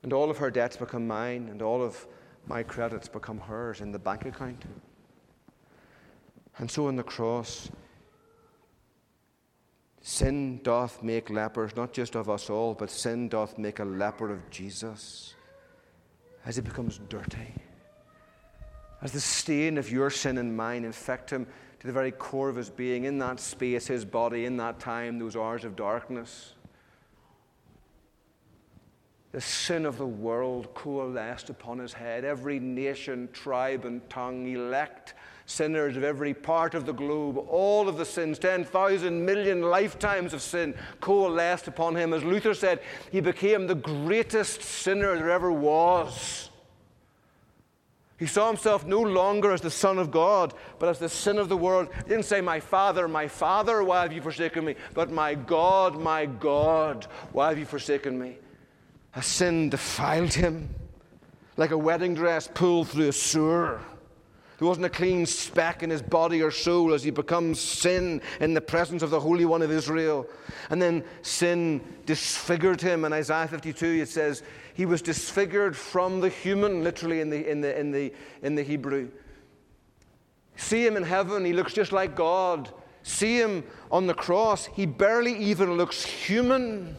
And 0.03 0.11
all 0.11 0.29
of 0.29 0.35
her 0.35 0.51
debts 0.51 0.75
become 0.75 1.07
mine, 1.07 1.47
and 1.49 1.61
all 1.61 1.81
of 1.81 2.05
my 2.45 2.61
credits 2.61 3.07
become 3.07 3.39
hers 3.39 3.79
in 3.79 3.93
the 3.93 3.99
bank 3.99 4.25
account. 4.25 4.65
And 6.57 6.69
so 6.69 6.87
on 6.89 6.97
the 6.97 7.03
cross, 7.03 7.71
sin 10.01 10.59
doth 10.61 11.01
make 11.01 11.29
lepers, 11.29 11.73
not 11.77 11.93
just 11.93 12.17
of 12.17 12.29
us 12.29 12.49
all, 12.49 12.73
but 12.73 12.91
sin 12.91 13.29
doth 13.29 13.57
make 13.57 13.79
a 13.79 13.85
leper 13.85 14.29
of 14.29 14.49
Jesus 14.49 15.35
as 16.45 16.57
it 16.57 16.63
becomes 16.63 16.99
dirty. 17.09 17.53
As 19.01 19.11
the 19.11 19.19
stain 19.19 19.77
of 19.77 19.91
your 19.91 20.09
sin 20.09 20.37
and 20.37 20.55
mine 20.55 20.85
infect 20.85 21.29
him 21.29 21.45
to 21.79 21.87
the 21.87 21.93
very 21.93 22.11
core 22.11 22.49
of 22.49 22.55
his 22.55 22.69
being, 22.69 23.03
in 23.03 23.17
that 23.19 23.39
space, 23.39 23.87
his 23.87 24.05
body, 24.05 24.45
in 24.45 24.57
that 24.57 24.79
time, 24.79 25.19
those 25.19 25.35
hours 25.35 25.65
of 25.65 25.75
darkness. 25.75 26.53
The 29.33 29.41
sin 29.41 29.85
of 29.85 29.97
the 29.97 30.07
world 30.07 30.73
coalesced 30.73 31.49
upon 31.49 31.79
his 31.79 31.91
head. 31.91 32.23
Every 32.23 32.59
nation, 32.59 33.27
tribe, 33.33 33.83
and 33.83 34.07
tongue, 34.09 34.47
elect 34.47 35.15
sinners 35.45 35.97
of 35.97 36.03
every 36.03 36.33
part 36.33 36.73
of 36.73 36.85
the 36.85 36.93
globe, 36.93 37.37
all 37.49 37.89
of 37.89 37.97
the 37.97 38.05
sins, 38.05 38.39
10,000 38.39 39.25
million 39.25 39.61
lifetimes 39.61 40.33
of 40.33 40.41
sin 40.41 40.73
coalesced 41.01 41.67
upon 41.67 41.95
him. 41.95 42.13
As 42.13 42.23
Luther 42.23 42.53
said, 42.53 42.79
he 43.11 43.19
became 43.19 43.67
the 43.67 43.75
greatest 43.75 44.61
sinner 44.61 45.15
there 45.15 45.31
ever 45.31 45.51
was. 45.51 46.49
He 48.17 48.27
saw 48.27 48.47
himself 48.47 48.85
no 48.85 49.01
longer 49.01 49.51
as 49.51 49.59
the 49.59 49.71
Son 49.71 49.97
of 49.97 50.11
God, 50.11 50.53
but 50.79 50.87
as 50.87 50.99
the 50.99 51.09
sin 51.09 51.37
of 51.37 51.49
the 51.49 51.57
world. 51.57 51.89
He 52.03 52.09
didn't 52.09 52.25
say, 52.25 52.39
My 52.39 52.59
Father, 52.59 53.07
my 53.07 53.27
Father, 53.27 53.83
why 53.83 54.03
have 54.03 54.13
you 54.13 54.21
forsaken 54.21 54.63
me? 54.63 54.75
But 54.93 55.11
my 55.11 55.35
God, 55.35 55.99
my 55.99 56.25
God, 56.25 57.07
why 57.33 57.49
have 57.49 57.59
you 57.59 57.65
forsaken 57.65 58.17
me? 58.17 58.37
A 59.15 59.21
sin 59.21 59.69
defiled 59.69 60.33
him 60.33 60.69
like 61.57 61.71
a 61.71 61.77
wedding 61.77 62.13
dress 62.13 62.47
pulled 62.53 62.89
through 62.89 63.09
a 63.09 63.13
sewer. 63.13 63.81
There 64.59 64.67
wasn't 64.67 64.85
a 64.85 64.89
clean 64.89 65.25
speck 65.25 65.83
in 65.83 65.89
his 65.89 66.01
body 66.01 66.41
or 66.41 66.51
soul 66.51 66.93
as 66.93 67.03
he 67.03 67.09
becomes 67.09 67.59
sin 67.59 68.21
in 68.39 68.53
the 68.53 68.61
presence 68.61 69.01
of 69.01 69.09
the 69.09 69.19
Holy 69.19 69.45
One 69.45 69.61
of 69.61 69.71
Israel. 69.71 70.27
And 70.69 70.81
then 70.81 71.03
sin 71.21 71.81
disfigured 72.05 72.79
him. 72.79 73.03
In 73.03 73.13
Isaiah 73.13 73.47
52, 73.47 73.85
it 73.85 74.09
says, 74.09 74.43
he 74.73 74.85
was 74.85 75.01
disfigured 75.01 75.75
from 75.75 76.19
the 76.19 76.29
human, 76.29 76.83
literally 76.83 77.21
in 77.21 77.29
the, 77.29 77.49
in 77.49 77.61
the, 77.61 77.79
in 77.79 77.91
the, 77.91 78.13
in 78.41 78.55
the 78.55 78.63
Hebrew. 78.63 79.09
See 80.55 80.85
him 80.85 80.97
in 80.97 81.03
heaven, 81.03 81.45
he 81.45 81.53
looks 81.53 81.73
just 81.73 81.91
like 81.91 82.15
God. 82.15 82.69
See 83.03 83.37
him 83.37 83.63
on 83.91 84.07
the 84.07 84.13
cross, 84.13 84.67
he 84.67 84.85
barely 84.85 85.35
even 85.37 85.77
looks 85.77 86.05
human. 86.05 86.95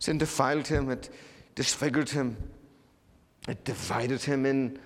Sin 0.00 0.16
defiled 0.16 0.66
him, 0.66 0.90
it 0.90 1.10
disfigured 1.54 2.08
him, 2.08 2.36
it 3.46 3.64
divided 3.64 4.22
him 4.22 4.46
in, 4.46 4.78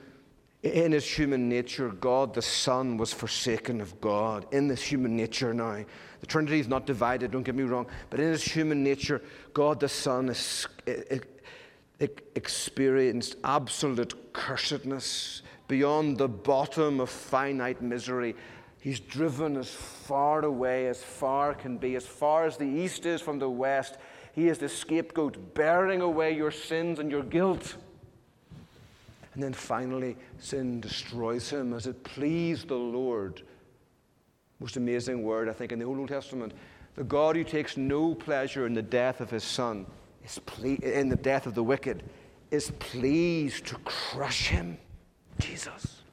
in 0.65 0.91
his 0.91 1.07
human 1.07 1.49
nature. 1.49 1.89
God 1.89 2.35
the 2.35 2.43
Son 2.43 2.97
was 2.97 3.13
forsaken 3.13 3.81
of 3.81 4.01
God 4.01 4.45
in 4.53 4.67
this 4.67 4.83
human 4.83 5.17
nature 5.17 5.55
now. 5.55 5.85
The 6.21 6.27
Trinity 6.27 6.59
is 6.59 6.67
not 6.67 6.85
divided, 6.85 7.31
don't 7.31 7.45
get 7.45 7.55
me 7.55 7.63
wrong, 7.63 7.87
but 8.11 8.19
in 8.19 8.27
his 8.27 8.43
human 8.43 8.83
nature, 8.83 9.23
God 9.53 9.79
the 9.79 9.89
Son 9.89 10.29
is, 10.29 10.67
eh, 10.89 11.19
eh, 12.01 12.07
experienced 12.35 13.37
absolute 13.45 14.33
cursedness 14.33 15.43
beyond 15.69 16.19
the 16.19 16.29
bottom 16.29 16.99
of 16.99 17.09
finite 17.09 17.81
misery. 17.81 18.35
He's 18.81 18.99
driven 18.99 19.57
as 19.57 19.71
far 19.71 20.45
away 20.45 20.89
as 20.89 21.03
far 21.03 21.55
can 21.55 21.79
be, 21.79 21.95
as 21.95 22.05
far 22.05 22.47
as 22.47 22.57
the 22.57 22.67
east 22.67 23.07
is 23.07 23.21
from 23.21 23.39
the 23.39 23.49
west. 23.49 23.97
He 24.35 24.49
is 24.49 24.59
the 24.59 24.69
scapegoat, 24.69 25.55
bearing 25.55 26.01
away 26.01 26.35
your 26.35 26.51
sins 26.51 26.99
and 26.99 27.11
your 27.11 27.23
guilt. 27.23 27.77
And 29.35 29.43
then 29.43 29.53
finally, 29.53 30.17
sin 30.39 30.81
destroys 30.81 31.51
him 31.51 31.73
as 31.73 31.87
it 31.87 32.03
pleased 32.03 32.69
the 32.69 32.75
Lord. 32.75 33.43
Most 34.61 34.77
amazing 34.77 35.23
word, 35.23 35.49
I 35.49 35.53
think, 35.53 35.73
in 35.73 35.79
the 35.79 35.85
whole 35.85 35.99
Old 35.99 36.09
Testament. 36.09 36.53
The 36.97 37.05
God 37.05 37.37
who 37.37 37.45
takes 37.45 37.77
no 37.77 38.15
pleasure 38.15 38.67
in 38.67 38.75
the 38.75 38.83
death 38.83 39.21
of 39.21 39.31
his 39.31 39.45
son, 39.45 39.87
is 40.25 40.39
ple- 40.47 40.83
in 40.83 41.09
the 41.09 41.17
death 41.17 41.47
of 41.47 41.55
the 41.55 41.63
wicked, 41.63 42.03
is 42.51 42.71
pleased 42.79 43.67
to 43.67 43.77
crush 43.85 44.49
him. 44.49 44.79
Jesus. 45.39 46.04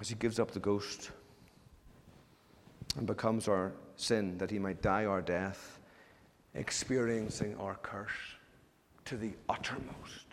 As 0.00 0.08
he 0.08 0.14
gives 0.14 0.38
up 0.38 0.50
the 0.50 0.60
ghost 0.60 1.10
and 2.96 3.06
becomes 3.06 3.48
our 3.48 3.72
sin 3.96 4.38
that 4.38 4.50
he 4.50 4.58
might 4.58 4.80
die 4.82 5.04
our 5.04 5.20
death, 5.20 5.80
experiencing 6.54 7.56
our 7.56 7.74
curse 7.82 8.10
to 9.04 9.16
the 9.16 9.32
uttermost. 9.48 10.26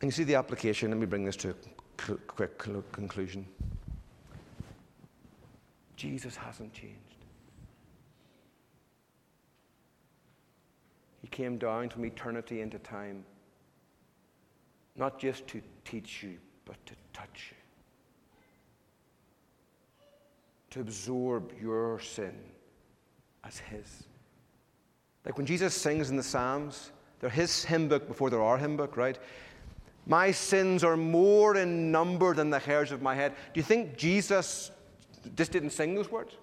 And 0.00 0.08
you 0.08 0.10
see 0.10 0.24
the 0.24 0.34
application. 0.34 0.90
Let 0.90 0.98
me 0.98 1.06
bring 1.06 1.24
this 1.24 1.36
to 1.36 1.50
a 1.50 2.14
quick 2.26 2.58
conclusion. 2.58 3.46
Jesus 5.96 6.34
hasn't 6.34 6.72
changed. 6.72 6.96
He 11.20 11.28
came 11.28 11.56
down 11.56 11.88
from 11.88 12.04
eternity 12.04 12.62
into 12.62 12.80
time 12.80 13.24
not 14.96 15.18
just 15.18 15.46
to 15.48 15.60
teach 15.84 16.22
you, 16.22 16.38
but 16.64 16.76
to 16.86 16.94
touch 17.12 17.50
you, 17.50 17.56
to 20.70 20.80
absorb 20.80 21.52
your 21.60 21.98
sin 22.00 22.34
as 23.44 23.58
His. 23.58 24.04
Like 25.24 25.36
when 25.36 25.46
Jesus 25.46 25.74
sings 25.74 26.10
in 26.10 26.16
the 26.16 26.22
Psalms, 26.22 26.92
they're 27.20 27.30
His 27.30 27.64
hymn 27.64 27.88
book 27.88 28.06
before 28.08 28.30
they're 28.30 28.42
our 28.42 28.58
hymn 28.58 28.76
book, 28.76 28.96
right? 28.96 29.18
My 30.06 30.32
sins 30.32 30.82
are 30.82 30.96
more 30.96 31.56
in 31.56 31.92
number 31.92 32.34
than 32.34 32.50
the 32.50 32.58
hairs 32.58 32.90
of 32.90 33.02
my 33.02 33.14
head. 33.14 33.32
Do 33.54 33.60
you 33.60 33.64
think 33.64 33.96
Jesus 33.96 34.72
just 35.36 35.52
didn't 35.52 35.70
sing 35.70 35.94
those 35.94 36.10
words? 36.10 36.34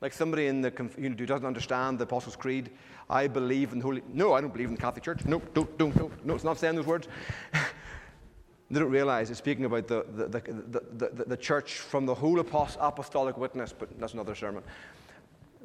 Like 0.00 0.12
somebody 0.12 0.46
in 0.46 0.60
the 0.60 0.70
know, 0.70 0.88
who 0.96 1.26
doesn't 1.26 1.46
understand 1.46 1.98
the 1.98 2.04
Apostles' 2.04 2.36
Creed, 2.36 2.70
I 3.10 3.26
believe 3.26 3.72
in 3.72 3.78
the 3.78 3.84
Holy. 3.84 4.02
No, 4.12 4.32
I 4.34 4.40
don't 4.40 4.52
believe 4.52 4.68
in 4.68 4.74
the 4.74 4.80
Catholic 4.80 5.02
Church. 5.02 5.24
No, 5.24 5.40
don't, 5.54 5.76
don't, 5.76 5.96
no, 5.96 6.10
no. 6.24 6.34
It's 6.34 6.44
not 6.44 6.58
saying 6.58 6.76
those 6.76 6.86
words. 6.86 7.08
they 8.70 8.78
don't 8.78 8.90
realize 8.90 9.30
it's 9.30 9.38
speaking 9.38 9.64
about 9.64 9.88
the, 9.88 10.06
the, 10.14 10.28
the, 10.28 11.10
the, 11.10 11.24
the 11.24 11.36
church 11.36 11.78
from 11.78 12.06
the 12.06 12.14
whole 12.14 12.38
apostolic 12.38 13.36
witness, 13.36 13.74
but 13.76 13.88
that's 13.98 14.12
another 14.12 14.34
sermon. 14.34 14.62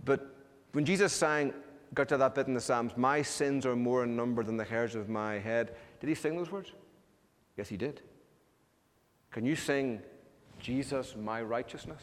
But 0.04 0.36
when 0.72 0.86
Jesus 0.86 1.14
sang, 1.14 1.54
got 1.94 2.10
to 2.10 2.18
that 2.18 2.34
bit 2.34 2.48
in 2.48 2.56
the 2.56 2.62
Psalms, 2.62 2.94
my 2.98 3.22
sins 3.22 3.66
are 3.66 3.76
more 3.76 4.04
in 4.04 4.16
number 4.16 4.44
than 4.44 4.58
the 4.58 4.64
hairs 4.64 4.96
of 4.96 5.10
my 5.10 5.38
head, 5.38 5.76
did 6.00 6.10
he 6.10 6.16
sing 6.16 6.36
those 6.36 6.52
words? 6.52 6.72
Yes, 7.56 7.70
he 7.70 7.78
did. 7.78 8.02
Can 9.32 9.46
you 9.46 9.56
sing, 9.56 10.02
Jesus, 10.60 11.16
my 11.16 11.42
righteousness? 11.42 12.02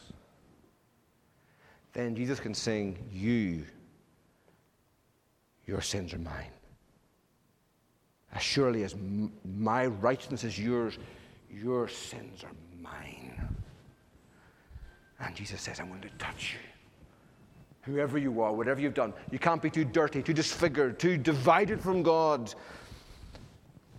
Then 1.93 2.15
Jesus 2.15 2.39
can 2.39 2.55
sing, 2.55 2.99
You, 3.11 3.65
your 5.67 5.81
sins 5.81 6.15
are 6.15 6.19
mine. 6.19 6.51
As 8.33 8.43
surely 8.43 8.85
as 8.85 8.95
my 9.45 9.87
righteousness 9.87 10.45
is 10.45 10.59
yours, 10.59 10.99
your 11.51 11.89
sins 11.89 12.45
are 12.45 12.53
mine. 12.81 13.49
And 15.19 15.35
Jesus 15.35 15.61
says, 15.61 15.81
I'm 15.81 15.89
going 15.89 16.01
to 16.03 16.11
touch 16.11 16.55
you. 16.55 17.93
Whoever 17.93 18.19
you 18.19 18.41
are, 18.41 18.53
whatever 18.53 18.81
you've 18.81 18.95
done, 18.95 19.13
you 19.33 19.39
can't 19.39 19.61
be 19.61 19.71
too 19.71 19.85
dirty, 19.85 20.23
too 20.23 20.33
disfigured, 20.33 20.99
too 20.99 21.17
divided 21.17 21.81
from 21.81 22.03
God. 22.03 22.55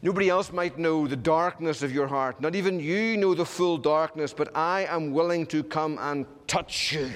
Nobody 0.02 0.30
else 0.30 0.52
might 0.52 0.78
know 0.80 1.08
the 1.08 1.16
darkness 1.16 1.84
of 1.84 1.92
your 1.92 2.08
heart. 2.08 2.40
Not 2.40 2.56
even 2.56 2.80
you 2.80 3.18
know 3.18 3.34
the 3.34 3.46
full 3.46 3.78
darkness, 3.78 4.34
but 4.34 4.56
I 4.56 4.86
am 4.86 5.12
willing 5.12 5.46
to 5.48 5.64
come 5.64 5.98
and 6.00 6.26
touch 6.48 6.94
you 6.94 7.12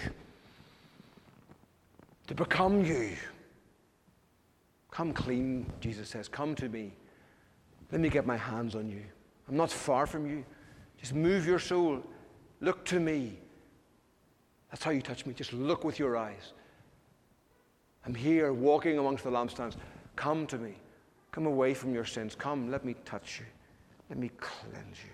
to 2.27 2.35
become 2.35 2.83
you. 2.83 3.11
Come 4.91 5.13
clean, 5.13 5.65
Jesus 5.79 6.09
says. 6.09 6.27
Come 6.27 6.55
to 6.55 6.69
me. 6.69 6.93
Let 7.91 8.01
me 8.01 8.09
get 8.09 8.25
my 8.25 8.37
hands 8.37 8.75
on 8.75 8.89
you. 8.89 9.03
I'm 9.47 9.57
not 9.57 9.71
far 9.71 10.07
from 10.07 10.25
you. 10.25 10.43
Just 10.97 11.13
move 11.13 11.45
your 11.45 11.59
soul. 11.59 12.01
Look 12.61 12.85
to 12.85 12.99
me. 12.99 13.37
That's 14.71 14.83
how 14.83 14.91
you 14.91 15.01
touch 15.01 15.25
me. 15.25 15.33
Just 15.33 15.53
look 15.53 15.83
with 15.83 15.99
your 15.99 16.17
eyes. 16.17 16.53
I'm 18.05 18.15
here 18.15 18.53
walking 18.53 18.97
amongst 18.97 19.23
the 19.23 19.31
lampstands. 19.31 19.75
Come 20.15 20.47
to 20.47 20.57
me. 20.57 20.75
Come 21.31 21.45
away 21.45 21.73
from 21.73 21.93
your 21.93 22.05
sins. 22.05 22.35
Come, 22.35 22.71
let 22.71 22.85
me 22.85 22.95
touch 23.05 23.39
you. 23.39 23.45
Let 24.09 24.17
me 24.17 24.31
cleanse 24.39 24.97
you. 25.03 25.11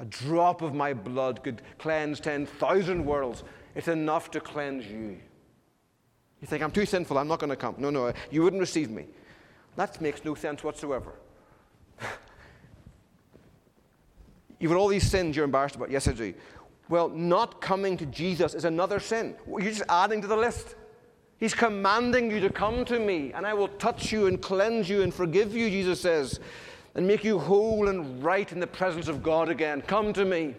A 0.00 0.04
drop 0.06 0.62
of 0.62 0.74
my 0.74 0.92
blood 0.92 1.42
could 1.44 1.62
cleanse 1.78 2.20
10,000 2.20 3.04
worlds. 3.04 3.44
It's 3.74 3.88
enough 3.88 4.30
to 4.32 4.40
cleanse 4.40 4.86
you. 4.86 5.18
You 6.44 6.48
think, 6.48 6.62
I'm 6.62 6.70
too 6.70 6.84
sinful, 6.84 7.16
I'm 7.16 7.26
not 7.26 7.38
going 7.38 7.48
to 7.48 7.56
come. 7.56 7.74
No, 7.78 7.88
no, 7.88 8.12
you 8.30 8.42
wouldn't 8.42 8.60
receive 8.60 8.90
me. 8.90 9.06
That 9.76 9.98
makes 10.02 10.26
no 10.26 10.34
sense 10.34 10.62
whatsoever. 10.62 11.14
You've 14.60 14.70
got 14.70 14.76
all 14.76 14.88
these 14.88 15.10
sins 15.10 15.36
you're 15.36 15.46
embarrassed 15.46 15.76
about. 15.76 15.90
Yes, 15.90 16.06
I 16.06 16.12
do. 16.12 16.34
Well, 16.90 17.08
not 17.08 17.62
coming 17.62 17.96
to 17.96 18.04
Jesus 18.04 18.52
is 18.52 18.66
another 18.66 19.00
sin. 19.00 19.36
You're 19.48 19.62
just 19.62 19.84
adding 19.88 20.20
to 20.20 20.26
the 20.26 20.36
list. 20.36 20.74
He's 21.38 21.54
commanding 21.54 22.30
you 22.30 22.40
to 22.40 22.50
come 22.50 22.84
to 22.84 22.98
me, 22.98 23.32
and 23.32 23.46
I 23.46 23.54
will 23.54 23.68
touch 23.68 24.12
you 24.12 24.26
and 24.26 24.38
cleanse 24.38 24.86
you 24.86 25.00
and 25.00 25.14
forgive 25.14 25.56
you, 25.56 25.70
Jesus 25.70 25.98
says, 25.98 26.40
and 26.94 27.06
make 27.06 27.24
you 27.24 27.38
whole 27.38 27.88
and 27.88 28.22
right 28.22 28.52
in 28.52 28.60
the 28.60 28.66
presence 28.66 29.08
of 29.08 29.22
God 29.22 29.48
again. 29.48 29.80
Come 29.80 30.12
to 30.12 30.26
me. 30.26 30.56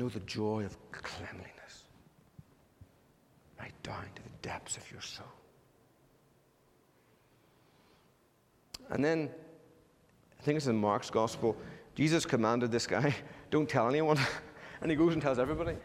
Know 0.00 0.08
the 0.08 0.20
joy 0.20 0.64
of 0.64 0.76
cleanliness 0.92 1.84
right 3.58 3.74
down 3.82 4.02
to 4.14 4.22
the 4.22 4.30
depths 4.40 4.78
of 4.78 4.90
your 4.90 5.02
soul. 5.02 5.26
And 8.88 9.04
then, 9.04 9.28
I 10.38 10.42
think 10.42 10.56
it's 10.56 10.66
in 10.66 10.76
Mark's 10.76 11.10
gospel, 11.10 11.54
Jesus 11.94 12.24
commanded 12.24 12.72
this 12.72 12.86
guy, 12.86 13.14
don't 13.50 13.68
tell 13.68 13.88
anyone. 13.88 14.18
and 14.80 14.90
he 14.90 14.96
goes 14.96 15.12
and 15.12 15.20
tells 15.20 15.38
everybody. 15.38 15.76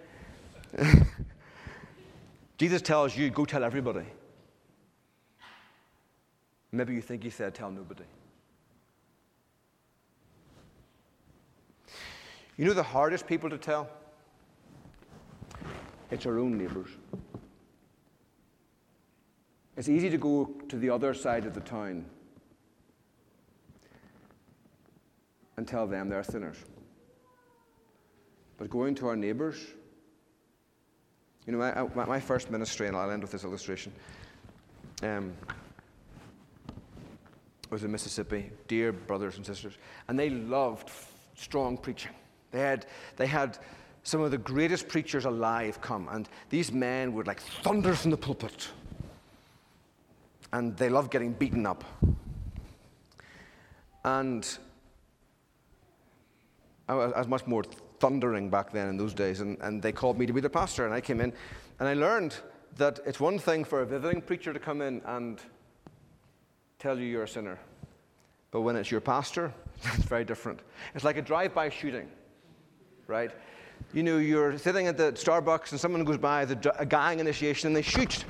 Jesus 2.57 2.81
tells 2.81 3.17
you, 3.17 3.29
go 3.29 3.43
tell 3.43 3.65
everybody. 3.65 4.05
Maybe 6.71 6.93
you 6.93 7.01
think 7.01 7.21
he 7.21 7.29
said, 7.29 7.53
tell 7.53 7.69
nobody. 7.69 8.05
You 12.55 12.63
know 12.63 12.73
the 12.73 12.83
hardest 12.83 13.27
people 13.27 13.49
to 13.49 13.57
tell? 13.57 13.89
It's 16.15 16.25
our 16.25 16.39
own 16.39 16.57
neighbours. 16.57 16.87
It's 19.75 19.89
easy 19.89 20.09
to 20.09 20.17
go 20.17 20.49
to 20.69 20.77
the 20.77 20.89
other 20.89 21.13
side 21.13 21.45
of 21.45 21.53
the 21.53 21.59
town 21.59 22.05
and 25.57 25.67
tell 25.67 25.85
them 25.85 26.07
they're 26.07 26.23
sinners. 26.23 26.55
But 28.57 28.69
going 28.69 28.95
to 28.95 29.07
our 29.09 29.17
neighbours, 29.17 29.57
you 31.45 31.51
know, 31.51 31.89
my, 31.93 32.05
my 32.05 32.19
first 32.21 32.49
ministry, 32.49 32.87
and 32.87 32.95
I'll 32.95 33.11
end 33.11 33.21
with 33.21 33.33
this 33.33 33.43
illustration, 33.43 33.91
um, 35.03 35.33
was 37.69 37.83
in 37.83 37.91
Mississippi, 37.91 38.51
dear 38.69 38.93
brothers 38.93 39.35
and 39.35 39.45
sisters, 39.45 39.73
and 40.07 40.17
they 40.17 40.29
loved 40.29 40.89
strong 41.35 41.75
preaching. 41.75 42.13
They 42.51 42.61
had, 42.61 42.85
they 43.17 43.27
had 43.27 43.57
some 44.05 44.21
of 44.21 44.29
the 44.29 44.37
greatest 44.37 44.87
preachers 44.87 45.25
alive 45.25 45.81
come, 45.81 46.07
and 46.11 46.29
these 46.51 46.71
men 46.71 47.11
would 47.15 47.25
like 47.25 47.41
thunder 47.41 47.95
from 47.95 48.11
the 48.11 48.17
pulpit. 48.17 48.69
And 50.53 50.77
they 50.77 50.89
loved 50.89 51.11
getting 51.11 51.33
beaten 51.33 51.65
up. 51.65 51.83
And 54.03 54.47
I 56.87 56.93
was, 56.93 57.27
much 57.27 57.47
more 57.47 57.63
thundering 57.99 58.51
back 58.51 58.71
then 58.71 58.89
in 58.89 58.95
those 58.95 59.15
days, 59.15 59.41
and, 59.41 59.57
and 59.61 59.81
they 59.81 59.91
called 59.91 60.19
me 60.19 60.27
to 60.27 60.33
be 60.33 60.39
the 60.39 60.51
pastor, 60.51 60.85
and 60.85 60.93
I 60.93 61.01
came 61.01 61.19
in, 61.19 61.33
and 61.79 61.89
I 61.89 61.95
learned 61.95 62.35
that 62.77 62.99
it's 63.07 63.19
one 63.19 63.39
thing 63.39 63.63
for 63.63 63.81
a 63.81 63.85
visiting 63.87 64.21
preacher 64.21 64.53
to 64.53 64.59
come 64.59 64.83
in 64.83 65.01
and 65.05 65.41
tell 66.77 66.99
you 66.99 67.05
you're 67.05 67.23
a 67.23 67.27
sinner, 67.27 67.57
but 68.51 68.61
when 68.61 68.75
it's 68.75 68.91
your 68.91 69.01
pastor, 69.01 69.51
it's 69.83 70.05
very 70.05 70.23
different. 70.23 70.59
It's 70.93 71.03
like 71.03 71.17
a 71.17 71.23
drive-by 71.23 71.69
shooting 71.69 72.07
right? 73.07 73.31
You 73.93 74.03
know, 74.03 74.17
you're 74.17 74.57
sitting 74.57 74.87
at 74.87 74.97
the 74.97 75.13
Starbucks 75.13 75.71
and 75.71 75.79
someone 75.79 76.03
goes 76.03 76.17
by, 76.17 76.45
the, 76.45 76.75
a 76.79 76.85
gang 76.85 77.19
initiation, 77.19 77.67
and 77.67 77.75
they 77.75 77.81
shoot. 77.81 78.25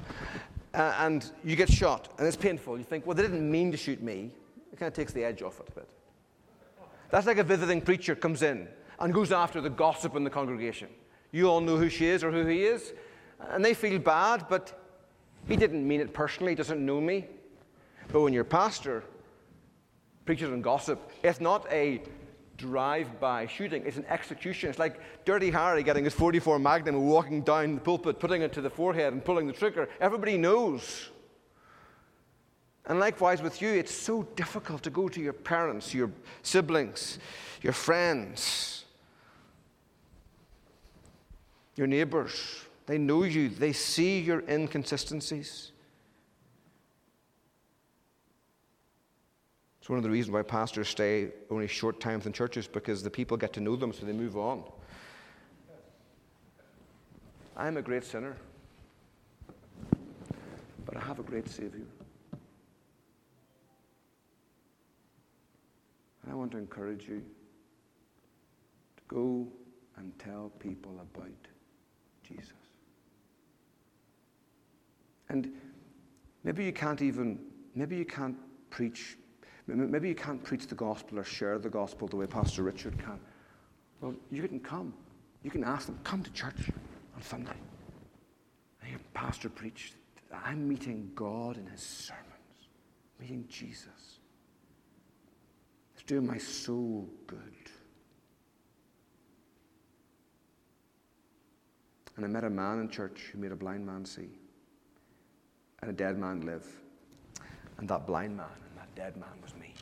Uh, 0.74 0.94
and 1.00 1.32
you 1.44 1.56
get 1.56 1.72
shot, 1.72 2.10
and 2.18 2.28
it's 2.28 2.36
painful. 2.36 2.78
You 2.78 2.84
think, 2.84 3.06
well, 3.08 3.16
they 3.16 3.24
didn't 3.24 3.50
mean 3.50 3.72
to 3.72 3.78
shoot 3.78 4.04
me. 4.04 4.32
It 4.72 4.78
kind 4.78 4.88
of 4.88 4.94
takes 4.94 5.14
the 5.14 5.24
edge 5.24 5.42
off 5.42 5.60
it 5.60 5.70
a 5.70 5.72
bit. 5.72 5.90
That's 7.10 7.28
like 7.28 7.38
a 7.38 7.44
visiting 7.44 7.82
preacher 7.82 8.14
comes 8.14 8.42
in 8.42 8.68
and 9.00 9.14
goes 9.14 9.32
after 9.32 9.62
the 9.62 9.70
gossip 9.70 10.16
in 10.16 10.24
the 10.24 10.30
congregation. 10.30 10.90
You 11.32 11.50
all 11.50 11.62
know 11.62 11.78
who 11.78 11.90
she 11.90 12.08
is 12.08 12.24
or 12.24 12.32
who 12.32 12.46
he 12.46 12.66
is, 12.66 12.94
and 13.52 13.64
they 13.64 13.74
feel 13.74 14.00
bad, 14.00 14.48
but 14.50 14.78
he 15.48 15.56
didn't 15.56 15.88
mean 15.88 16.02
it 16.02 16.14
personally, 16.14 16.52
he 16.52 16.56
doesn't 16.56 16.86
know 16.86 17.00
me. 17.00 17.26
But 18.12 18.22
when 18.22 18.34
your 18.34 18.44
pastor 18.44 19.04
preaches 20.26 20.52
on 20.52 20.62
gossip, 20.62 21.12
it's 21.24 21.40
not 21.40 21.66
a 21.72 22.02
drive-by 22.58 23.48
shooting. 23.48 23.84
It's 23.86 23.98
an 23.98 24.06
execution. 24.10 24.70
It's 24.70 24.80
like 24.80 25.00
Dirty 25.26 25.52
Harry 25.52 25.84
getting 25.84 26.04
his 26.04 26.14
44 26.14 26.60
Magnum 26.60 26.96
and 26.96 27.08
walking 27.08 27.42
down 27.42 27.76
the 27.76 27.82
pulpit, 27.82 28.20
putting 28.20 28.42
it 28.42 28.54
to 28.54 28.62
the 28.62 28.70
forehead 28.70 29.14
and 29.14 29.24
pulling 29.24 29.48
the 29.48 29.54
trigger. 29.54 29.90
Everybody 30.00 30.38
knows. 30.38 31.10
And 32.88 33.00
likewise 33.00 33.42
with 33.42 33.62
you, 33.62 33.70
it's 33.70 33.94
so 33.94 34.24
difficult 34.36 34.84
to 34.84 34.90
go 34.90 35.10
to 35.10 35.20
your 35.20 35.34
parents, 35.34 35.94
your 35.94 36.12
siblings, 36.44 37.20
your 37.62 37.74
friends, 37.74 38.86
your 41.76 41.88
neighbors. 41.88 42.62
They 42.86 43.00
know 43.00 43.24
you, 43.24 43.50
they 43.50 43.74
see 43.74 44.20
your 44.20 44.44
inconsistencies. 44.48 45.72
It's 49.86 49.90
one 49.92 49.98
of 49.98 50.04
the 50.04 50.10
reasons 50.10 50.34
why 50.34 50.42
pastors 50.42 50.90
stay 50.90 51.28
only 51.52 51.68
short 51.68 52.00
times 52.00 52.26
in 52.26 52.34
churches 52.34 52.66
because 52.66 53.04
the 53.04 53.10
people 53.12 53.38
get 53.38 53.54
to 53.54 53.60
know 53.60 53.76
them 53.76 53.94
so 53.94 54.04
they 54.04 54.14
move 54.14 54.36
on. 54.36 54.64
I'm 57.56 57.78
a 57.78 57.84
great 57.84 58.04
sinner, 58.04 58.36
but 60.88 60.98
I 60.98 61.02
have 61.02 61.20
a 61.20 61.22
great 61.22 61.48
Savior. 61.48 61.86
And 66.24 66.32
I 66.32 66.34
want 66.34 66.50
to 66.54 66.58
encourage 66.58 67.08
you 67.08 67.20
to 68.98 69.04
go 69.08 69.48
and 69.98 70.12
tell 70.18 70.52
people 70.58 71.00
about 71.00 71.30
Jesus. 72.28 72.54
And 75.30 75.52
maybe 76.44 76.66
you 76.66 76.74
can't 76.74 77.04
even, 77.04 77.38
maybe 77.76 77.98
you 77.98 78.06
can't 78.06 78.36
preach 78.72 79.18
Maybe 79.68 80.10
you 80.10 80.16
can't 80.16 80.44
preach 80.44 80.68
the 80.68 80.76
gospel 80.76 81.20
or 81.20 81.24
share 81.24 81.58
the 81.58 81.70
gospel 81.70 82.08
the 82.08 82.16
way 82.16 82.28
Pastor 82.28 82.62
Richard 82.62 82.98
can. 83.00 83.20
Well, 84.00 84.14
you 84.30 84.48
can 84.48 84.60
come. 84.60 84.94
You 85.44 85.50
can 85.50 85.64
ask 85.64 85.88
them, 85.88 86.00
come 86.04 86.22
to 86.24 86.32
church 86.32 86.72
on 87.16 87.22
Sunday. 87.22 87.58
And 88.82 88.92
your 88.92 89.00
pastor 89.14 89.50
preached. 89.50 89.96
I'm 90.32 90.68
meeting 90.68 91.12
God 91.16 91.58
in 91.58 91.66
his 91.66 91.82
sermons, 91.82 92.70
meeting 93.20 93.46
Jesus. 93.50 94.20
It's 95.94 96.04
doing 96.04 96.28
my 96.28 96.38
soul 96.38 97.10
good. 97.26 97.40
And 102.16 102.26
I 102.26 102.28
met 102.28 102.44
a 102.44 102.50
man 102.50 102.80
in 102.80 102.90
church 102.90 103.30
who 103.32 103.40
made 103.40 103.52
a 103.52 103.56
blind 103.56 103.86
man 103.86 104.06
see 104.06 104.30
and 105.82 105.90
a 105.90 105.94
dead 105.94 106.18
man 106.18 106.42
live. 106.42 106.66
And 107.78 107.90
that 107.90 108.06
blind 108.06 108.38
man 108.38 108.46
dead 108.96 109.16
man 109.18 109.30
was 109.42 109.54
me. 109.56 109.74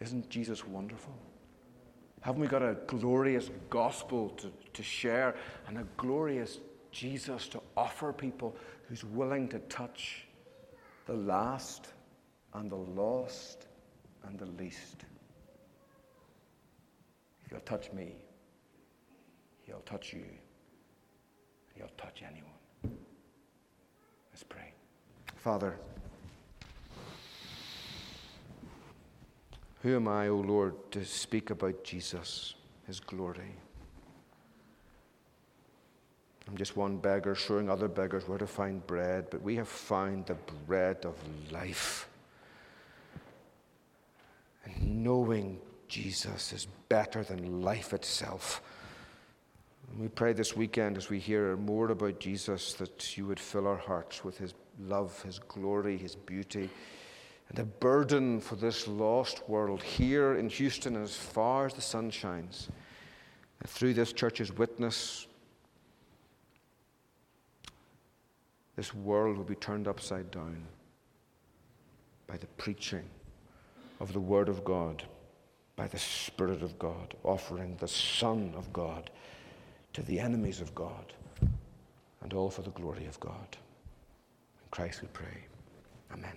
Isn't 0.00 0.28
Jesus 0.30 0.66
wonderful? 0.66 1.14
Haven't 2.22 2.40
we 2.40 2.46
got 2.48 2.62
a 2.62 2.76
glorious 2.86 3.50
gospel 3.68 4.30
to, 4.30 4.50
to 4.72 4.82
share 4.82 5.34
and 5.68 5.78
a 5.78 5.84
glorious 5.96 6.58
Jesus 6.90 7.48
to 7.48 7.60
offer 7.76 8.12
people 8.12 8.56
who's 8.88 9.04
willing 9.04 9.48
to 9.48 9.58
touch 9.60 10.26
the 11.06 11.14
last 11.14 11.88
and 12.54 12.70
the 12.70 12.76
lost 12.76 13.66
and 14.24 14.38
the 14.38 14.46
least? 14.46 15.04
You'll 17.50 17.60
touch 17.60 17.92
me, 17.92 18.14
he'll 19.62 19.80
touch 19.80 20.12
you, 20.12 20.24
he'll 21.74 21.90
touch 21.96 22.22
anyone. 22.22 22.98
Let's 24.32 24.44
pray. 24.44 24.69
Father, 25.42 25.74
who 29.82 29.96
am 29.96 30.06
I, 30.06 30.28
O 30.28 30.36
Lord, 30.36 30.74
to 30.92 31.02
speak 31.02 31.48
about 31.48 31.82
Jesus, 31.82 32.54
his 32.86 33.00
glory. 33.00 33.54
I'm 36.46 36.58
just 36.58 36.76
one 36.76 36.98
beggar 36.98 37.34
showing 37.34 37.70
other 37.70 37.88
beggars 37.88 38.28
where 38.28 38.36
to 38.36 38.46
find 38.46 38.86
bread, 38.86 39.28
but 39.30 39.40
we 39.40 39.56
have 39.56 39.68
found 39.68 40.26
the 40.26 40.36
bread 40.66 41.06
of 41.06 41.14
life. 41.50 42.06
And 44.66 45.02
knowing 45.02 45.58
Jesus 45.88 46.52
is 46.52 46.66
better 46.90 47.24
than 47.24 47.62
life 47.62 47.94
itself. 47.94 48.60
And 49.90 50.02
we 50.02 50.08
pray 50.08 50.34
this 50.34 50.54
weekend 50.54 50.98
as 50.98 51.08
we 51.08 51.18
hear 51.18 51.56
more 51.56 51.90
about 51.90 52.20
Jesus 52.20 52.74
that 52.74 53.16
you 53.16 53.26
would 53.26 53.40
fill 53.40 53.66
our 53.66 53.78
hearts 53.78 54.22
with 54.22 54.36
his 54.36 54.52
love, 54.86 55.20
his 55.22 55.38
glory, 55.38 55.96
his 55.96 56.14
beauty, 56.14 56.68
and 57.48 57.58
a 57.58 57.64
burden 57.64 58.40
for 58.40 58.56
this 58.56 58.86
lost 58.86 59.48
world 59.48 59.82
here 59.82 60.36
in 60.36 60.48
Houston 60.48 60.96
as 60.96 61.16
far 61.16 61.66
as 61.66 61.74
the 61.74 61.80
sun 61.80 62.10
shines. 62.10 62.68
And 63.60 63.68
through 63.68 63.94
this 63.94 64.12
church's 64.12 64.52
witness, 64.52 65.26
this 68.76 68.94
world 68.94 69.36
will 69.36 69.44
be 69.44 69.56
turned 69.56 69.88
upside 69.88 70.30
down 70.30 70.62
by 72.26 72.36
the 72.36 72.46
preaching 72.56 73.04
of 73.98 74.12
the 74.12 74.20
Word 74.20 74.48
of 74.48 74.64
God, 74.64 75.02
by 75.76 75.88
the 75.88 75.98
Spirit 75.98 76.62
of 76.62 76.78
God, 76.78 77.14
offering 77.24 77.76
the 77.80 77.88
Son 77.88 78.54
of 78.56 78.72
God 78.72 79.10
to 79.92 80.02
the 80.02 80.20
enemies 80.20 80.60
of 80.60 80.74
God, 80.74 81.12
and 82.22 82.32
all 82.32 82.48
for 82.48 82.62
the 82.62 82.70
glory 82.70 83.06
of 83.06 83.18
God. 83.18 83.56
Christ 84.70 85.02
we 85.02 85.08
pray. 85.12 85.46
Amen. 86.12 86.36